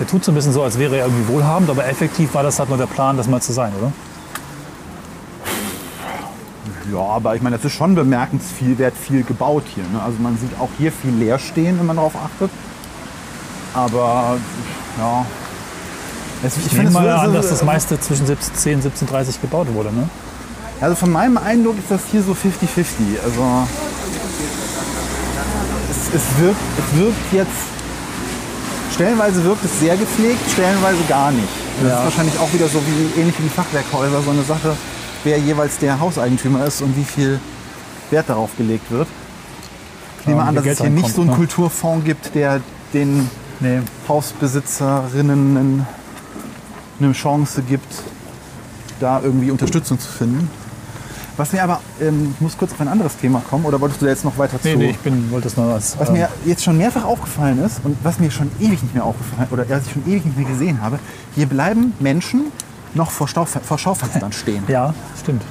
Er 0.00 0.06
tut 0.06 0.22
so 0.22 0.32
ein 0.32 0.34
bisschen 0.34 0.52
so, 0.52 0.62
als 0.62 0.78
wäre 0.78 0.98
er 0.98 1.06
irgendwie 1.06 1.26
wohlhabend, 1.28 1.70
aber 1.70 1.86
effektiv 1.86 2.34
war 2.34 2.42
das 2.42 2.58
halt 2.58 2.68
nur 2.68 2.76
der 2.76 2.84
Plan, 2.84 3.16
das 3.16 3.26
mal 3.26 3.40
zu 3.40 3.54
sein, 3.54 3.72
oder? 3.80 3.90
Ja, 6.92 6.98
aber 6.98 7.36
ich 7.36 7.40
meine, 7.40 7.56
das 7.56 7.64
ist 7.64 7.72
schon 7.72 7.94
bemerkenswert 7.94 8.94
viel 8.98 9.22
gebaut 9.22 9.64
hier. 9.74 9.84
Ne? 9.84 10.02
Also 10.04 10.18
man 10.20 10.36
sieht 10.36 10.60
auch 10.60 10.68
hier 10.76 10.92
viel 10.92 11.12
leer 11.12 11.38
stehen, 11.38 11.78
wenn 11.78 11.86
man 11.86 11.96
darauf 11.96 12.16
achtet. 12.16 12.50
Aber 13.72 14.36
ja. 14.98 15.24
Es, 16.44 16.56
Ich, 16.58 16.64
finde, 16.64 16.84
nehme 16.84 16.90
mal 16.92 17.10
an, 17.10 17.32
dass 17.34 17.48
das 17.48 17.64
meiste 17.64 17.98
zwischen 18.00 18.26
17 18.26 18.74
und 18.74 18.84
1730 18.84 19.40
gebaut 19.40 19.68
wurde. 19.72 19.92
Ne? 19.92 20.08
Also 20.80 20.94
von 20.96 21.10
meinem 21.10 21.38
Eindruck 21.38 21.78
ist 21.78 21.90
das 21.90 22.00
hier 22.10 22.22
so 22.22 22.32
50-50. 22.32 23.22
Also 23.24 23.66
es, 25.90 26.14
es, 26.20 26.38
wirkt, 26.38 26.60
es 26.78 26.98
wirkt 27.00 27.32
jetzt, 27.32 27.50
stellenweise 28.94 29.42
wirkt 29.44 29.64
es 29.64 29.80
sehr 29.80 29.96
gepflegt, 29.96 30.40
stellenweise 30.52 30.98
gar 31.08 31.30
nicht. 31.30 31.48
Das 31.80 31.90
Ja. 31.90 31.98
ist 31.98 32.04
wahrscheinlich 32.04 32.38
auch 32.38 32.52
wieder 32.52 32.68
so 32.68 32.80
wie 32.86 33.20
ähnlich 33.20 33.38
wie 33.38 33.44
die 33.44 33.48
Fachwerkhäuser, 33.48 34.22
so 34.22 34.30
eine 34.30 34.42
Sache, 34.42 34.76
wer 35.24 35.38
jeweils 35.38 35.78
der 35.78 35.98
Hauseigentümer 36.00 36.66
ist 36.66 36.82
und 36.82 36.96
wie 36.96 37.04
viel 37.04 37.40
Wert 38.10 38.28
darauf 38.28 38.50
gelegt 38.56 38.90
wird. 38.90 39.08
Ich 40.20 40.26
nehme 40.26 40.40
Ja, 40.40 40.46
an, 40.48 40.54
dass 40.54 40.66
es 40.66 40.78
hier 40.80 40.90
nicht 40.90 41.04
reinkommt, 41.04 41.14
so 41.14 41.20
einen 41.22 41.30
ne? 41.30 41.36
Kulturfonds 41.36 42.04
gibt, 42.04 42.34
der 42.34 42.60
den 42.92 43.28
Nee. 43.60 43.80
Hausbesitzerinnen 44.08 45.86
eine 47.00 47.12
Chance 47.12 47.62
gibt, 47.62 47.86
da 49.00 49.20
irgendwie 49.22 49.50
Unterstützung 49.50 49.98
zu 49.98 50.08
finden. 50.08 50.48
Was 51.36 51.52
mir 51.52 51.64
aber, 51.64 51.80
ähm, 52.00 52.32
ich 52.34 52.40
muss 52.40 52.56
kurz 52.56 52.72
auf 52.72 52.80
ein 52.80 52.86
anderes 52.86 53.16
Thema 53.16 53.42
kommen, 53.50 53.64
oder 53.64 53.80
wolltest 53.80 54.00
du 54.00 54.04
da 54.06 54.12
jetzt 54.12 54.24
noch 54.24 54.38
weiter 54.38 54.56
Nee, 54.62 54.72
zu? 54.72 54.78
nee, 54.78 54.90
ich 54.90 54.98
bin, 54.98 55.30
wollte 55.32 55.50
nur 55.60 55.72
als. 55.74 55.98
Was 55.98 56.08
ähm, 56.08 56.14
mir 56.14 56.28
jetzt 56.44 56.62
schon 56.62 56.78
mehrfach 56.78 57.04
aufgefallen 57.04 57.58
ist 57.58 57.80
und 57.82 57.96
was 58.04 58.20
mir 58.20 58.30
schon 58.30 58.50
ewig 58.60 58.80
nicht 58.82 58.94
mehr 58.94 59.04
aufgefallen 59.04 59.48
oder 59.50 59.68
was 59.68 59.86
ich 59.86 59.92
schon 59.92 60.06
ewig 60.06 60.24
nicht 60.24 60.36
mehr 60.38 60.46
gesehen 60.46 60.80
habe, 60.80 61.00
hier 61.34 61.46
bleiben 61.46 61.92
Menschen 61.98 62.52
noch 62.94 63.10
vor, 63.10 63.26
Stau, 63.26 63.44
vor 63.46 63.78
Schaufenstern 63.78 64.32
stehen. 64.42 64.62
ja, 64.68 64.94
stimmt. 65.20 65.42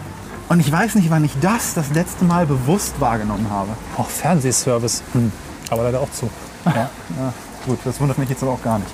Und 0.47 0.59
ich 0.61 0.71
weiß 0.71 0.95
nicht, 0.95 1.09
wann 1.09 1.23
ich 1.25 1.31
das 1.41 1.73
das 1.73 1.89
letzte 1.93 2.23
Mal 2.25 2.45
bewusst 2.45 2.93
wahrgenommen 2.99 3.47
habe. 3.49 3.69
Auch 3.97 4.07
Fernsehservice. 4.07 5.01
Hm. 5.13 5.31
Aber 5.69 5.83
leider 5.83 5.99
auch 5.99 6.11
zu. 6.11 6.29
Ja. 6.65 6.73
Ja, 6.73 6.89
gut, 7.65 7.79
das 7.83 7.99
wundert 7.99 8.17
mich 8.17 8.29
jetzt 8.29 8.43
aber 8.43 8.51
auch 8.53 8.61
gar 8.61 8.77
nicht. 8.79 8.91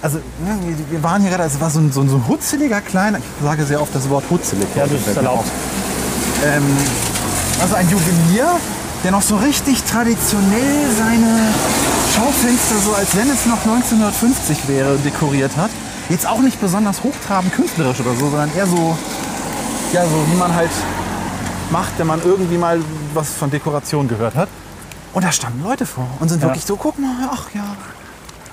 Also, 0.00 0.18
ne, 0.18 0.56
wir- 0.90 1.02
waren 1.02 1.22
hier 1.22 1.30
gerade, 1.30 1.44
es 1.44 1.60
war 1.60 1.70
so 1.70 1.80
ein, 1.80 1.90
so 1.90 2.00
ein, 2.02 2.08
so 2.08 2.16
ein 2.16 2.28
hutzeliger 2.28 2.80
kleiner, 2.80 3.18
ich 3.18 3.24
sage 3.42 3.64
sehr 3.64 3.80
oft 3.82 3.94
das 3.94 4.08
Wort 4.08 4.24
hutzelig. 4.30 4.66
Ja, 4.76 4.84
das 4.86 5.00
ist 5.06 5.16
erlaubt. 5.16 5.48
Ähm, 6.44 6.62
also 7.60 7.74
ein 7.74 7.88
Juwelier, 7.90 8.46
der 9.02 9.10
noch 9.10 9.22
so 9.22 9.36
richtig 9.36 9.82
traditionell 9.82 10.90
seine 10.96 11.52
Schaufenster, 12.14 12.76
so 12.84 12.94
als 12.94 13.16
wenn 13.16 13.28
es 13.28 13.46
noch 13.46 13.58
1950 13.64 14.68
wäre, 14.68 14.96
dekoriert 14.98 15.56
hat. 15.56 15.70
Jetzt 16.08 16.26
auch 16.28 16.40
nicht 16.40 16.60
besonders 16.60 17.02
hochtrabend 17.02 17.52
künstlerisch 17.52 18.00
oder 18.00 18.14
so, 18.14 18.30
sondern 18.30 18.50
eher 18.56 18.66
so, 18.66 18.96
ja, 19.92 20.04
so 20.04 20.24
wie 20.32 20.36
man 20.36 20.54
halt 20.54 20.70
macht, 21.70 21.92
wenn 21.98 22.06
man 22.06 22.20
irgendwie 22.24 22.56
mal 22.56 22.80
was 23.14 23.30
von 23.30 23.50
Dekoration 23.50 24.06
gehört 24.08 24.36
hat. 24.36 24.48
Und 25.12 25.24
da 25.24 25.32
standen 25.32 25.62
Leute 25.64 25.86
vor 25.86 26.06
und 26.20 26.28
sind 26.28 26.40
Ja. 26.42 26.48
wirklich 26.48 26.64
so, 26.64 26.76
guck 26.76 26.98
mal, 26.98 27.28
ach 27.32 27.46
ja. 27.54 27.64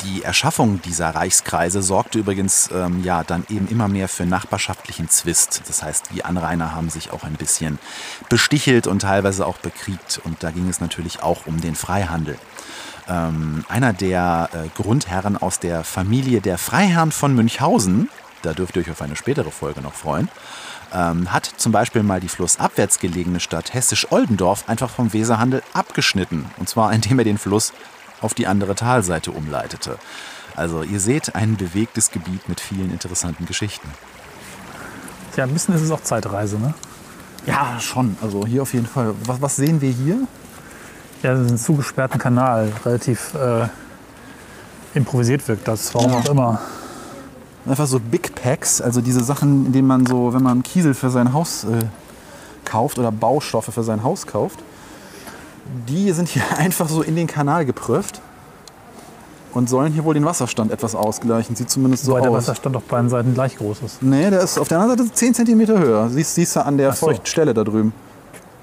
Die 0.05 0.21
Erschaffung 0.21 0.81
dieser 0.83 1.09
Reichskreise 1.15 1.81
sorgte 1.81 2.19
übrigens 2.19 2.69
ähm, 2.71 3.03
ja 3.03 3.23
dann 3.23 3.43
eben 3.49 3.67
immer 3.69 3.87
mehr 3.87 4.07
für 4.07 4.25
nachbarschaftlichen 4.25 5.09
Zwist. 5.09 5.63
Das 5.67 5.81
heißt, 5.81 6.09
die 6.13 6.23
Anrainer 6.23 6.75
haben 6.75 6.91
sich 6.91 7.11
auch 7.11 7.23
ein 7.23 7.33
bisschen 7.33 7.79
bestichelt 8.29 8.85
und 8.85 8.99
teilweise 9.01 9.47
auch 9.47 9.57
bekriegt. 9.57 10.21
Und 10.23 10.43
da 10.43 10.51
ging 10.51 10.69
es 10.69 10.79
natürlich 10.79 11.23
auch 11.23 11.47
um 11.47 11.59
den 11.59 11.73
Freihandel. 11.73 12.37
Ähm, 13.07 13.65
einer 13.67 13.93
der 13.93 14.49
äh, 14.53 14.67
Grundherren 14.79 15.37
aus 15.37 15.59
der 15.59 15.83
Familie 15.83 16.39
der 16.39 16.59
Freiherren 16.59 17.11
von 17.11 17.33
Münchhausen, 17.33 18.09
da 18.43 18.53
dürft 18.53 18.75
ihr 18.75 18.83
euch 18.83 18.91
auf 18.91 19.01
eine 19.01 19.15
spätere 19.15 19.49
Folge 19.49 19.81
noch 19.81 19.93
freuen, 19.93 20.29
ähm, 20.93 21.33
hat 21.33 21.45
zum 21.57 21.71
Beispiel 21.71 22.03
mal 22.03 22.19
die 22.19 22.29
flussabwärts 22.29 22.99
gelegene 22.99 23.39
Stadt 23.39 23.73
Hessisch-Oldendorf 23.73 24.69
einfach 24.69 24.89
vom 24.91 25.13
Weserhandel 25.13 25.63
abgeschnitten. 25.73 26.45
Und 26.57 26.69
zwar 26.69 26.93
indem 26.93 27.17
er 27.17 27.25
den 27.25 27.39
Fluss 27.39 27.73
auf 28.21 28.33
die 28.33 28.47
andere 28.47 28.75
Talseite 28.75 29.31
umleitete. 29.31 29.97
Also 30.55 30.83
ihr 30.83 30.99
seht 30.99 31.35
ein 31.35 31.57
bewegtes 31.57 32.11
Gebiet 32.11 32.47
mit 32.47 32.59
vielen 32.61 32.91
interessanten 32.91 33.45
Geschichten. 33.45 33.89
Ja, 35.35 35.43
ein 35.43 35.51
bisschen 35.53 35.75
ist 35.75 35.81
es 35.81 35.91
auch 35.91 36.01
Zeitreise, 36.01 36.57
ne? 36.57 36.73
Ja, 37.45 37.77
schon. 37.79 38.17
Also 38.21 38.45
hier 38.47 38.61
auf 38.61 38.73
jeden 38.73 38.87
Fall. 38.87 39.13
Was, 39.25 39.41
was 39.41 39.55
sehen 39.57 39.81
wir 39.81 39.91
hier? 39.91 40.19
Ja, 41.23 41.33
das 41.33 41.45
ist 41.47 41.51
ein 41.51 41.57
zugesperrten 41.57 42.19
Kanal, 42.19 42.71
relativ 42.85 43.33
äh, 43.35 43.67
improvisiert 44.93 45.45
wirkt 45.47 45.67
das, 45.67 45.93
warum 45.93 46.11
Ja. 46.11 46.17
auch 46.19 46.25
immer. 46.29 46.61
Einfach 47.67 47.87
so 47.87 47.99
Big 47.99 48.35
Packs, 48.35 48.79
also 48.79 49.01
diese 49.01 49.23
Sachen, 49.23 49.65
in 49.65 49.71
denen 49.73 49.87
man 49.87 50.05
so, 50.05 50.33
wenn 50.33 50.43
man 50.43 50.61
Kiesel 50.63 50.93
für 50.93 51.09
sein 51.09 51.33
Haus 51.33 51.63
äh, 51.63 51.85
kauft 52.63 52.99
oder 52.99 53.11
Baustoffe 53.11 53.71
für 53.73 53.83
sein 53.83 54.03
Haus 54.03 54.27
kauft, 54.27 54.59
die 55.87 56.11
sind 56.11 56.29
hier 56.29 56.43
einfach 56.57 56.89
so 56.89 57.01
in 57.01 57.15
den 57.15 57.27
Kanal 57.27 57.65
geprüft 57.65 58.21
und 59.53 59.69
sollen 59.69 59.93
hier 59.93 60.03
wohl 60.03 60.13
den 60.13 60.25
Wasserstand 60.25 60.71
etwas 60.71 60.95
ausgleichen. 60.95 61.55
Sieht 61.55 61.69
zumindest 61.69 62.05
so 62.05 62.11
Wobei 62.11 62.21
der 62.21 62.31
aus. 62.31 62.37
Wasserstand 62.37 62.75
auf 62.75 62.83
beiden 62.83 63.09
Seiten 63.09 63.33
gleich 63.33 63.57
groß 63.57 63.81
ist. 63.83 64.03
Nee, 64.03 64.29
der 64.29 64.41
ist 64.41 64.57
auf 64.57 64.67
der 64.67 64.79
anderen 64.79 65.07
Seite 65.07 65.13
10 65.13 65.33
cm 65.33 65.67
höher. 65.67 66.09
Siehst, 66.09 66.35
siehst 66.35 66.55
du 66.55 66.65
an 66.65 66.77
der 66.77 66.91
so. 66.93 67.07
feuchten 67.07 67.25
Stelle 67.25 67.53
da 67.53 67.63
drüben. 67.63 67.93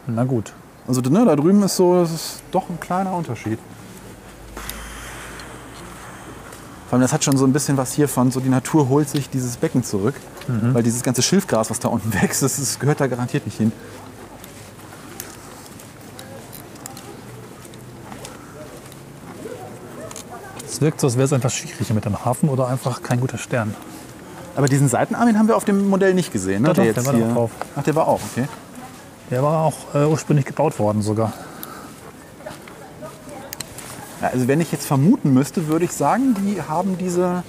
Na 0.06 0.24
gut. 0.24 0.52
Also 0.86 1.00
ne, 1.00 1.24
da 1.24 1.36
drüben 1.36 1.62
ist 1.62 1.76
so, 1.76 2.00
das 2.00 2.12
ist 2.12 2.42
doch 2.50 2.68
ein 2.68 2.78
kleiner 2.78 3.14
Unterschied. 3.14 3.58
Vor 6.88 6.96
allem, 6.96 7.02
das 7.02 7.12
hat 7.12 7.24
schon 7.24 7.38
so 7.38 7.46
ein 7.46 7.52
bisschen 7.54 7.78
was 7.78 7.92
hier 7.92 8.06
von, 8.06 8.30
so 8.30 8.40
die 8.40 8.50
Natur 8.50 8.88
holt 8.88 9.08
sich 9.08 9.30
dieses 9.30 9.56
Becken 9.56 9.82
zurück. 9.82 10.14
Weil 10.48 10.82
dieses 10.82 11.02
ganze 11.02 11.22
Schilfgras, 11.22 11.70
was 11.70 11.78
da 11.78 11.88
unten 11.88 12.12
wächst, 12.20 12.42
das, 12.42 12.58
ist, 12.58 12.80
gehört 12.80 13.00
da 13.00 13.06
garantiert 13.06 13.46
nicht 13.46 13.56
hin. 13.56 13.72
Es 20.72 20.80
wirkt 20.80 21.00
so, 21.00 21.06
als 21.06 21.16
wäre 21.16 21.26
es 21.26 21.32
einfach 21.34 21.50
schwierig 21.50 21.92
mit 21.92 22.06
dem 22.06 22.24
Hafen 22.24 22.48
oder 22.48 22.66
einfach 22.66 23.02
kein 23.02 23.20
guter 23.20 23.36
Stern. 23.36 23.74
Aber 24.56 24.68
diesen 24.68 24.88
Seitenarm 24.88 25.26
den 25.26 25.38
haben 25.38 25.46
wir 25.46 25.56
auf 25.56 25.66
dem 25.66 25.86
Modell 25.90 26.14
nicht 26.14 26.32
gesehen, 26.32 26.62
ne? 26.62 26.68
Doch, 26.68 26.76
doch, 26.76 26.84
jetzt 26.84 26.96
der 26.96 27.04
war 27.06 27.14
hier- 27.14 27.26
auch 27.26 27.32
drauf. 27.34 27.50
Ach, 27.76 27.82
der 27.82 27.94
war 27.94 28.08
auch, 28.08 28.20
okay. 28.32 28.48
Der 29.30 29.42
war 29.42 29.66
auch 29.66 29.94
äh, 29.94 30.06
ursprünglich 30.06 30.46
gebaut 30.46 30.78
worden 30.78 31.02
sogar. 31.02 31.34
Ja, 34.22 34.28
also 34.28 34.48
wenn 34.48 34.62
ich 34.62 34.72
jetzt 34.72 34.86
vermuten 34.86 35.34
müsste, 35.34 35.66
würde 35.68 35.84
ich 35.84 35.92
sagen, 35.92 36.34
die 36.38 36.62
haben 36.62 36.96
diese, 36.96 37.42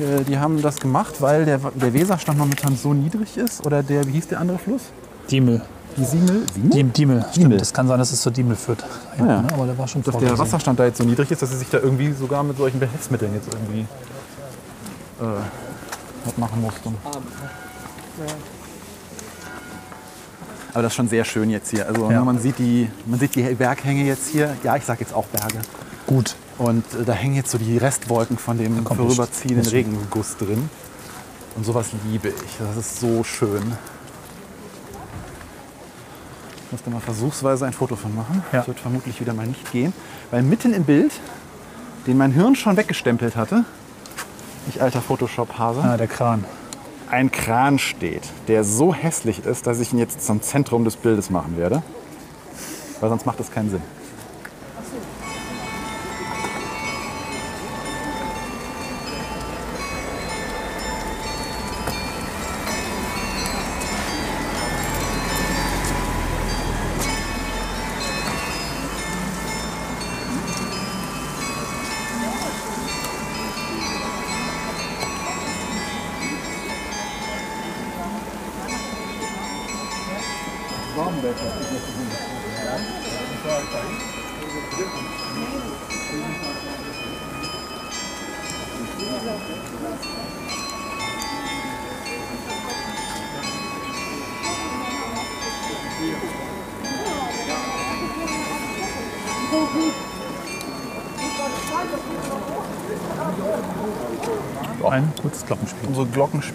äh, 0.00 0.22
die 0.24 0.38
haben 0.38 0.60
das 0.60 0.76
gemacht, 0.80 1.22
weil 1.22 1.46
der, 1.46 1.58
der 1.58 1.94
Weserstand 1.94 2.38
momentan 2.38 2.76
so 2.76 2.92
niedrig 2.92 3.38
ist. 3.38 3.64
Oder 3.66 3.82
der, 3.82 4.06
wie 4.06 4.12
hieß 4.12 4.28
der 4.28 4.40
andere 4.40 4.58
Fluss? 4.58 4.82
Diemel. 5.30 5.62
Die 5.96 6.04
Siemel? 6.04 6.42
Siemel? 6.54 6.70
Diem, 6.70 6.92
Diemel, 6.92 7.20
stimmt. 7.20 7.36
Diemel. 7.36 7.58
Das 7.58 7.72
kann 7.72 7.88
sein, 7.88 7.98
dass 7.98 8.12
es 8.12 8.20
zur 8.20 8.32
Diemel 8.32 8.56
führt. 8.56 8.84
Ja, 9.18 9.26
ja. 9.26 9.42
Ne? 9.42 9.48
Aber 9.52 9.66
der 9.66 9.76
war 9.78 9.88
schon 9.88 10.02
Dass 10.02 10.16
der. 10.16 10.38
Wasserstand 10.38 10.78
da 10.78 10.84
jetzt 10.84 10.98
so 10.98 11.04
niedrig 11.04 11.30
ist, 11.30 11.42
dass 11.42 11.50
sie 11.50 11.56
sich 11.56 11.68
da 11.70 11.78
irgendwie 11.78 12.12
sogar 12.12 12.42
mit 12.42 12.56
solchen 12.56 12.78
Behelfsmitteln 12.80 13.34
jetzt 13.34 13.48
irgendwie 13.52 13.80
äh, 13.80 15.24
was 16.24 16.38
machen 16.38 16.60
mussten. 16.62 16.94
Aber 20.72 20.82
das 20.82 20.92
ist 20.92 20.96
schon 20.96 21.08
sehr 21.08 21.24
schön 21.24 21.50
jetzt 21.50 21.70
hier. 21.70 21.86
Also 21.88 22.10
Ja. 22.10 22.20
ne, 22.20 22.24
man, 22.24 22.38
sieht 22.38 22.58
die, 22.58 22.88
man 23.06 23.18
sieht 23.18 23.34
die 23.34 23.42
Berghänge 23.42 24.04
jetzt 24.04 24.28
hier. 24.28 24.56
Ja, 24.62 24.76
ich 24.76 24.84
sag 24.84 25.00
jetzt 25.00 25.12
auch 25.12 25.26
Berge. 25.26 25.58
Gut. 26.06 26.36
Und 26.58 26.84
äh, 26.94 27.04
da 27.04 27.12
hängen 27.12 27.34
jetzt 27.34 27.50
so 27.50 27.58
die 27.58 27.76
Restwolken 27.78 28.38
von 28.38 28.56
dem 28.58 28.84
vorüberziehenden. 28.86 29.66
Regenguss 29.66 30.36
drin. 30.36 30.70
Und 31.56 31.66
sowas 31.66 31.86
liebe 32.08 32.28
ich. 32.28 32.58
Das 32.58 32.76
ist 32.76 33.00
so 33.00 33.24
schön. 33.24 33.72
Ich 36.70 36.72
muss 36.72 36.84
da 36.84 36.90
mal 36.92 37.00
versuchsweise 37.00 37.66
ein 37.66 37.72
Foto 37.72 37.96
von 37.96 38.14
machen. 38.14 38.44
Ja. 38.52 38.58
Das 38.60 38.68
wird 38.68 38.78
vermutlich 38.78 39.20
wieder 39.20 39.34
mal 39.34 39.44
nicht 39.44 39.72
gehen. 39.72 39.92
Weil 40.30 40.44
mitten 40.44 40.72
im 40.72 40.84
Bild, 40.84 41.10
den 42.06 42.16
mein 42.16 42.30
Hirn 42.30 42.54
schon 42.54 42.76
weggestempelt 42.76 43.34
hatte, 43.34 43.64
ich 44.68 44.80
alter 44.80 45.00
Photoshop-Hase, 45.00 45.80
Ah, 45.82 45.96
der 45.96 46.06
Kran. 46.06 46.44
ein 47.10 47.32
Kran 47.32 47.80
steht, 47.80 48.22
der 48.46 48.62
so 48.62 48.94
hässlich 48.94 49.44
ist, 49.44 49.66
dass 49.66 49.80
ich 49.80 49.92
ihn 49.92 49.98
jetzt 49.98 50.24
zum 50.24 50.42
Zentrum 50.42 50.84
des 50.84 50.94
Bildes 50.94 51.28
machen 51.28 51.56
werde. 51.56 51.82
Weil 53.00 53.08
sonst 53.10 53.26
macht 53.26 53.40
das 53.40 53.50
keinen 53.50 53.70
Sinn. 53.70 53.82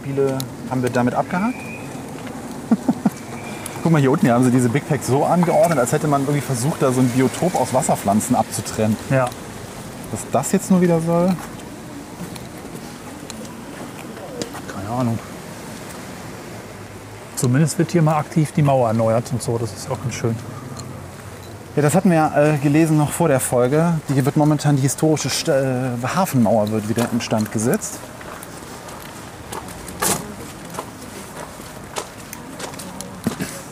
Glockenspiele 0.06 0.38
haben 0.70 0.84
wir 0.84 0.90
damit 0.90 1.14
abgehakt. 1.14 1.56
Guck 3.84 3.92
mal, 3.92 4.00
hier 4.00 4.12
unten 4.12 4.26
hier 4.26 4.36
haben 4.36 4.44
sie 4.44 4.52
diese 4.52 4.70
Big 4.70 4.88
Packs 4.88 5.08
so 5.08 5.26
angeordnet, 5.26 5.80
als 5.80 5.92
hätte 5.92 6.08
man 6.08 6.22
irgendwie 6.22 6.42
versucht, 6.42 6.82
da 6.82 6.92
so 6.92 7.02
ein 7.02 7.10
Biotop 7.10 7.56
aus 7.56 7.74
Wasserpflanzen 7.74 8.36
abzutrennen. 8.36 8.96
Ja. 9.10 9.28
Was 10.12 10.22
das 10.32 10.52
jetzt 10.52 10.72
nur 10.72 10.82
wieder 10.82 11.02
soll? 11.02 11.36
Keine 14.74 14.90
Ahnung. 14.90 15.20
Zumindest 17.36 17.78
wird 17.78 17.92
hier 17.92 18.02
mal 18.02 18.18
aktiv 18.18 18.52
die 18.54 18.62
Mauer 18.62 18.88
erneuert 18.88 19.32
und 19.32 19.42
so. 19.42 19.58
Das 19.58 19.74
ist 19.74 19.90
auch 19.90 20.02
ganz 20.02 20.14
schön. 20.16 20.36
Ja, 21.76 21.82
das 21.82 21.94
hatten 21.94 22.10
wir 22.10 22.16
ja 22.16 22.54
äh, 22.54 22.58
gelesen 22.58 22.98
noch 22.98 23.12
vor 23.12 23.28
der 23.28 23.42
Folge. 23.42 23.96
Die 24.08 24.26
wird 24.26 24.38
momentan 24.38 24.78
die 24.78 24.84
historische 24.84 25.30
St 25.30 25.50
äh, 25.50 25.90
Hafenmauer 26.16 26.72
wird 26.72 26.88
wieder 26.88 27.10
instand 27.12 27.52
gesetzt. 27.52 28.00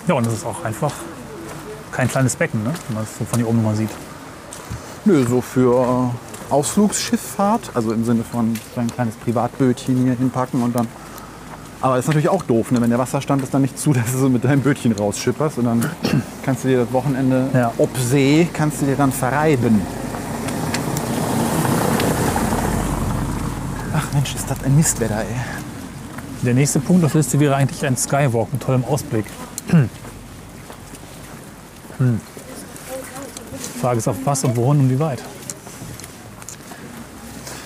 Ja, 0.07 0.15
und 0.15 0.25
das 0.25 0.33
ist 0.33 0.45
auch 0.45 0.63
einfach 0.65 0.91
kein 1.91 2.09
kleines 2.09 2.35
Becken, 2.35 2.63
ne? 2.63 2.73
wenn 2.87 2.95
man 2.95 3.03
es 3.03 3.17
so 3.17 3.23
von 3.25 3.39
hier 3.39 3.47
oben 3.47 3.63
mal 3.63 3.75
sieht. 3.75 3.89
Nö, 5.05 5.25
so 5.27 5.41
für 5.41 6.11
äh, 6.11 6.53
Ausflugsschifffahrt, 6.53 7.71
also 7.73 7.93
im 7.93 8.03
Sinne 8.03 8.23
von 8.23 8.53
so 8.75 8.81
ein 8.81 8.87
kleines 8.87 9.15
Privatbötchen 9.15 9.95
hier 10.03 10.15
hinpacken 10.15 10.61
und 10.61 10.75
dann. 10.75 10.87
Aber 11.81 11.99
ist 11.99 12.07
natürlich 12.07 12.29
auch 12.29 12.43
doof, 12.43 12.71
ne? 12.71 12.81
wenn 12.81 12.89
der 12.89 12.99
Wasserstand 12.99 13.43
es 13.43 13.49
dann 13.49 13.61
nicht 13.61 13.77
zu, 13.77 13.93
dass 13.93 14.11
du 14.11 14.17
so 14.17 14.29
mit 14.29 14.43
deinem 14.43 14.61
Bötchen 14.61 14.91
rausschipperst 14.91 15.59
und 15.59 15.65
dann 15.65 15.89
kannst 16.43 16.63
du 16.63 16.67
dir 16.69 16.79
das 16.79 16.91
Wochenende 16.91 17.49
Ja. 17.53 17.71
ob 17.77 17.95
See, 17.97 18.47
kannst 18.53 18.81
du 18.81 18.85
dir 18.85 18.95
dann 18.95 19.11
verreiben. 19.11 19.81
Ach 23.95 24.13
Mensch, 24.13 24.35
ist 24.35 24.49
das 24.49 24.61
ein 24.63 24.75
Mistwetter, 24.75 25.19
ey. 25.19 25.35
Der 26.41 26.53
nächste 26.53 26.79
Punkt 26.79 27.05
auf 27.05 27.13
der 27.13 27.19
Liste 27.21 27.39
wäre 27.39 27.55
eigentlich 27.55 27.85
ein 27.85 27.95
Skywalk 27.95 28.51
mit 28.51 28.61
tollem 28.61 28.83
Ausblick. 28.83 29.25
Hm. 29.67 29.89
Frage 33.79 33.97
ist 33.99 34.07
auf 34.07 34.17
was 34.23 34.43
und 34.43 34.55
wohin 34.55 34.81
und 34.81 34.89
wie 34.89 34.99
weit. 34.99 35.21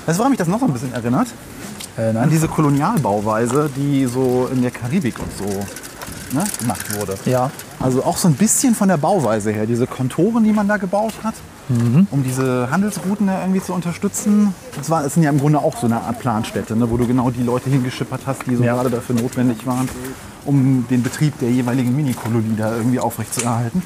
Weißt 0.06 0.18
du, 0.18 0.20
woran 0.20 0.32
mich 0.32 0.38
das 0.40 0.48
noch 0.48 0.60
so 0.60 0.66
ein 0.66 0.74
bisschen 0.74 0.94
erinnert? 0.94 1.28
Äh, 1.98 2.16
An 2.16 2.30
diese 2.30 2.48
Kolonialbauweise, 2.48 3.70
die 3.76 4.06
so 4.06 4.50
in 4.52 4.62
der 4.62 4.72
Karibik 4.72 5.20
und 5.20 5.32
so 5.38 5.46
ne, 6.36 6.44
gemacht 6.60 6.98
wurde. 6.98 7.18
Ja. 7.26 7.52
Also 7.80 8.04
auch 8.04 8.18
so 8.18 8.28
ein 8.28 8.36
bisschen 8.36 8.76
von 8.76 8.88
der 8.88 8.98
Bauweise 8.98 9.52
her, 9.52 9.66
diese 9.66 9.88
Kontoren, 9.88 10.44
die 10.44 10.54
man 10.54 10.68
da 10.68 10.78
gebaut 10.78 11.14
hat, 11.24 11.36
um 11.70 12.24
diese 12.24 12.70
Handelsrouten 12.72 13.28
da 13.28 13.42
irgendwie 13.42 13.62
zu 13.62 13.74
unterstützen. 13.74 14.54
Das, 14.78 14.90
war, 14.90 15.04
das 15.04 15.16
sind 15.16 15.24
ja 15.24 15.30
im 15.30 15.40
Grunde 15.40 15.60
auch 15.60 15.76
so 15.78 15.86
eine 15.86 16.00
Art 16.02 16.20
Planstätte, 16.20 16.76
ne, 16.78 16.90
wo 16.90 16.96
du 16.98 17.06
genau 17.08 17.30
die 17.30 17.44
Leute 17.44 17.70
hingeschippert 17.70 18.22
hast, 18.26 18.48
die 18.48 18.56
so 18.56 18.64
Ja. 18.64 18.74
gerade 18.76 18.90
dafür 18.90 19.16
notwendig 19.16 19.66
waren, 19.68 19.90
um 20.46 20.86
den 20.90 21.04
Betrieb 21.04 21.38
der 21.40 21.50
jeweiligen 21.52 21.94
Minikolonie 21.96 22.56
da 22.58 22.74
irgendwie 22.76 23.00
aufrechtzuerhalten. 23.00 23.82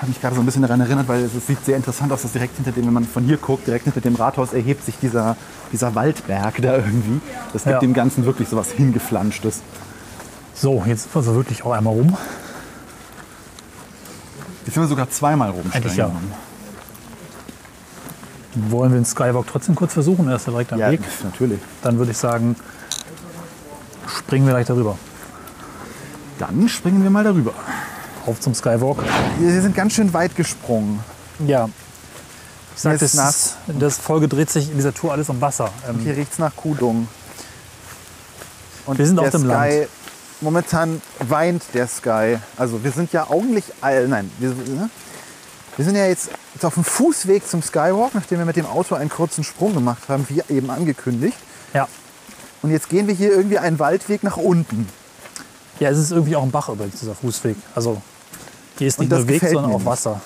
Hat 0.00 0.08
mich 0.08 0.20
gerade 0.20 0.34
so 0.34 0.42
ein 0.42 0.46
bisschen 0.46 0.62
daran 0.62 0.80
erinnert, 0.80 1.06
weil 1.08 1.22
es 1.22 1.46
sieht 1.46 1.64
sehr 1.64 1.76
interessant 1.76 2.12
aus, 2.12 2.22
dass 2.22 2.32
direkt 2.32 2.56
hinter 2.56 2.72
dem, 2.72 2.86
wenn 2.86 2.92
man 2.92 3.04
von 3.04 3.22
hier 3.22 3.36
guckt, 3.36 3.66
direkt 3.66 3.84
hinter 3.84 4.00
dem 4.00 4.16
Rathaus 4.16 4.52
erhebt 4.52 4.84
sich 4.84 4.96
dieser, 4.98 5.36
dieser 5.72 5.94
Waldberg 5.94 6.60
da 6.60 6.74
irgendwie. 6.76 7.20
Das 7.52 7.62
gibt 7.62 7.74
Ja. 7.74 7.78
dem 7.80 7.94
Ganzen 7.94 8.24
wirklich 8.26 8.48
so 8.48 8.56
was 8.56 8.70
hingeflanschtes. 8.72 9.62
So, 10.52 10.82
jetzt 10.86 11.04
sind 11.04 11.14
wir 11.14 11.22
so 11.22 11.34
wirklich 11.36 11.64
auch 11.64 11.72
einmal 11.72 11.94
rum. 11.94 12.16
Jetzt 14.64 14.74
sind 14.74 14.82
wir 14.82 14.88
sogar 14.88 15.10
zweimal 15.10 15.50
rum. 15.50 15.64
Eigentlich 15.72 15.96
ja. 15.96 16.10
Wollen 18.54 18.92
wir 18.92 18.98
den 19.00 19.04
Skywalk 19.04 19.46
trotzdem 19.50 19.74
kurz 19.74 19.92
versuchen? 19.92 20.28
Er 20.28 20.36
ist 20.36 20.46
ja 20.46 20.52
direkt 20.52 20.72
am 20.72 20.78
Ja, 20.78 20.90
Weg. 20.90 21.00
natürlich. 21.22 21.60
Dann 21.82 21.98
würde 21.98 22.12
ich 22.12 22.18
sagen, 22.18 22.56
springen 24.06 24.46
wir 24.46 24.52
gleich 24.54 24.66
darüber. 24.66 24.96
Dann 26.38 26.68
springen 26.68 27.02
wir 27.02 27.10
mal 27.10 27.24
darüber. 27.24 27.52
Auf 28.26 28.40
zum 28.40 28.54
Skywalk. 28.54 28.98
Wir 29.38 29.60
sind 29.60 29.74
ganz 29.74 29.92
schön 29.94 30.12
weit 30.14 30.34
gesprungen. 30.36 31.00
Ja. 31.46 31.68
Ich 32.76 32.82
sag, 32.82 32.98
das, 32.98 33.14
nass. 33.14 33.56
ist, 33.66 33.82
das 33.82 33.98
Folge 33.98 34.28
dreht 34.28 34.50
sich 34.50 34.70
in 34.70 34.76
dieser 34.76 34.94
Tour 34.94 35.12
alles 35.12 35.28
um 35.28 35.40
Wasser. 35.40 35.70
Ähm, 35.88 35.98
Hier 36.00 36.16
riecht 36.16 36.32
es 36.32 36.38
nach 36.38 36.54
Kuhdung. 36.56 37.08
Und 38.86 38.98
Wir 38.98 39.06
sind 39.06 39.16
der 39.16 39.26
auf 39.26 39.30
dem 39.30 39.42
Sky, 39.42 39.48
Land. 39.48 39.88
Momentan 40.44 41.00
weint 41.20 41.62
der 41.72 41.88
Sky. 41.88 42.36
Also 42.58 42.84
wir 42.84 42.90
sind 42.90 43.12
ja 43.12 43.30
eigentlich, 43.30 43.64
all, 43.80 44.06
nein, 44.08 44.30
wir, 44.38 44.50
ne? 44.50 44.90
wir 45.76 45.84
sind 45.84 45.96
ja 45.96 46.06
jetzt, 46.06 46.28
jetzt 46.52 46.66
auf 46.66 46.74
dem 46.74 46.84
Fußweg 46.84 47.48
zum 47.48 47.62
Skywalk, 47.62 48.14
nachdem 48.14 48.38
wir 48.38 48.44
mit 48.44 48.56
dem 48.56 48.66
Auto 48.66 48.94
einen 48.94 49.08
kurzen 49.08 49.42
Sprung 49.42 49.72
gemacht 49.72 50.02
haben, 50.08 50.26
wie 50.28 50.42
eben 50.54 50.70
angekündigt. 50.70 51.38
ja. 51.72 51.88
Und 52.60 52.70
jetzt 52.70 52.88
gehen 52.88 53.06
wir 53.06 53.14
hier 53.14 53.30
irgendwie 53.30 53.58
einen 53.58 53.78
Waldweg 53.78 54.22
nach 54.22 54.38
unten. 54.38 54.88
ja, 55.80 55.90
es 55.90 55.98
ist 55.98 56.12
irgendwie 56.12 56.34
auch 56.34 56.42
ein 56.42 56.50
Bach 56.50 56.70
übrigens, 56.70 56.98
dieser 56.98 57.14
Fußweg. 57.14 57.56
Also 57.74 58.00
hier 58.78 58.88
ist 58.88 58.98
nicht 59.00 59.10
nur 59.10 59.28
Weg, 59.28 59.42
sondern 59.42 59.72
auch. 59.72 59.84
Wasser. 59.84 60.20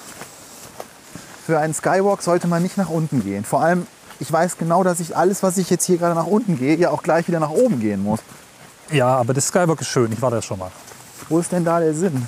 Für 1.46 1.58
einen 1.58 1.74
Skywalk 1.74 2.22
sollte 2.22 2.46
man 2.46 2.62
nicht 2.62 2.76
nach 2.76 2.90
unten 2.90 3.24
gehen. 3.24 3.44
Vor 3.44 3.62
allem, 3.62 3.86
ich 4.20 4.32
weiß 4.32 4.56
genau, 4.56 4.84
dass 4.84 5.00
ich 5.00 5.16
alles, 5.16 5.42
was 5.42 5.58
ich 5.58 5.68
jetzt 5.70 5.84
hier 5.84 5.98
gerade 5.98 6.14
nach 6.14 6.26
unten 6.26 6.58
gehe, 6.58 6.76
ja 6.76 6.90
auch 6.90 7.02
gleich 7.02 7.26
wieder 7.26 7.40
nach 7.40 7.50
oben 7.50 7.80
gehen 7.80 8.02
muss. 8.02 8.20
Ja, 8.90 9.16
aber 9.16 9.34
der 9.34 9.42
Skywalk 9.42 9.80
ist 9.80 9.88
schön. 9.88 10.12
Ich 10.12 10.22
war 10.22 10.30
da 10.30 10.40
schon 10.40 10.58
mal. 10.58 10.70
Wo 11.28 11.38
ist 11.38 11.52
denn 11.52 11.64
da 11.64 11.78
der 11.78 11.92
Sinn? 11.94 12.26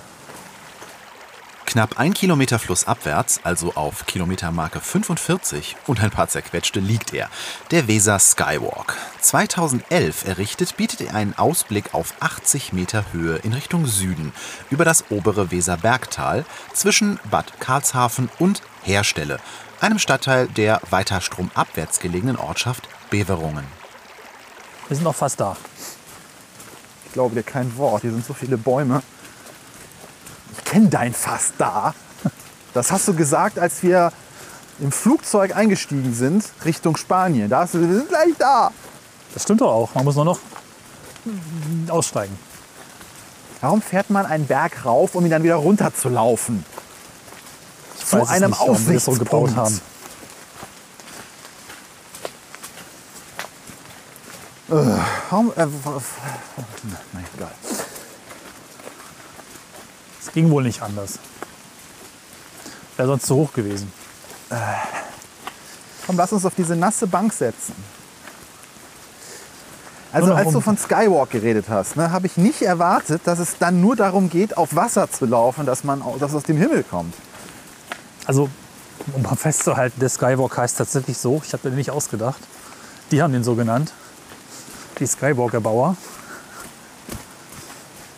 Knapp 1.64 2.00
ein 2.00 2.12
Kilometer 2.14 2.58
flussabwärts, 2.58 3.42
also 3.44 3.74
auf 3.76 4.04
Kilometermarke 4.04 4.80
45 4.80 5.76
und 5.86 6.02
ein 6.02 6.10
paar 6.10 6.26
zerquetschte, 6.26 6.80
liegt 6.80 7.14
er. 7.14 7.30
Der 7.70 7.86
Weser 7.86 8.18
Skywalk. 8.18 8.96
2011 9.20 10.26
errichtet, 10.26 10.76
bietet 10.76 11.00
er 11.02 11.14
einen 11.14 11.38
Ausblick 11.38 11.94
auf 11.94 12.12
80 12.18 12.72
Meter 12.72 13.04
Höhe 13.12 13.36
in 13.36 13.52
Richtung 13.52 13.86
Süden 13.86 14.32
über 14.68 14.84
das 14.84 15.04
obere 15.10 15.52
Weserbergtal 15.52 16.44
zwischen 16.72 17.20
Bad 17.30 17.60
Karlshafen 17.60 18.30
und 18.40 18.62
Herstelle, 18.82 19.38
einem 19.80 20.00
Stadtteil 20.00 20.48
der 20.48 20.80
weiter 20.90 21.20
stromabwärts 21.20 22.00
gelegenen 22.00 22.36
Ortschaft 22.36 22.88
Beverungen. 23.10 23.64
Wir 24.88 24.96
sind 24.96 25.04
noch 25.04 25.14
fast 25.14 25.38
da. 25.38 25.56
Ich 27.10 27.14
glaube 27.14 27.34
dir 27.34 27.42
kein 27.42 27.76
Wort. 27.76 28.02
Hier 28.02 28.12
sind 28.12 28.24
so 28.24 28.34
viele 28.34 28.56
Bäume. 28.56 29.02
Ich 30.56 30.62
kenne 30.62 30.88
dein 30.88 31.12
Fass 31.12 31.52
da. 31.58 31.92
Das 32.72 32.92
hast 32.92 33.08
du 33.08 33.14
gesagt, 33.14 33.58
als 33.58 33.82
wir 33.82 34.12
im 34.78 34.92
Flugzeug 34.92 35.56
eingestiegen 35.56 36.14
sind 36.14 36.44
Richtung 36.64 36.96
Spanien. 36.96 37.50
Da 37.50 37.62
hast 37.62 37.74
du, 37.74 37.80
wir 37.80 37.96
sind 37.96 38.08
gleich 38.08 38.32
da. 38.38 38.70
Das 39.34 39.42
stimmt 39.42 39.60
doch 39.60 39.72
auch. 39.72 39.92
Man 39.96 40.04
muss 40.04 40.14
nur 40.14 40.24
noch 40.24 40.38
aussteigen. 41.88 42.38
Warum 43.60 43.82
fährt 43.82 44.08
man 44.10 44.24
einen 44.24 44.46
Berg 44.46 44.84
rauf, 44.84 45.16
um 45.16 45.24
ihn 45.24 45.32
dann 45.32 45.42
wieder 45.42 45.56
runter 45.56 45.92
zu 45.92 46.10
laufen? 46.10 46.64
Zu 48.06 48.24
einem 48.28 48.50
nicht, 48.50 48.60
warum 48.60 48.86
wir 48.86 48.94
das 48.94 49.04
so 49.04 49.10
Aussichtspunkt. 49.10 49.18
gebaut 49.18 49.56
haben. 49.56 49.80
Äh, 54.70 54.74
w- 54.74 56.00
na, 57.12 57.20
egal. 57.36 57.50
Es 60.22 60.32
ging 60.32 60.50
wohl 60.50 60.62
nicht 60.62 60.80
anders. 60.82 61.18
Wäre 62.96 63.08
sonst 63.08 63.26
zu 63.26 63.34
hoch 63.34 63.52
gewesen. 63.52 63.92
Komm, 66.06 66.16
lass 66.16 66.32
uns 66.32 66.44
auf 66.44 66.54
diese 66.54 66.76
nasse 66.76 67.06
Bank 67.06 67.32
setzen. 67.32 67.74
Also 70.12 70.34
als 70.34 70.52
du 70.52 70.60
von 70.60 70.76
Skywalk 70.76 71.30
geredet 71.30 71.66
hast, 71.68 71.96
ne, 71.96 72.10
habe 72.10 72.26
ich 72.26 72.36
nicht 72.36 72.62
erwartet, 72.62 73.22
dass 73.26 73.38
es 73.38 73.58
dann 73.58 73.80
nur 73.80 73.94
darum 73.94 74.28
geht, 74.28 74.56
auf 74.56 74.74
Wasser 74.74 75.08
zu 75.10 75.24
laufen, 75.24 75.66
dass 75.66 75.84
man 75.84 76.02
dass 76.18 76.34
aus 76.34 76.42
dem 76.42 76.56
Himmel 76.56 76.82
kommt. 76.82 77.14
Also, 78.26 78.48
um 79.14 79.22
mal 79.22 79.36
festzuhalten, 79.36 80.00
der 80.00 80.08
Skywalk 80.08 80.56
heißt 80.58 80.78
tatsächlich 80.78 81.16
so. 81.16 81.40
Ich 81.44 81.52
habe 81.52 81.68
den 81.68 81.76
nicht 81.76 81.90
ausgedacht. 81.92 82.40
Die 83.12 83.22
haben 83.22 83.32
den 83.32 83.44
so 83.44 83.54
genannt. 83.54 83.92
Die 85.00 85.06
Skywalker-Bauer. 85.06 85.96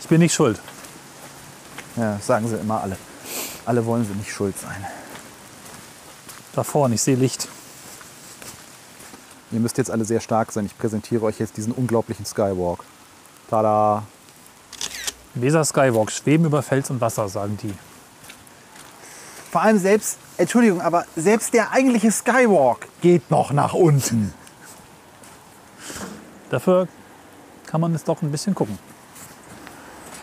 Ich 0.00 0.08
bin 0.08 0.18
nicht 0.18 0.34
schuld. 0.34 0.60
Ja, 1.96 2.18
sagen 2.18 2.48
sie 2.48 2.56
immer 2.56 2.82
alle. 2.82 2.96
Alle 3.64 3.86
wollen 3.86 4.04
sie 4.04 4.14
nicht 4.14 4.32
schuld 4.32 4.58
sein. 4.58 4.84
Da 6.54 6.64
vorne, 6.64 6.96
ich 6.96 7.02
sehe 7.02 7.14
Licht. 7.14 7.46
Ihr 9.52 9.60
müsst 9.60 9.78
jetzt 9.78 9.90
alle 9.92 10.04
sehr 10.04 10.20
stark 10.20 10.50
sein. 10.50 10.66
Ich 10.66 10.76
präsentiere 10.76 11.24
euch 11.24 11.38
jetzt 11.38 11.56
diesen 11.56 11.72
unglaublichen 11.72 12.26
Skywalk. 12.26 12.84
Tada! 13.48 14.02
Weser 15.34 15.64
Skywalk, 15.64 16.10
schweben 16.10 16.46
über 16.46 16.62
Fels 16.62 16.90
und 16.90 17.00
Wasser, 17.00 17.28
sagen 17.28 17.58
die. 17.62 17.74
Vor 19.52 19.62
allem 19.62 19.78
selbst, 19.78 20.18
Entschuldigung, 20.36 20.80
aber 20.80 21.04
selbst 21.14 21.54
der 21.54 21.70
eigentliche 21.70 22.10
Skywalk 22.10 22.88
geht 23.02 23.30
noch 23.30 23.52
nach 23.52 23.72
unten. 23.72 24.34
Dafür 26.52 26.86
kann 27.64 27.80
man 27.80 27.94
es 27.94 28.04
doch 28.04 28.20
ein 28.20 28.30
bisschen 28.30 28.54
gucken. 28.54 28.78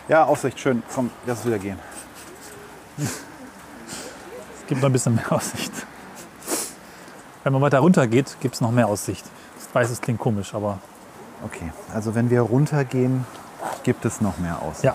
Ja, 0.06 0.26
Aussicht, 0.26 0.60
schön. 0.60 0.84
Komm, 0.94 1.10
lass 1.26 1.40
es 1.40 1.46
wieder 1.46 1.58
gehen. 1.58 1.78
Es 4.60 4.72
gibt 4.72 4.82
noch 4.82 4.88
ein 4.88 4.92
bisschen 4.92 5.16
mehr 5.16 5.32
Aussicht. 5.32 5.72
Wenn 7.42 7.52
man 7.52 7.60
weiter 7.60 7.80
runter 7.80 8.06
geht, 8.06 8.36
gibt 8.38 8.54
es 8.54 8.60
noch 8.60 8.70
mehr 8.70 8.86
Aussicht. 8.86 9.24
Ich 9.58 9.74
weiß, 9.74 9.90
es 9.90 10.00
klingt 10.00 10.20
komisch, 10.20 10.54
aber 10.54 10.78
Okay, 11.44 11.72
also 11.92 12.14
wenn 12.14 12.30
wir 12.30 12.42
runtergehen, 12.42 13.26
gibt 13.82 14.04
es 14.04 14.20
noch 14.20 14.38
mehr 14.38 14.62
Aussicht. 14.62 14.84
ja. 14.84 14.94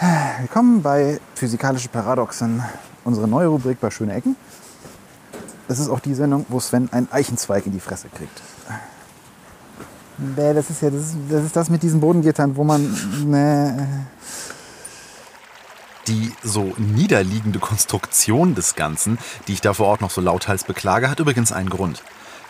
Willkommen 0.40 0.82
bei 0.82 1.20
Physikalische 1.36 1.88
Paradoxen, 1.90 2.64
unsere 3.04 3.28
neue 3.28 3.46
Rubrik 3.46 3.78
bei 3.78 3.92
Schöne 3.92 4.14
Ecken. 4.14 4.34
Das 5.68 5.78
ist 5.78 5.88
auch 5.88 6.00
die 6.00 6.14
Sendung, 6.14 6.44
wo 6.48 6.58
Sven 6.58 6.92
einen 6.92 7.06
Eichenzweig 7.12 7.66
in 7.66 7.72
die 7.72 7.78
Fresse 7.78 8.08
kriegt. 8.08 8.42
Nee, 10.18 10.54
das 10.54 10.70
ist 10.70 10.82
ja 10.82 10.90
das, 10.90 11.14
das, 11.28 11.44
ist 11.44 11.56
das 11.56 11.70
mit 11.70 11.82
diesen 11.82 12.00
Bodengittern, 12.00 12.56
wo 12.56 12.64
man. 12.64 12.96
Nee. 13.26 13.86
Die 16.08 16.32
so 16.42 16.72
niederliegende 16.76 17.58
Konstruktion 17.58 18.54
des 18.54 18.76
Ganzen, 18.76 19.18
die 19.48 19.54
ich 19.54 19.60
da 19.60 19.74
vor 19.74 19.86
Ort 19.86 20.00
noch 20.00 20.10
so 20.10 20.20
lauthals 20.20 20.64
beklage, 20.64 21.10
hat 21.10 21.18
übrigens 21.18 21.52
einen 21.52 21.68
Grund. 21.68 22.02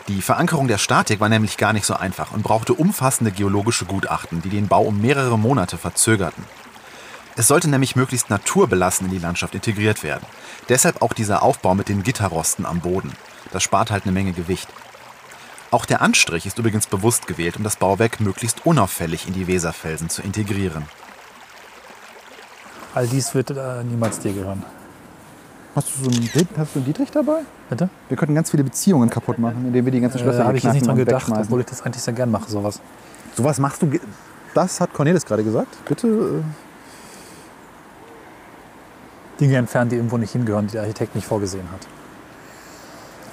Die 0.07 0.21
Verankerung 0.21 0.67
der 0.67 0.77
Statik 0.77 1.19
war 1.19 1.27
nämlich 1.27 1.57
gar 1.57 1.73
nicht 1.73 1.85
so 1.85 1.95
einfach 1.95 2.31
und 2.31 2.43
brauchte 2.43 2.73
umfassende 2.73 3.31
geologische 3.31 3.85
Gutachten, 3.85 4.41
die 4.41 4.49
den 4.49 4.67
Bau 4.67 4.83
um 4.83 5.01
mehrere 5.01 5.37
Monate 5.37 5.77
verzögerten. 5.77 6.45
Es 7.35 7.47
sollte 7.47 7.69
nämlich 7.69 7.95
möglichst 7.95 8.29
naturbelassen 8.29 9.07
in 9.07 9.11
die 9.11 9.19
Landschaft 9.19 9.53
integriert 9.53 10.03
werden. 10.03 10.25
Deshalb 10.69 11.01
auch 11.01 11.13
dieser 11.13 11.43
Aufbau 11.43 11.75
mit 11.75 11.89
den 11.89 12.03
Gitterrosten 12.03 12.65
am 12.65 12.79
Boden. 12.79 13.11
Das 13.51 13.63
spart 13.63 13.91
halt 13.91 14.03
eine 14.03 14.11
Menge 14.13 14.33
Gewicht. 14.33 14.69
Auch 15.69 15.85
der 15.85 16.01
Anstrich 16.01 16.45
ist 16.45 16.57
übrigens 16.57 16.87
bewusst 16.87 17.27
gewählt, 17.27 17.57
um 17.57 17.63
das 17.63 17.75
Bauwerk 17.75 18.19
möglichst 18.21 18.65
unauffällig 18.65 19.27
in 19.27 19.33
die 19.33 19.47
Weserfelsen 19.47 20.09
zu 20.09 20.21
integrieren. 20.21 20.85
All 22.95 23.05
dies 23.07 23.35
wird 23.35 23.51
äh, 23.51 23.83
niemals 23.83 24.19
dir 24.19 24.33
gehören. 24.33 24.63
Hast 25.75 25.89
du 25.99 26.05
so 26.05 26.09
einen, 26.09 26.21
Diet- 26.21 26.47
hast 26.57 26.73
du 26.73 26.79
einen 26.79 26.85
Dietrich 26.85 27.11
dabei? 27.11 27.41
Bitte? 27.69 27.89
Wir 28.07 28.17
könnten 28.17 28.33
ganz 28.33 28.49
viele 28.49 28.63
Beziehungen 28.63 29.09
kaputt 29.09 29.37
machen, 29.39 29.65
indem 29.67 29.85
wir 29.85 29.91
die 29.91 29.99
ganzen 29.99 30.19
Schlösser 30.19 30.39
Da 30.39 30.45
habe 30.45 30.57
ich 30.57 30.63
jetzt 30.63 30.73
nicht 30.73 30.87
dran 30.87 30.95
gedacht, 30.95 31.27
obwohl 31.29 31.59
ich 31.59 31.65
das 31.67 31.81
eigentlich 31.83 32.01
sehr 32.01 32.13
gern 32.13 32.31
mache, 32.31 32.49
sowas. 32.49 32.79
Sowas 33.35 33.59
machst 33.59 33.81
du. 33.83 33.91
Das 34.55 34.79
hat 34.81 34.93
Cornelis 34.93 35.25
gerade 35.25 35.43
gesagt. 35.43 35.77
Bitte. 35.85 36.07
äh, 36.07 36.43
Dinge 39.39 39.57
entfernen, 39.57 39.89
die 39.91 39.97
irgendwo 39.97 40.17
nicht 40.17 40.31
hingehören, 40.31 40.65
die 40.65 40.71
der 40.73 40.81
Architekt 40.81 41.13
nicht 41.13 41.27
vorgesehen 41.27 41.69
hat. 41.71 41.87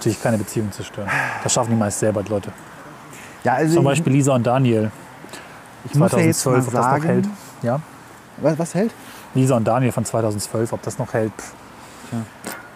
Natürlich 0.04 0.22
keine 0.22 0.36
Beziehung 0.38 0.70
zerstören. 0.70 1.08
Das 1.42 1.52
schaffen 1.52 1.70
die 1.70 1.76
meist 1.76 1.98
selber, 1.98 2.22
Leute. 2.28 2.52
Ja, 3.42 3.54
also 3.54 3.76
Zum 3.76 3.84
Beispiel 3.84 4.12
Lisa 4.12 4.34
und 4.34 4.46
Daniel, 4.46 4.90
ich 5.86 5.94
muss 5.94 6.12
ja 6.12 6.18
jetzt 6.18 6.44
mal 6.44 6.62
2012, 6.62 6.66
ob 6.68 6.72
das 6.74 6.74
noch 6.74 6.90
sagen. 6.90 7.02
hält. 7.04 7.28
Ja? 7.62 7.80
Was, 8.38 8.58
was 8.58 8.74
hält? 8.74 8.92
Lisa 9.34 9.56
und 9.56 9.64
Daniel 9.64 9.92
von 9.92 10.04
2012, 10.04 10.72
ob 10.74 10.82
das 10.82 10.98
noch 10.98 11.12
hält, 11.14 11.32
pff. 11.38 11.52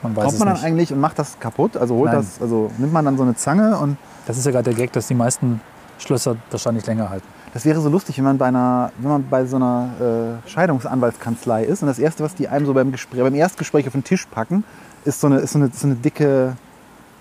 man 0.02 0.16
weiß 0.16 0.24
Kommt 0.24 0.32
es 0.34 0.38
man 0.38 0.46
dann 0.48 0.56
nicht. 0.56 0.64
eigentlich 0.64 0.92
und 0.92 1.00
macht 1.00 1.18
das 1.18 1.38
kaputt? 1.38 1.76
Also 1.76 1.94
holt 1.96 2.12
Nein. 2.12 2.20
das, 2.22 2.40
also 2.40 2.70
nimmt 2.78 2.92
man 2.94 3.04
dann 3.04 3.16
so 3.18 3.22
eine 3.24 3.34
Zange 3.36 3.76
und 3.78 3.98
Das 4.26 4.38
ist 4.38 4.46
ja 4.46 4.50
gerade 4.52 4.64
der 4.64 4.74
Gag, 4.74 4.92
dass 4.92 5.06
die 5.08 5.14
meisten 5.14 5.60
Schlösser 5.98 6.36
wahrscheinlich 6.50 6.86
länger 6.86 7.10
halten. 7.10 7.26
das 7.52 7.64
wäre 7.66 7.80
so 7.80 7.88
lustig, 7.90 8.16
wenn 8.18 8.24
man 8.24 8.38
bei 8.38 8.46
einer, 8.46 8.90
wenn 8.98 9.10
man 9.10 9.28
bei 9.28 9.44
so 9.44 9.56
einer 9.56 10.38
äh, 10.46 10.48
Scheidungsanwaltskanzlei 10.48 11.64
ist 11.64 11.82
und 11.82 11.88
das 11.88 11.98
erste, 11.98 12.24
was 12.24 12.34
die 12.34 12.48
einem 12.48 12.64
so 12.66 12.72
beim 12.74 12.90
Gespräch, 12.92 13.20
beim 13.22 13.34
Erstgespräch 13.34 13.86
auf 13.86 13.92
den 13.92 14.04
Tisch 14.04 14.26
packen, 14.26 14.64
ist 15.04 15.20
so 15.20 15.26
eine, 15.28 15.38
ist 15.38 15.52
so 15.52 15.58
eine, 15.58 15.70
so 15.72 15.86
eine 15.86 15.96
dicke, 15.96 16.56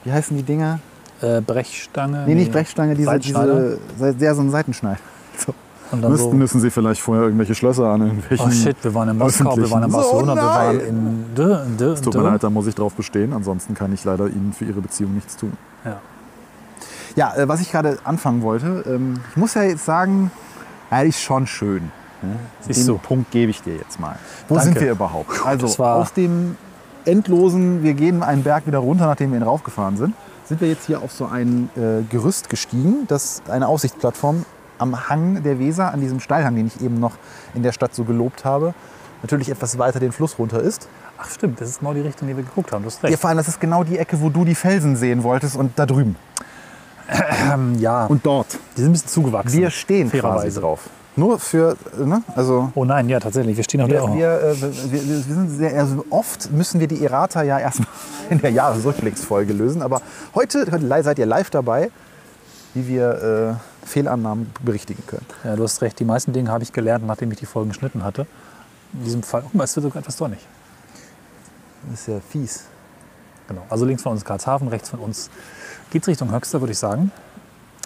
wie 0.08 0.14
heißen 0.14 0.38
die 0.38 0.44
Dinger? 0.44 0.80
Äh, 1.22 1.42
Brechstange? 1.42 2.24
Nee, 2.26 2.36
nicht 2.36 2.52
Brechstange, 2.52 2.96
diese, 2.96 3.20
diese, 3.20 4.16
ja, 4.20 4.34
so 4.34 4.42
ein 4.42 4.50
Seitenschneider. 4.50 5.00
So. 5.38 5.54
Dann 5.92 6.18
so, 6.18 6.32
müssen 6.32 6.60
Sie 6.60 6.70
vielleicht 6.70 7.00
vorher 7.00 7.26
irgendwelche 7.26 7.56
Schlösser 7.56 7.86
an 7.86 8.02
irgendwelchen. 8.02 8.48
oh 8.48 8.52
shit, 8.52 8.76
wir 8.82 8.94
waren 8.94 9.10
in 9.10 9.18
Moskau, 9.18 9.56
wir 9.56 9.72
waren 9.72 9.84
in 9.84 9.92
Barcelona, 9.92 10.32
So, 10.34 10.36
wir 10.36 10.44
waren 10.44 10.80
in 10.82 11.26
Dö, 11.36 11.64
in 11.64 11.78
Dö, 11.78 11.96
Tut 11.96 12.16
mir 12.16 12.24
leid, 12.24 12.44
da 12.44 12.50
muss 12.50 12.68
ich 12.68 12.76
drauf 12.76 12.94
bestehen. 12.94 13.32
Ansonsten 13.32 13.74
kann 13.74 13.94
ich 13.94 14.04
leider 14.04 14.28
Ihnen 14.28 14.52
für 14.52 14.66
Ihre 14.66 14.82
Beziehung 14.82 15.14
nichts 15.14 15.38
tun. 15.38 15.54
Ja. 15.86 16.02
Ja, 17.16 17.36
äh, 17.36 17.48
was 17.48 17.62
ich 17.62 17.72
gerade 17.72 18.00
anfangen 18.04 18.42
wollte, 18.42 18.84
ähm, 18.88 19.22
ich 19.30 19.38
muss 19.38 19.54
ja 19.54 19.64
jetzt 19.64 19.86
sagen, 19.86 20.32
ja, 20.92 21.02
ist 21.02 21.22
schon 21.22 21.48
schön. 21.48 21.92
Ne? 22.22 22.36
Den 22.68 22.86
du. 22.86 22.98
Punkt 22.98 23.32
gebe 23.32 23.52
ich 23.52 23.62
dir 23.62 23.76
jetzt 23.76 24.00
mal. 24.00 24.18
Wo 24.50 24.56
Danke. 24.56 24.72
sind 24.72 24.82
wir 24.82 24.92
überhaupt? 24.92 25.46
Also 25.46 25.84
aus 25.84 26.12
dem 26.12 26.58
endlosen, 27.08 27.84
wir 27.84 27.94
gehen 27.94 28.22
einen 28.24 28.44
Berg 28.44 28.68
wieder 28.68 28.80
runter, 28.80 29.06
nachdem 29.08 29.32
wir 29.32 29.40
ihn 29.40 29.44
raufgefahren 29.44 29.98
sind, 29.98 30.14
sind 30.46 30.62
wir 30.62 30.68
jetzt 30.70 30.86
hier 30.86 31.02
auf 31.02 31.12
so 31.12 31.26
ein 31.26 31.70
äh, 31.76 32.04
Gerüst 32.10 32.50
gestiegen, 32.50 33.06
das 33.08 33.42
eine 33.50 33.68
Aussichtsplattform 33.68 34.46
am 34.78 35.10
Hang 35.10 35.42
der 35.44 35.60
Weser, 35.60 35.92
an 35.94 36.02
diesem 36.02 36.20
Steilhang, 36.20 36.56
den 36.56 36.68
ich 36.68 36.82
eben 36.82 37.00
noch 37.00 37.14
in 37.56 37.64
der 37.64 37.72
Stadt 37.72 37.96
so 37.96 38.04
gelobt 38.04 38.46
habe, 38.46 38.74
natürlich 39.24 39.50
etwas 39.50 39.78
weiter 39.80 40.00
den 40.00 40.12
Fluss 40.12 40.38
runter 40.38 40.62
ist. 40.62 40.88
Ach 41.18 41.30
stimmt, 41.30 41.60
das 41.60 41.70
ist 41.70 41.80
genau 41.80 41.94
die 41.94 42.02
Richtung, 42.02 42.28
die 42.28 42.38
wir 42.38 42.44
geguckt 42.44 42.72
haben. 42.72 42.84
Du 42.84 42.88
hast 42.90 43.02
recht. 43.04 43.12
Ja, 43.12 43.18
vor 43.18 43.30
allem, 43.30 43.38
das 43.38 43.48
ist 43.48 43.60
genau 43.60 43.84
die 43.84 43.98
Ecke, 43.98 44.22
wo 44.22 44.30
du 44.30 44.46
die 44.46 44.54
Felsen 44.54 44.96
sehen 44.96 45.24
wolltest 45.24 45.56
und 45.56 45.72
da 45.80 45.86
drüben. 45.88 46.16
Ähm, 47.52 47.76
ja, 47.80 48.06
Und 48.06 48.26
dort. 48.26 48.58
die 48.76 48.82
sind 48.82 48.90
ein 48.90 48.94
bisschen 48.94 49.08
zugewachsen. 49.10 49.58
Wir 49.60 49.70
stehen 49.70 50.10
quasi 50.10 50.22
fairerweise. 50.22 50.60
drauf. 50.62 50.90
Nur 51.18 51.40
für, 51.40 51.76
ne? 51.98 52.24
Also 52.36 52.72
Oh 52.76 52.86
nein, 52.86 53.10
ja, 53.10 53.20
tatsächlich, 53.20 53.58
wir 53.58 53.64
stehen 53.64 53.82
auf 53.82 53.90
der 53.90 54.02
wir, 54.02 54.10
auch. 54.10 54.16
wir, 54.16 54.40
äh, 54.40 54.62
wir, 54.62 55.08
wir, 55.10 55.18
sind 55.18 55.50
sehr, 55.50 55.80
also 55.80 56.06
oft 56.12 56.52
müssen 56.52 56.80
wir 56.80 56.88
die 56.88 57.04
Errata 57.04 57.42
ja 57.42 57.60
erstmal 57.60 57.90
in 58.30 58.40
der 58.40 58.52
Jahresrückblicksfolge 58.52 59.52
lösen. 59.52 59.82
Aber 59.82 60.04
heute 60.36 60.68
heute 60.72 61.04
seid 61.04 61.18
ihr 61.18 61.26
live 61.26 61.50
dabei, 61.50 61.90
wie 62.76 62.88
wir 62.88 63.60
äh, 63.84 63.88
Fehlannahmen 63.88 64.52
berichtigen 64.64 65.04
können. 65.08 65.26
Ja, 65.44 65.56
du 65.56 65.64
hast 65.64 65.82
recht, 65.82 66.00
die 66.00 66.06
meisten 66.06 66.34
Dinge 66.34 66.52
habe 66.52 66.64
ich 66.64 66.72
gelernt, 66.72 67.06
nachdem 67.08 67.32
ich 67.32 67.40
die 67.40 67.48
Folgen 67.48 67.70
geschnitten 67.70 68.04
hatte. 68.04 68.28
In 68.94 69.04
diesem 69.04 69.24
Fall, 69.24 69.42
guck 69.42 69.56
mal, 69.56 69.64
es 69.64 69.76
wird 69.76 69.86
sogar 69.86 70.02
etwas 70.02 70.18
sonnig. 70.18 70.40
Das 71.90 72.02
ist 72.02 72.08
ja 72.08 72.20
fies. 72.30 72.66
Genau. 73.48 73.66
Also 73.70 73.86
links 73.86 74.04
von 74.04 74.12
uns 74.12 74.24
Karlshafen, 74.24 74.68
rechts 74.68 74.90
von 74.90 75.00
uns 75.00 75.32
geht 75.90 76.04
es 76.04 76.08
Richtung 76.08 76.32
Höxter, 76.32 76.62
würde 76.62 76.74
ich 76.74 76.80
sagen. 76.80 77.12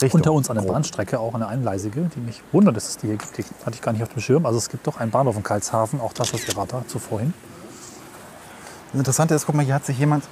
Richtung. 0.02 0.20
Unter 0.20 0.34
uns 0.34 0.50
eine. 0.50 0.62
Bahnstrecke, 0.62 1.20
auch 1.20 1.34
eine 1.34 1.48
einleisige, 1.48 2.10
die 2.16 2.20
mich 2.20 2.42
wundert, 2.52 2.76
dass 2.76 2.90
es 2.90 2.98
die 2.98 3.08
hier 3.08 3.18
gibt. 3.18 3.38
Die 3.38 3.44
hatte 3.66 3.76
ich 3.76 3.82
gar 3.82 3.92
nicht 3.92 4.04
auf 4.04 4.10
dem 4.10 4.22
Schirm. 4.22 4.46
Also 4.46 4.58
es 4.58 4.70
gibt 4.70 4.88
doch 4.88 4.98
einen 5.00 5.12
Bahnhof 5.12 5.36
in 5.36 5.44
Karlshafen, 5.44 6.00
auch 6.02 6.14
das 6.14 6.32
ist 6.32 6.48
Errata 6.50 6.84
zu 6.88 7.00
vorhin. 7.00 7.34
Das 8.92 9.00
Interessante 9.00 9.36
ist, 9.36 9.46
guck 9.46 9.56
mal, 9.56 9.64
hier 9.66 9.76
hat 9.76 9.86
sich 9.86 9.98
jemand, 9.98 10.26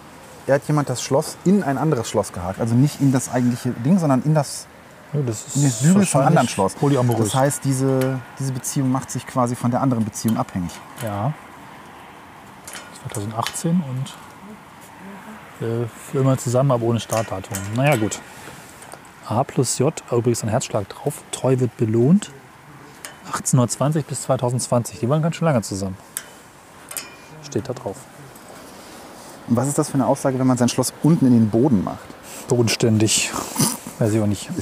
er 0.47 0.55
hat 0.55 0.67
jemand 0.67 0.89
das 0.89 1.01
Schloss 1.01 1.38
in 1.45 1.63
ein 1.63 1.78
anderes 1.78 2.09
Schloss 2.09 2.34
gehakt. 2.34 2.59
Also 2.59 2.76
nicht 2.76 2.99
in 2.99 3.11
das 3.11 3.32
eigentliche 3.32 3.72
Ding, 3.72 3.99
sondern 3.99 4.22
in 4.24 4.34
das, 4.34 4.67
Ja, 5.13 5.22
das 5.22 5.47
ist 5.47 5.55
in 5.55 5.63
das 5.63 5.82
Bügel 5.82 6.05
vom 6.05 6.22
anderen 6.22 6.47
Schloss. 6.47 6.74
Polyamorös. 6.76 7.32
Das 7.32 7.36
heißt, 7.36 7.63
diese, 7.63 8.20
diese 8.38 8.51
Beziehung 8.51 8.91
macht 8.91 9.11
sich 9.11 9.26
quasi 9.26 9.55
von 9.55 9.72
der 9.72 9.82
anderen 9.82 10.03
Beziehung 10.03 10.38
abhängig. 10.38 10.72
Ja. 11.03 11.34
2018 13.07 13.82
und 13.89 15.65
äh, 15.65 15.88
für 16.11 16.20
immer 16.20 16.38
zusammen, 16.38 16.72
aber 16.72 16.84
ohne 16.84 16.99
Startdatum. 16.99 17.57
Naja, 17.76 17.95
gut. 17.95 18.20
A 19.30 19.43
plus 19.43 19.77
J, 19.77 19.93
übrigens 20.11 20.41
ein 20.41 20.49
Herzschlag 20.49 20.89
drauf. 20.89 21.21
Treu 21.32 21.59
wird 21.59 21.77
belohnt. 21.77 22.32
1820 23.27 24.05
bis 24.05 24.23
2020. 24.23 24.99
Die 24.99 25.07
waren 25.07 25.21
ganz 25.21 25.36
schön 25.36 25.45
lange 25.45 25.61
zusammen. 25.61 25.95
Steht 27.45 27.69
da 27.69 27.73
drauf. 27.73 27.97
Und 29.47 29.55
was 29.55 29.67
ist 29.67 29.77
das 29.77 29.89
für 29.89 29.95
eine 29.95 30.07
Aussage, 30.07 30.39
wenn 30.39 30.47
man 30.47 30.57
sein 30.57 30.69
Schloss 30.69 30.93
unten 31.03 31.27
in 31.27 31.34
den 31.34 31.49
Boden 31.51 31.84
macht? 31.84 32.07
Bodenständig. 32.47 33.32
Weiß 33.99 34.11
ich 34.13 34.19
auch 34.19 34.27
nicht. 34.27 34.49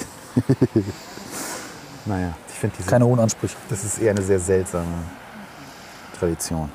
Naja, 2.07 2.33
ich 2.47 2.53
finde 2.53 2.75
diese. 2.77 2.89
Keine 2.89 3.05
hohen 3.05 3.19
Ansprüche. 3.19 3.57
Das 3.67 3.83
ist 3.83 3.99
eher 3.99 4.11
eine 4.11 4.21
sehr 4.21 4.39
seltsame 4.39 4.85
Tradition. 6.17 6.71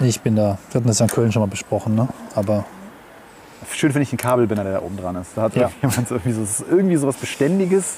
Ich 0.00 0.22
bin 0.22 0.36
da. 0.36 0.56
Wir 0.70 0.78
hatten 0.78 0.88
das 0.88 1.00
ja 1.00 1.04
in 1.04 1.10
Köln 1.10 1.30
schon 1.30 1.40
mal 1.40 1.48
besprochen, 1.48 1.94
ne? 1.94 2.08
Aber 2.34 2.64
Schön 3.72 3.90
finde 3.92 4.02
ich 4.04 4.10
den 4.10 4.18
Kabelbinder, 4.18 4.64
der 4.64 4.74
da 4.74 4.82
oben 4.82 4.96
dran 4.96 5.16
ist. 5.16 5.30
Da 5.36 5.42
hat 5.42 5.56
Ja. 5.56 5.70
jemand 5.82 6.08
so 6.08 6.14
irgendwie 6.16 6.32
so, 6.44 6.64
irgendwie 6.70 6.96
so 6.96 7.06
was 7.06 7.16
Beständiges, 7.16 7.96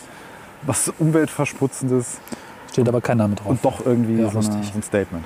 was 0.63 0.93
Umweltverschmutzendes 0.99 2.19
steht 2.73 2.89
aber 2.89 3.01
kein 3.01 3.17
Name 3.19 3.35
drauf. 3.37 3.47
und 3.49 3.65
doch 3.65 3.85
irgendwie 3.87 4.21
Ja, 4.21 4.31
so, 4.31 4.39
eine, 4.39 4.63
so 4.65 4.73
ein 4.75 4.83
Statement. 4.83 5.25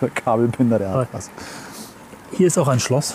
Kabelbinder, 0.14 0.78
der 0.78 0.90
hat 0.90 1.08
was. 1.12 1.30
Hier 2.32 2.46
ist 2.46 2.56
auch 2.58 2.68
ein 2.68 2.80
Schloss. 2.80 3.14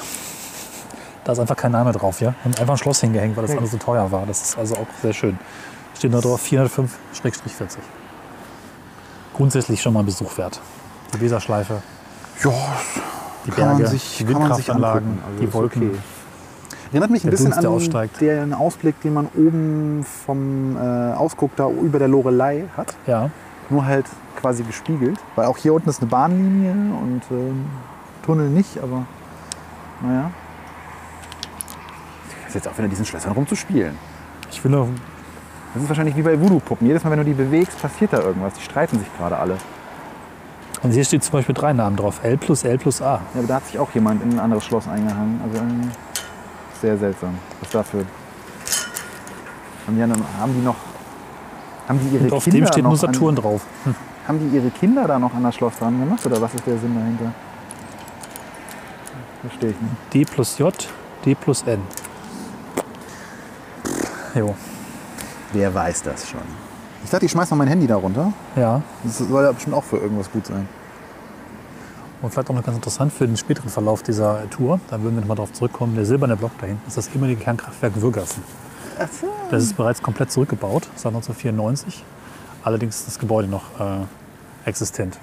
Da 1.23 1.31
ist 1.31 1.39
einfach 1.39 1.55
kein 1.55 1.71
Name 1.71 1.91
drauf, 1.93 2.19
ja. 2.21 2.33
Und 2.43 2.59
einfach 2.59 2.73
ein 2.73 2.77
Schloss 2.77 2.99
hingehängt, 3.01 3.35
weil 3.37 3.47
das 3.47 3.55
alles 3.57 3.71
so 3.71 3.77
teuer 3.77 4.11
war. 4.11 4.25
Das 4.25 4.41
ist 4.41 4.57
also 4.57 4.75
auch 4.75 4.87
sehr 5.01 5.13
schön. 5.13 5.39
Steht 5.97 6.11
nur 6.11 6.21
drauf 6.21 6.41
405-40. 6.45 7.77
Grundsätzlich 9.33 9.81
schon 9.81 9.93
mal 9.93 10.03
Besuch 10.03 10.37
wert. 10.37 10.59
Die 11.13 11.21
Weserschleife, 11.21 11.81
Ja, 12.43 12.51
die 13.45 13.51
kann 13.51 13.67
man 13.67 13.77
Berge, 13.77 13.91
sich, 13.91 14.17
die 14.17 14.23
kann 14.25 14.33
man 14.33 14.53
sich 14.55 14.67
Windkraftanlagen. 14.67 15.19
Also 15.27 15.39
die 15.41 15.53
Wolken. 15.53 15.81
okay. 15.89 15.97
Erinnert 16.91 17.09
mich 17.09 17.23
ein 17.23 17.31
bisschen 17.31 17.49
Dunst, 17.51 17.63
der 17.63 17.69
an 17.69 17.75
aussteigt. 17.75 18.21
den 18.21 18.53
Ausblick, 18.53 19.01
den 19.01 19.13
man 19.15 19.27
oben 19.35 20.05
vom 20.25 20.77
äh, 20.77 21.13
Ausguck 21.13 21.55
da 21.55 21.67
über 21.67 21.97
der 21.97 22.07
Lorelei 22.07 22.65
hat. 22.77 22.95
Ja, 23.07 23.31
Nur 23.69 23.85
halt 23.85 24.05
quasi 24.39 24.61
gespiegelt. 24.63 25.17
Weil 25.35 25.47
auch 25.47 25.57
hier 25.57 25.73
unten 25.73 25.89
ist 25.89 26.01
eine 26.01 26.09
Bahnlinie 26.11 26.71
und 26.71 27.21
ähm, 27.31 27.65
Tunnel 28.23 28.49
nicht, 28.49 28.77
aber 28.77 29.05
naja. 30.01 30.29
Ist 32.47 32.53
jetzt 32.53 32.67
auch 32.67 32.77
wieder 32.77 32.87
diesen 32.87 33.05
Schlössern 33.05 33.31
rumzuspielen. 33.31 33.97
ich 34.51 34.63
will 34.63 34.69
nur, 34.71 34.87
Das 35.73 35.81
ist 35.81 35.89
wahrscheinlich 35.89 36.15
wie 36.15 36.21
bei 36.21 36.39
Voodoo-Puppen. 36.39 36.85
Jedes 36.85 37.03
Mal, 37.03 37.09
wenn 37.11 37.19
du 37.19 37.25
die 37.25 37.33
bewegst, 37.33 37.81
passiert 37.81 38.13
da 38.13 38.19
irgendwas. 38.21 38.53
Die 38.53 38.61
streiten 38.61 38.99
sich 38.99 39.07
gerade 39.17 39.37
alle. 39.37 39.57
Und 40.83 40.91
hier 40.91 41.03
steht 41.03 41.23
zum 41.23 41.33
Beispiel 41.33 41.55
drei 41.55 41.73
Namen 41.73 41.95
drauf. 41.95 42.19
L 42.23 42.37
plus 42.37 42.63
L 42.63 42.77
plus 42.77 43.01
A. 43.01 43.15
Ja, 43.15 43.39
aber 43.39 43.47
da 43.47 43.55
hat 43.55 43.65
sich 43.65 43.79
auch 43.79 43.91
jemand 43.91 44.21
in 44.23 44.33
ein 44.33 44.39
anderes 44.39 44.63
Schloss 44.65 44.87
eingehangen. 44.87 45.41
Also 45.43 45.57
irgendwie 45.57 45.89
sehr 46.81 46.97
seltsam. 46.97 47.37
Was 47.61 47.69
dafür. 47.71 48.05
Haben 49.87 49.95
die, 49.95 50.01
haben 50.03 50.53
die 50.53 50.61
noch. 50.61 50.75
Haben 51.87 51.99
die 51.99 52.15
ihre 52.15 52.23
Und 52.25 52.33
auf 52.33 52.43
Kinder 52.43 52.59
dem 52.59 52.67
steht 52.67 52.83
nur 52.83 52.97
Saturn 52.97 53.29
An, 53.29 53.35
drauf. 53.35 53.61
Hm. 53.83 53.95
haben 54.27 54.39
die 54.39 54.55
ihre 54.55 54.69
Kinder 54.69 55.07
da 55.07 55.19
noch 55.19 55.33
an 55.33 55.43
das 55.43 55.55
Schloss 55.55 55.77
dran 55.77 55.99
gemacht? 55.99 56.25
Oder 56.25 56.41
was 56.41 56.53
ist 56.53 56.65
der 56.65 56.77
Sinn 56.77 56.95
dahinter? 56.95 57.33
Verstehe 59.41 59.71
ich 59.71 59.81
nicht. 59.81 60.13
D 60.13 60.25
plus 60.25 60.57
J, 60.57 60.73
D 61.25 61.35
plus 61.35 61.63
N. 61.63 61.81
Jo, 64.35 64.55
Wer 65.53 65.71
weiß 65.71 66.01
das 66.01 66.27
schon? 66.27 66.41
Ich 67.03 67.09
dachte, 67.09 67.25
ich 67.25 67.31
schmeiß 67.31 67.49
mal 67.51 67.57
mein 67.57 67.67
Handy 67.67 67.87
da 67.87 67.95
runter. 67.97 68.33
ja. 68.55 68.81
Das 69.03 69.17
soll 69.17 69.43
ja 69.43 69.51
bestimmt 69.51 69.75
auch 69.75 69.83
für 69.83 69.97
irgendwas 69.97 70.31
gut 70.31 70.45
sein. 70.47 70.67
Und 72.21 72.31
vielleicht 72.31 72.49
auch 72.49 72.55
noch 72.55 72.63
ganz 72.63 72.77
interessant 72.77 73.11
für 73.11 73.27
den 73.27 73.35
späteren 73.35 73.69
Verlauf 73.69 74.01
dieser 74.01 74.49
Tour, 74.49 74.79
da 74.89 75.01
würden 75.01 75.15
wir 75.15 75.21
nochmal 75.21 75.35
darauf 75.35 75.51
zurückkommen, 75.51 75.95
der 75.95 76.05
silberne 76.05 76.37
Block 76.37 76.57
dahin 76.59 76.79
ist 76.87 76.95
das 76.95 77.09
ehemalige 77.09 77.41
Kernkraftwerk 77.41 78.01
Würgassen. 78.01 78.41
Das 79.51 79.63
ist 79.63 79.75
bereits 79.75 80.01
komplett 80.01 80.31
zurückgebaut, 80.31 80.83
seit 80.95 81.13
1994. 81.13 82.03
Allerdings 82.63 82.99
ist 82.99 83.07
das 83.07 83.19
Gebäude 83.19 83.49
noch 83.49 83.63
äh, 83.77 84.05
existent. 84.69 85.19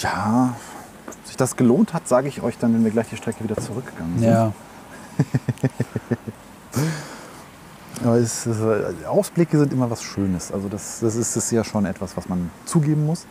Ja, 0.00 0.54
sich 1.24 1.36
das 1.36 1.56
gelohnt 1.56 1.94
hat, 1.94 2.06
sage 2.06 2.28
ich 2.28 2.42
euch 2.42 2.58
dann, 2.58 2.74
wenn 2.74 2.84
wir 2.84 2.90
gleich 2.90 3.08
die 3.08 3.16
Strecke 3.16 3.42
wieder 3.42 3.56
zurückgegangen 3.56 4.18
sind. 4.18 4.28
Ja, 4.28 4.52
Aber 8.04 8.16
es 8.16 8.46
ist, 8.46 8.60
äh, 8.60 9.06
Ausblicke 9.06 9.58
sind 9.58 9.72
immer 9.72 9.90
was 9.90 10.02
Schönes. 10.02 10.52
Also 10.52 10.68
das, 10.68 11.00
das 11.00 11.16
ist, 11.16 11.36
ist 11.36 11.50
ja 11.50 11.64
schon 11.64 11.84
etwas, 11.84 12.16
was 12.16 12.28
man 12.28 12.50
zugeben 12.64 13.06
muss. 13.06 13.26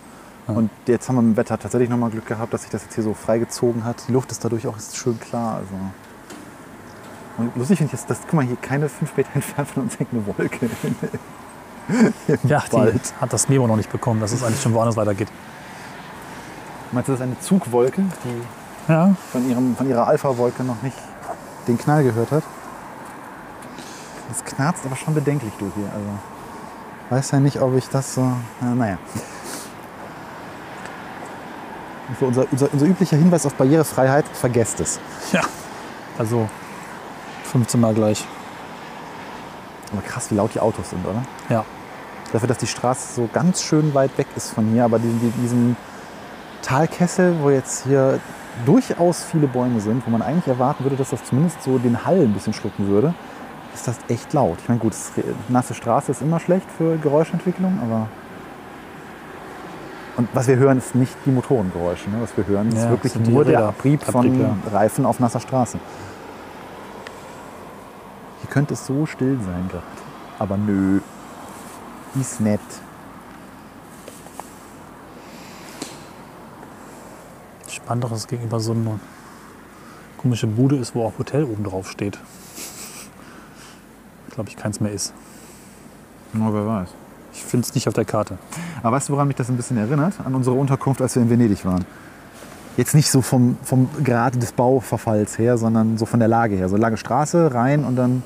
Und 0.48 0.70
jetzt 0.86 1.10
haben 1.10 1.16
wir 1.16 1.22
im 1.22 1.36
Wetter 1.36 1.60
tatsächlich 1.60 1.90
nochmal 1.90 2.10
Glück 2.10 2.26
gehabt, 2.26 2.54
dass 2.54 2.62
sich 2.62 2.72
das 2.72 2.84
jetzt 2.84 2.96
hier 2.96 3.04
so 3.04 3.14
freigezogen 3.14 3.84
hat. 3.84 4.04
Die 4.08 4.14
Luft 4.14 4.32
ist 4.32 4.44
dadurch 4.46 4.66
auch 4.66 4.78
schön 4.94 5.20
klar. 5.20 5.56
Also. 5.56 5.74
Und 7.38 7.56
lustig 7.58 7.80
finde 7.80 7.94
ich 7.94 8.00
jetzt, 8.00 8.10
dass, 8.10 8.20
guck 8.22 8.34
mal, 8.34 8.46
hier 8.46 8.56
keine 8.56 8.88
fünf 8.88 9.16
Meter 9.18 9.30
entfernt 9.36 9.70
von 9.70 9.84
uns 9.84 10.00
hängt 10.00 10.14
eine 10.14 10.26
Wolke. 10.26 10.70
Ja 12.44 12.62
die 12.68 12.74
Wald. 12.74 13.14
hat 13.22 13.32
das 13.32 13.48
Memo 13.48 13.66
noch 13.66 13.78
nicht 13.78 13.90
bekommen, 13.90 14.20
dass 14.20 14.34
es 14.34 14.44
eigentlich 14.44 14.62
schon 14.62 14.74
woanders 14.74 14.98
weitergeht. 14.98 15.30
Meinst 16.92 17.08
du, 17.08 17.14
das 17.14 17.22
ist 17.22 17.26
eine 17.26 17.40
Zugwolke, 17.40 18.04
die 18.26 18.92
Ja, 18.92 19.16
von, 19.32 19.50
ihrem, 19.50 19.74
von 19.74 19.88
ihrer 19.88 20.06
Alpha-Wolke 20.06 20.66
noch 20.66 20.82
nicht 20.82 20.98
den 21.66 21.78
Knall 21.78 22.04
gehört 22.04 22.32
hat? 22.32 22.44
Das 24.30 24.44
knarzt 24.44 24.86
aber 24.86 24.96
schon 24.96 25.14
bedenklich, 25.14 25.54
du 25.60 25.72
hier. 25.76 25.86
Also, 25.94 26.06
weiß 27.10 27.32
ja 27.32 27.40
nicht, 27.40 27.62
ob 27.62 27.76
ich 27.76 27.88
das 27.90 28.16
so. 28.16 28.32
Na, 28.62 28.76
naja. 28.76 28.98
Unser, 32.22 32.46
unser, 32.52 32.72
unser 32.72 32.86
üblicher 32.86 33.18
Hinweis 33.18 33.46
auf 33.46 33.54
Barrierefreiheit, 33.56 34.26
vergesst 34.34 34.80
es. 34.80 35.00
ja. 35.34 35.42
Also 36.18 36.50
15 37.52 37.80
Mal 37.80 37.94
gleich. 37.94 38.26
Aber 39.92 40.02
krass, 40.02 40.32
wie 40.32 40.36
laut 40.36 40.54
die 40.56 40.60
Autos 40.60 40.90
sind, 40.90 41.06
oder? 41.06 41.22
Ja. 41.50 41.64
Dafür, 42.34 42.48
dass 42.48 42.58
die 42.58 42.68
Straße 42.68 43.14
so 43.14 43.30
ganz 43.32 43.62
schön 43.62 43.94
weit 43.94 44.18
weg 44.18 44.28
ist 44.36 44.52
von 44.52 44.66
hier, 44.72 44.84
aber 44.86 45.00
diesen- 45.00 45.34
diesen 45.42 45.78
Talkessel, 46.62 47.36
wo 47.42 47.50
jetzt 47.52 47.84
hier 47.86 48.20
durchaus 48.66 49.24
viele 49.24 49.48
Bäume 49.48 49.80
sind, 49.80 50.06
wo 50.06 50.10
man 50.10 50.22
eigentlich 50.22 50.48
erwarten 50.48 50.84
würde, 50.84 50.96
dass 50.96 51.12
das 51.12 51.24
zumindest 51.24 51.62
so 51.62 51.78
den 51.78 52.04
Hall 52.06 52.20
ein 52.22 52.34
bisschen 52.34 52.54
schlucken 52.54 52.88
würde, 52.88 53.14
ist 53.78 53.88
das 53.88 53.98
echt 54.08 54.34
laut. 54.34 54.58
Ich 54.62 54.68
meine, 54.68 54.80
gut, 54.80 54.94
nasse 55.50 55.74
Straße 55.74 56.12
ist 56.12 56.22
immer 56.22 56.40
schlecht 56.40 56.66
für 56.78 56.98
Geräuschentwicklung, 56.98 57.80
aber. 57.82 58.08
Und 60.18 60.28
was 60.34 60.48
wir 60.48 60.56
hören, 60.56 60.80
ist 60.80 60.96
nicht 60.96 61.16
die 61.26 61.30
Motorengeräusche. 61.30 62.10
Ne? 62.10 62.18
Was 62.22 62.36
wir 62.36 62.48
hören, 62.48 62.70
ist 62.70 62.84
Ja, 62.84 62.90
wirklich 62.90 63.16
nur 63.16 63.46
der. 63.46 63.66
Abrieb 63.66 64.04
von 64.04 64.26
Abrieb, 64.26 64.42
ja. 64.42 64.56
Reifen 64.72 65.06
auf 65.06 65.20
nasser 65.20 65.40
Straße. 65.40 65.78
Hier 68.42 68.50
könnte 68.50 68.74
es 68.74 68.86
so 68.86 69.06
still 69.06 69.38
sein 69.46 69.68
gerade. 69.70 69.84
Aber 70.40 70.58
nö. 70.58 71.02
Ist 72.20 72.42
nett. 72.42 72.60
Spannend 77.68 78.06
dass 78.06 78.12
es 78.12 78.28
gegenüber 78.28 78.60
so 78.60 78.72
eine 78.72 79.00
komische 80.18 80.48
Bude 80.48 80.78
ist, 80.78 80.96
wo 80.96 81.06
auch 81.06 81.14
Hotel 81.20 81.44
oben 81.44 81.64
drauf 81.64 81.92
steht. 81.92 82.18
Glaube 84.38 84.52
ich, 84.52 84.56
keins 84.56 84.80
mehr 84.80 84.92
ist. 84.92 85.14
Na, 86.32 86.54
wer 86.54 86.68
weiß. 86.68 86.90
Ich 87.34 87.44
finde 87.44 87.66
es 87.66 87.74
nicht 87.74 87.88
auf 87.88 87.96
der 87.96 88.06
Karte. 88.06 88.38
Aber 88.84 88.96
weißt 88.96 89.10
du, 89.10 89.14
woran 89.14 89.28
mich 89.28 89.36
das 89.36 89.50
ein 89.50 89.58
bisschen 89.58 89.78
erinnert? 89.78 90.14
An 90.24 90.36
unsere 90.36 90.56
Unterkunft, 90.56 91.02
als 91.02 91.16
wir 91.16 91.24
in 91.24 91.32
Venedig 91.32 91.66
waren. 91.66 91.86
Jetzt 92.78 92.94
nicht 92.94 93.10
so 93.10 93.24
vom, 93.24 93.58
vom 93.64 93.90
Grad 94.04 94.40
des 94.40 94.52
Bauverfalls 94.52 95.40
her, 95.40 95.58
sondern 95.58 95.98
so 95.98 96.06
von 96.06 96.20
der 96.20 96.30
Lage 96.30 96.56
her. 96.56 96.70
So 96.70 96.78
lange 96.78 96.98
Straße, 96.98 97.52
rein 97.52 97.84
und 97.84 97.96
dann. 97.96 98.22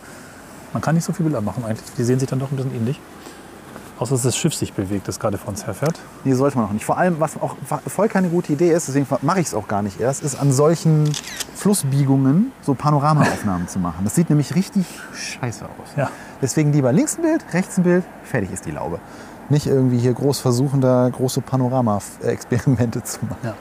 Man 0.74 0.82
kann 0.82 0.95
nicht 0.95 1.05
so 1.05 1.14
viel 1.14 1.24
Bilder 1.24 1.39
machen 1.39 1.64
eigentlich. 1.64 1.89
Die 1.97 2.03
sehen 2.03 2.20
sich 2.20 2.28
dann 2.28 2.39
doch 2.39 2.51
ein 2.51 2.57
bisschen 2.57 2.76
ähnlich. 2.76 2.99
Außer 4.02 4.16
dass 4.16 4.24
das 4.24 4.36
Schiff 4.36 4.56
sich 4.56 4.74
bewegt, 4.74 5.08
das 5.08 5.20
gerade 5.20 5.38
vor 5.38 5.49
uns 5.49 5.68
herfährt. 5.68 5.99
Nee, 6.24 6.34
sollte 6.34 6.58
man 6.58 6.66
auch 6.66 6.72
nicht. 6.72 6.86
Vor 6.86 6.97
allem, 6.97 7.20
was 7.20 7.39
auch 7.39 7.56
voll 7.86 8.08
keine 8.08 8.30
gute 8.30 8.52
Idee 8.52 8.72
ist, 8.72 8.88
deswegen 8.88 9.06
mache 9.22 9.41
ich 9.41 9.45
es 9.45 9.54
auch 9.54 9.68
gar 9.68 9.84
nicht 9.84 9.99
erst, 9.99 10.24
ist 10.24 10.41
an 10.41 10.52
solchen 10.52 11.12
Flussbiegungen 11.54 12.52
so 12.64 12.74
Panoramaaufnahmen 12.74 13.68
zu 13.68 13.78
machen. 13.78 14.04
Das 14.04 14.16
sieht 14.16 14.32
nämlich 14.32 14.56
richtig 14.56 14.88
scheiße 15.14 15.66
aus. 15.66 15.89
Ja. 15.95 16.10
Deswegen 16.41 16.74
lieber 16.74 16.91
links 16.91 17.20
ein 17.20 17.22
Bild, 17.22 17.45
rechts 17.54 17.78
ein 17.78 17.84
Bild, 17.84 18.04
fertig 18.24 18.52
ist 18.52 18.66
die 18.66 18.72
Laube. 18.72 18.99
nicht 19.52 19.68
irgendwie 19.68 19.99
hier 19.99 20.14
groß 20.14 20.39
versuchen, 20.39 20.82
da 20.82 21.08
große 21.10 21.41
Panorama-Experimente 21.41 23.04
zu 23.04 23.20
machen. 23.26 23.38
Ja. 23.43 23.54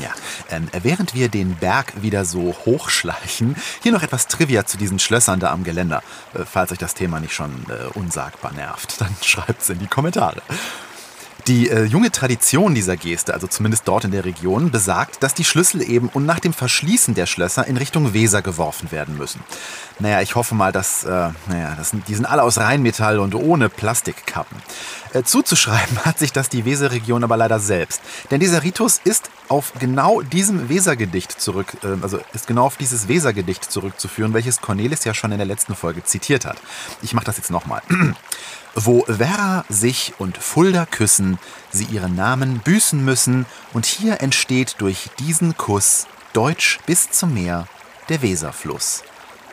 Ja, 0.00 0.10
ähm, 0.50 0.68
während 0.82 1.14
wir 1.14 1.28
den 1.28 1.56
Berg 1.56 2.02
wieder 2.02 2.24
so 2.24 2.54
hochschleichen, 2.64 3.56
hier 3.82 3.92
noch 3.92 4.02
etwas 4.02 4.26
Trivia 4.26 4.66
zu 4.66 4.76
diesen 4.76 4.98
Schlössern 4.98 5.40
da 5.40 5.52
am 5.52 5.64
Geländer. 5.64 6.02
Äh, 6.34 6.44
falls 6.44 6.72
euch 6.72 6.78
das 6.78 6.94
Thema 6.94 7.20
nicht 7.20 7.34
schon 7.34 7.66
äh, 7.68 7.86
unsagbar 7.98 8.52
nervt, 8.52 9.00
dann 9.00 9.14
schreibt's 9.22 9.68
in 9.68 9.78
die 9.78 9.86
Kommentare. 9.86 10.42
Die 11.46 11.68
äh, 11.68 11.84
junge 11.84 12.10
Tradition 12.10 12.74
dieser 12.74 12.96
Geste, 12.96 13.34
also 13.34 13.46
zumindest 13.46 13.86
dort 13.86 14.04
in 14.04 14.12
der 14.12 14.24
Region, 14.24 14.70
besagt, 14.70 15.22
dass 15.22 15.34
die 15.34 15.44
Schlüssel 15.44 15.82
eben 15.82 16.08
und 16.08 16.24
nach 16.24 16.40
dem 16.40 16.54
Verschließen 16.54 17.14
der 17.14 17.26
Schlösser 17.26 17.66
in 17.66 17.76
Richtung 17.76 18.14
Weser 18.14 18.40
geworfen 18.40 18.90
werden 18.92 19.18
müssen. 19.18 19.42
Naja, 19.98 20.22
ich 20.22 20.36
hoffe 20.36 20.54
mal, 20.54 20.72
dass, 20.72 21.04
äh, 21.04 21.08
naja, 21.48 21.74
das 21.76 21.90
sind, 21.90 22.08
die 22.08 22.14
sind 22.14 22.24
alle 22.24 22.42
aus 22.42 22.56
Rheinmetall 22.56 23.18
und 23.18 23.34
ohne 23.34 23.68
Plastikkappen. 23.68 24.56
Äh, 25.12 25.22
zuzuschreiben 25.22 25.98
hat 26.06 26.18
sich 26.18 26.32
das 26.32 26.48
die 26.48 26.64
Weserregion 26.64 27.22
aber 27.22 27.36
leider 27.36 27.60
selbst. 27.60 28.00
Denn 28.30 28.40
dieser 28.40 28.62
Ritus 28.62 29.02
ist 29.04 29.28
auf 29.48 29.74
genau 29.78 30.22
diesem 30.22 30.70
Wesergedicht 30.70 31.38
zurück, 31.38 31.76
äh, 31.82 32.02
also 32.02 32.20
ist 32.32 32.46
genau 32.46 32.64
auf 32.64 32.78
dieses 32.78 33.06
Wesergedicht 33.06 33.70
zurückzuführen, 33.70 34.32
welches 34.32 34.62
Cornelis 34.62 35.04
ja 35.04 35.12
schon 35.12 35.30
in 35.30 35.38
der 35.38 35.46
letzten 35.46 35.74
Folge 35.74 36.04
zitiert 36.04 36.46
hat. 36.46 36.56
Ich 37.02 37.12
mache 37.12 37.26
das 37.26 37.36
jetzt 37.36 37.50
nochmal. 37.50 37.82
Wo 38.76 39.04
Werra 39.06 39.64
sich 39.68 40.14
und 40.18 40.36
Fulda 40.36 40.84
küssen, 40.84 41.38
sie 41.70 41.84
ihren 41.84 42.16
Namen 42.16 42.58
büßen 42.58 43.04
müssen, 43.04 43.46
und 43.72 43.86
hier 43.86 44.20
entsteht 44.20 44.76
durch 44.78 45.10
diesen 45.18 45.56
Kuss 45.56 46.06
Deutsch 46.32 46.80
bis 46.86 47.10
zum 47.10 47.34
Meer 47.34 47.68
der 48.08 48.20
Weserfluss. 48.22 49.04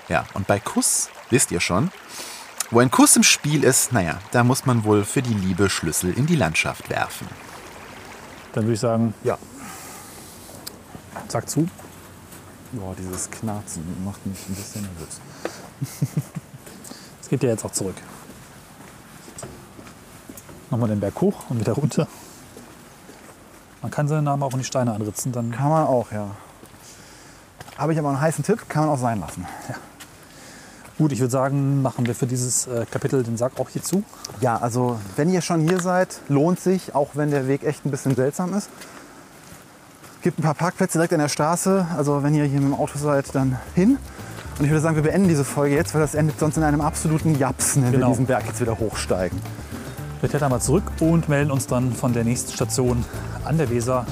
Ja, 0.09 0.25
und 0.33 0.47
bei 0.47 0.59
Kuss, 0.59 1.09
wisst 1.29 1.51
ihr 1.51 1.59
schon, 1.59 1.91
wo 2.71 2.79
ein 2.79 2.89
Kuss 2.89 3.15
im 3.15 3.23
Spiel 3.23 3.63
ist, 3.63 3.91
naja, 3.91 4.17
da 4.31 4.43
muss 4.43 4.65
man 4.65 4.83
wohl 4.83 5.05
für 5.05 5.21
die 5.21 5.33
Liebe 5.33 5.69
Schlüssel 5.69 6.13
in 6.17 6.25
die 6.25 6.35
Landschaft 6.35 6.89
werfen. 6.89 7.27
Dann 8.53 8.63
würde 8.63 8.73
ich 8.73 8.79
sagen, 8.79 9.13
Ja. 9.23 9.37
zack 11.27 11.47
zu. 11.47 11.69
Boah, 12.71 12.95
dieses 12.97 13.29
Knarzen 13.29 13.83
macht 14.03 14.25
mich 14.25 14.39
ein 14.49 14.55
bisschen 14.55 14.81
nervös. 14.81 15.19
Es 17.21 17.29
geht 17.29 17.43
ja 17.43 17.49
jetzt 17.49 17.63
auch 17.63 17.71
zurück. 17.71 17.95
Nochmal 20.71 20.89
den 20.89 20.99
Berg 20.99 21.19
hoch 21.21 21.43
und 21.49 21.59
wieder 21.59 21.73
runter. 21.73 22.07
Man 23.81 23.91
kann 23.91 24.07
seinen 24.07 24.23
Namen 24.23 24.41
auch 24.43 24.53
in 24.53 24.59
die 24.59 24.65
Steine 24.65 24.93
anritzen, 24.93 25.31
dann 25.31 25.51
Kann 25.51 25.69
man 25.69 25.85
auch, 25.85 26.11
ja. 26.11 26.27
Habe 27.77 27.93
ich 27.93 27.99
aber 27.99 28.09
einen 28.09 28.21
heißen 28.21 28.43
Tipp, 28.43 28.69
kann 28.69 28.85
man 28.85 28.95
auch 28.95 28.99
sein 28.99 29.19
lassen. 29.19 29.45
Gut, 30.97 31.11
ich 31.11 31.19
würde 31.19 31.31
sagen, 31.31 31.81
machen 31.81 32.05
wir 32.05 32.13
für 32.13 32.27
dieses 32.27 32.67
äh, 32.67 32.85
Kapitel 32.89 33.23
den 33.23 33.35
Sack 33.37 33.53
auch 33.59 33.69
hier 33.69 33.81
zu. 33.81 34.03
Ja, 34.39 34.57
also 34.57 34.99
wenn 35.15 35.29
ihr 35.31 35.41
schon 35.41 35.61
hier 35.61 35.79
seid, 35.79 36.19
lohnt 36.27 36.59
sich, 36.59 36.93
auch 36.93 37.09
wenn 37.15 37.31
der 37.31 37.47
Weg 37.47 37.63
echt 37.63 37.85
ein 37.85 37.91
bisschen 37.91 38.15
seltsam 38.15 38.53
ist. 38.53 38.69
Es 40.17 40.21
gibt 40.23 40.37
ein 40.37 40.43
paar 40.43 40.53
Parkplätze 40.53 40.99
direkt 40.99 41.13
an 41.13 41.19
der 41.19 41.29
Straße, 41.29 41.87
also 41.97 42.21
wenn 42.21 42.35
ihr 42.35 42.43
hier 42.45 42.61
mit 42.61 42.69
dem 42.69 42.79
Auto 42.79 42.99
seid, 42.99 43.33
dann 43.33 43.57
hin. 43.73 43.97
Und 44.59 44.65
ich 44.65 44.69
würde 44.69 44.81
sagen, 44.81 44.95
wir 44.95 45.01
beenden 45.01 45.27
diese 45.27 45.43
Folge 45.43 45.73
jetzt, 45.75 45.95
weil 45.95 46.01
das 46.01 46.13
endet 46.13 46.37
sonst 46.39 46.57
in 46.57 46.63
einem 46.63 46.81
absoluten 46.81 47.35
Japsen, 47.39 47.83
wenn 47.83 47.93
Genau. 47.93 48.07
wir 48.07 48.11
diesen 48.11 48.27
Berg 48.27 48.45
jetzt 48.45 48.61
wieder 48.61 48.77
hochsteigen. 48.77 49.41
Wir 50.21 50.29
klettern 50.29 50.51
mal 50.51 50.61
zurück 50.61 50.83
und 50.99 51.29
melden 51.29 51.49
uns 51.49 51.65
dann 51.65 51.91
von 51.91 52.13
der 52.13 52.23
nächsten 52.23 52.53
Station 52.53 53.03
an 53.43 53.57
der 53.57 53.71
Weser 53.71 54.05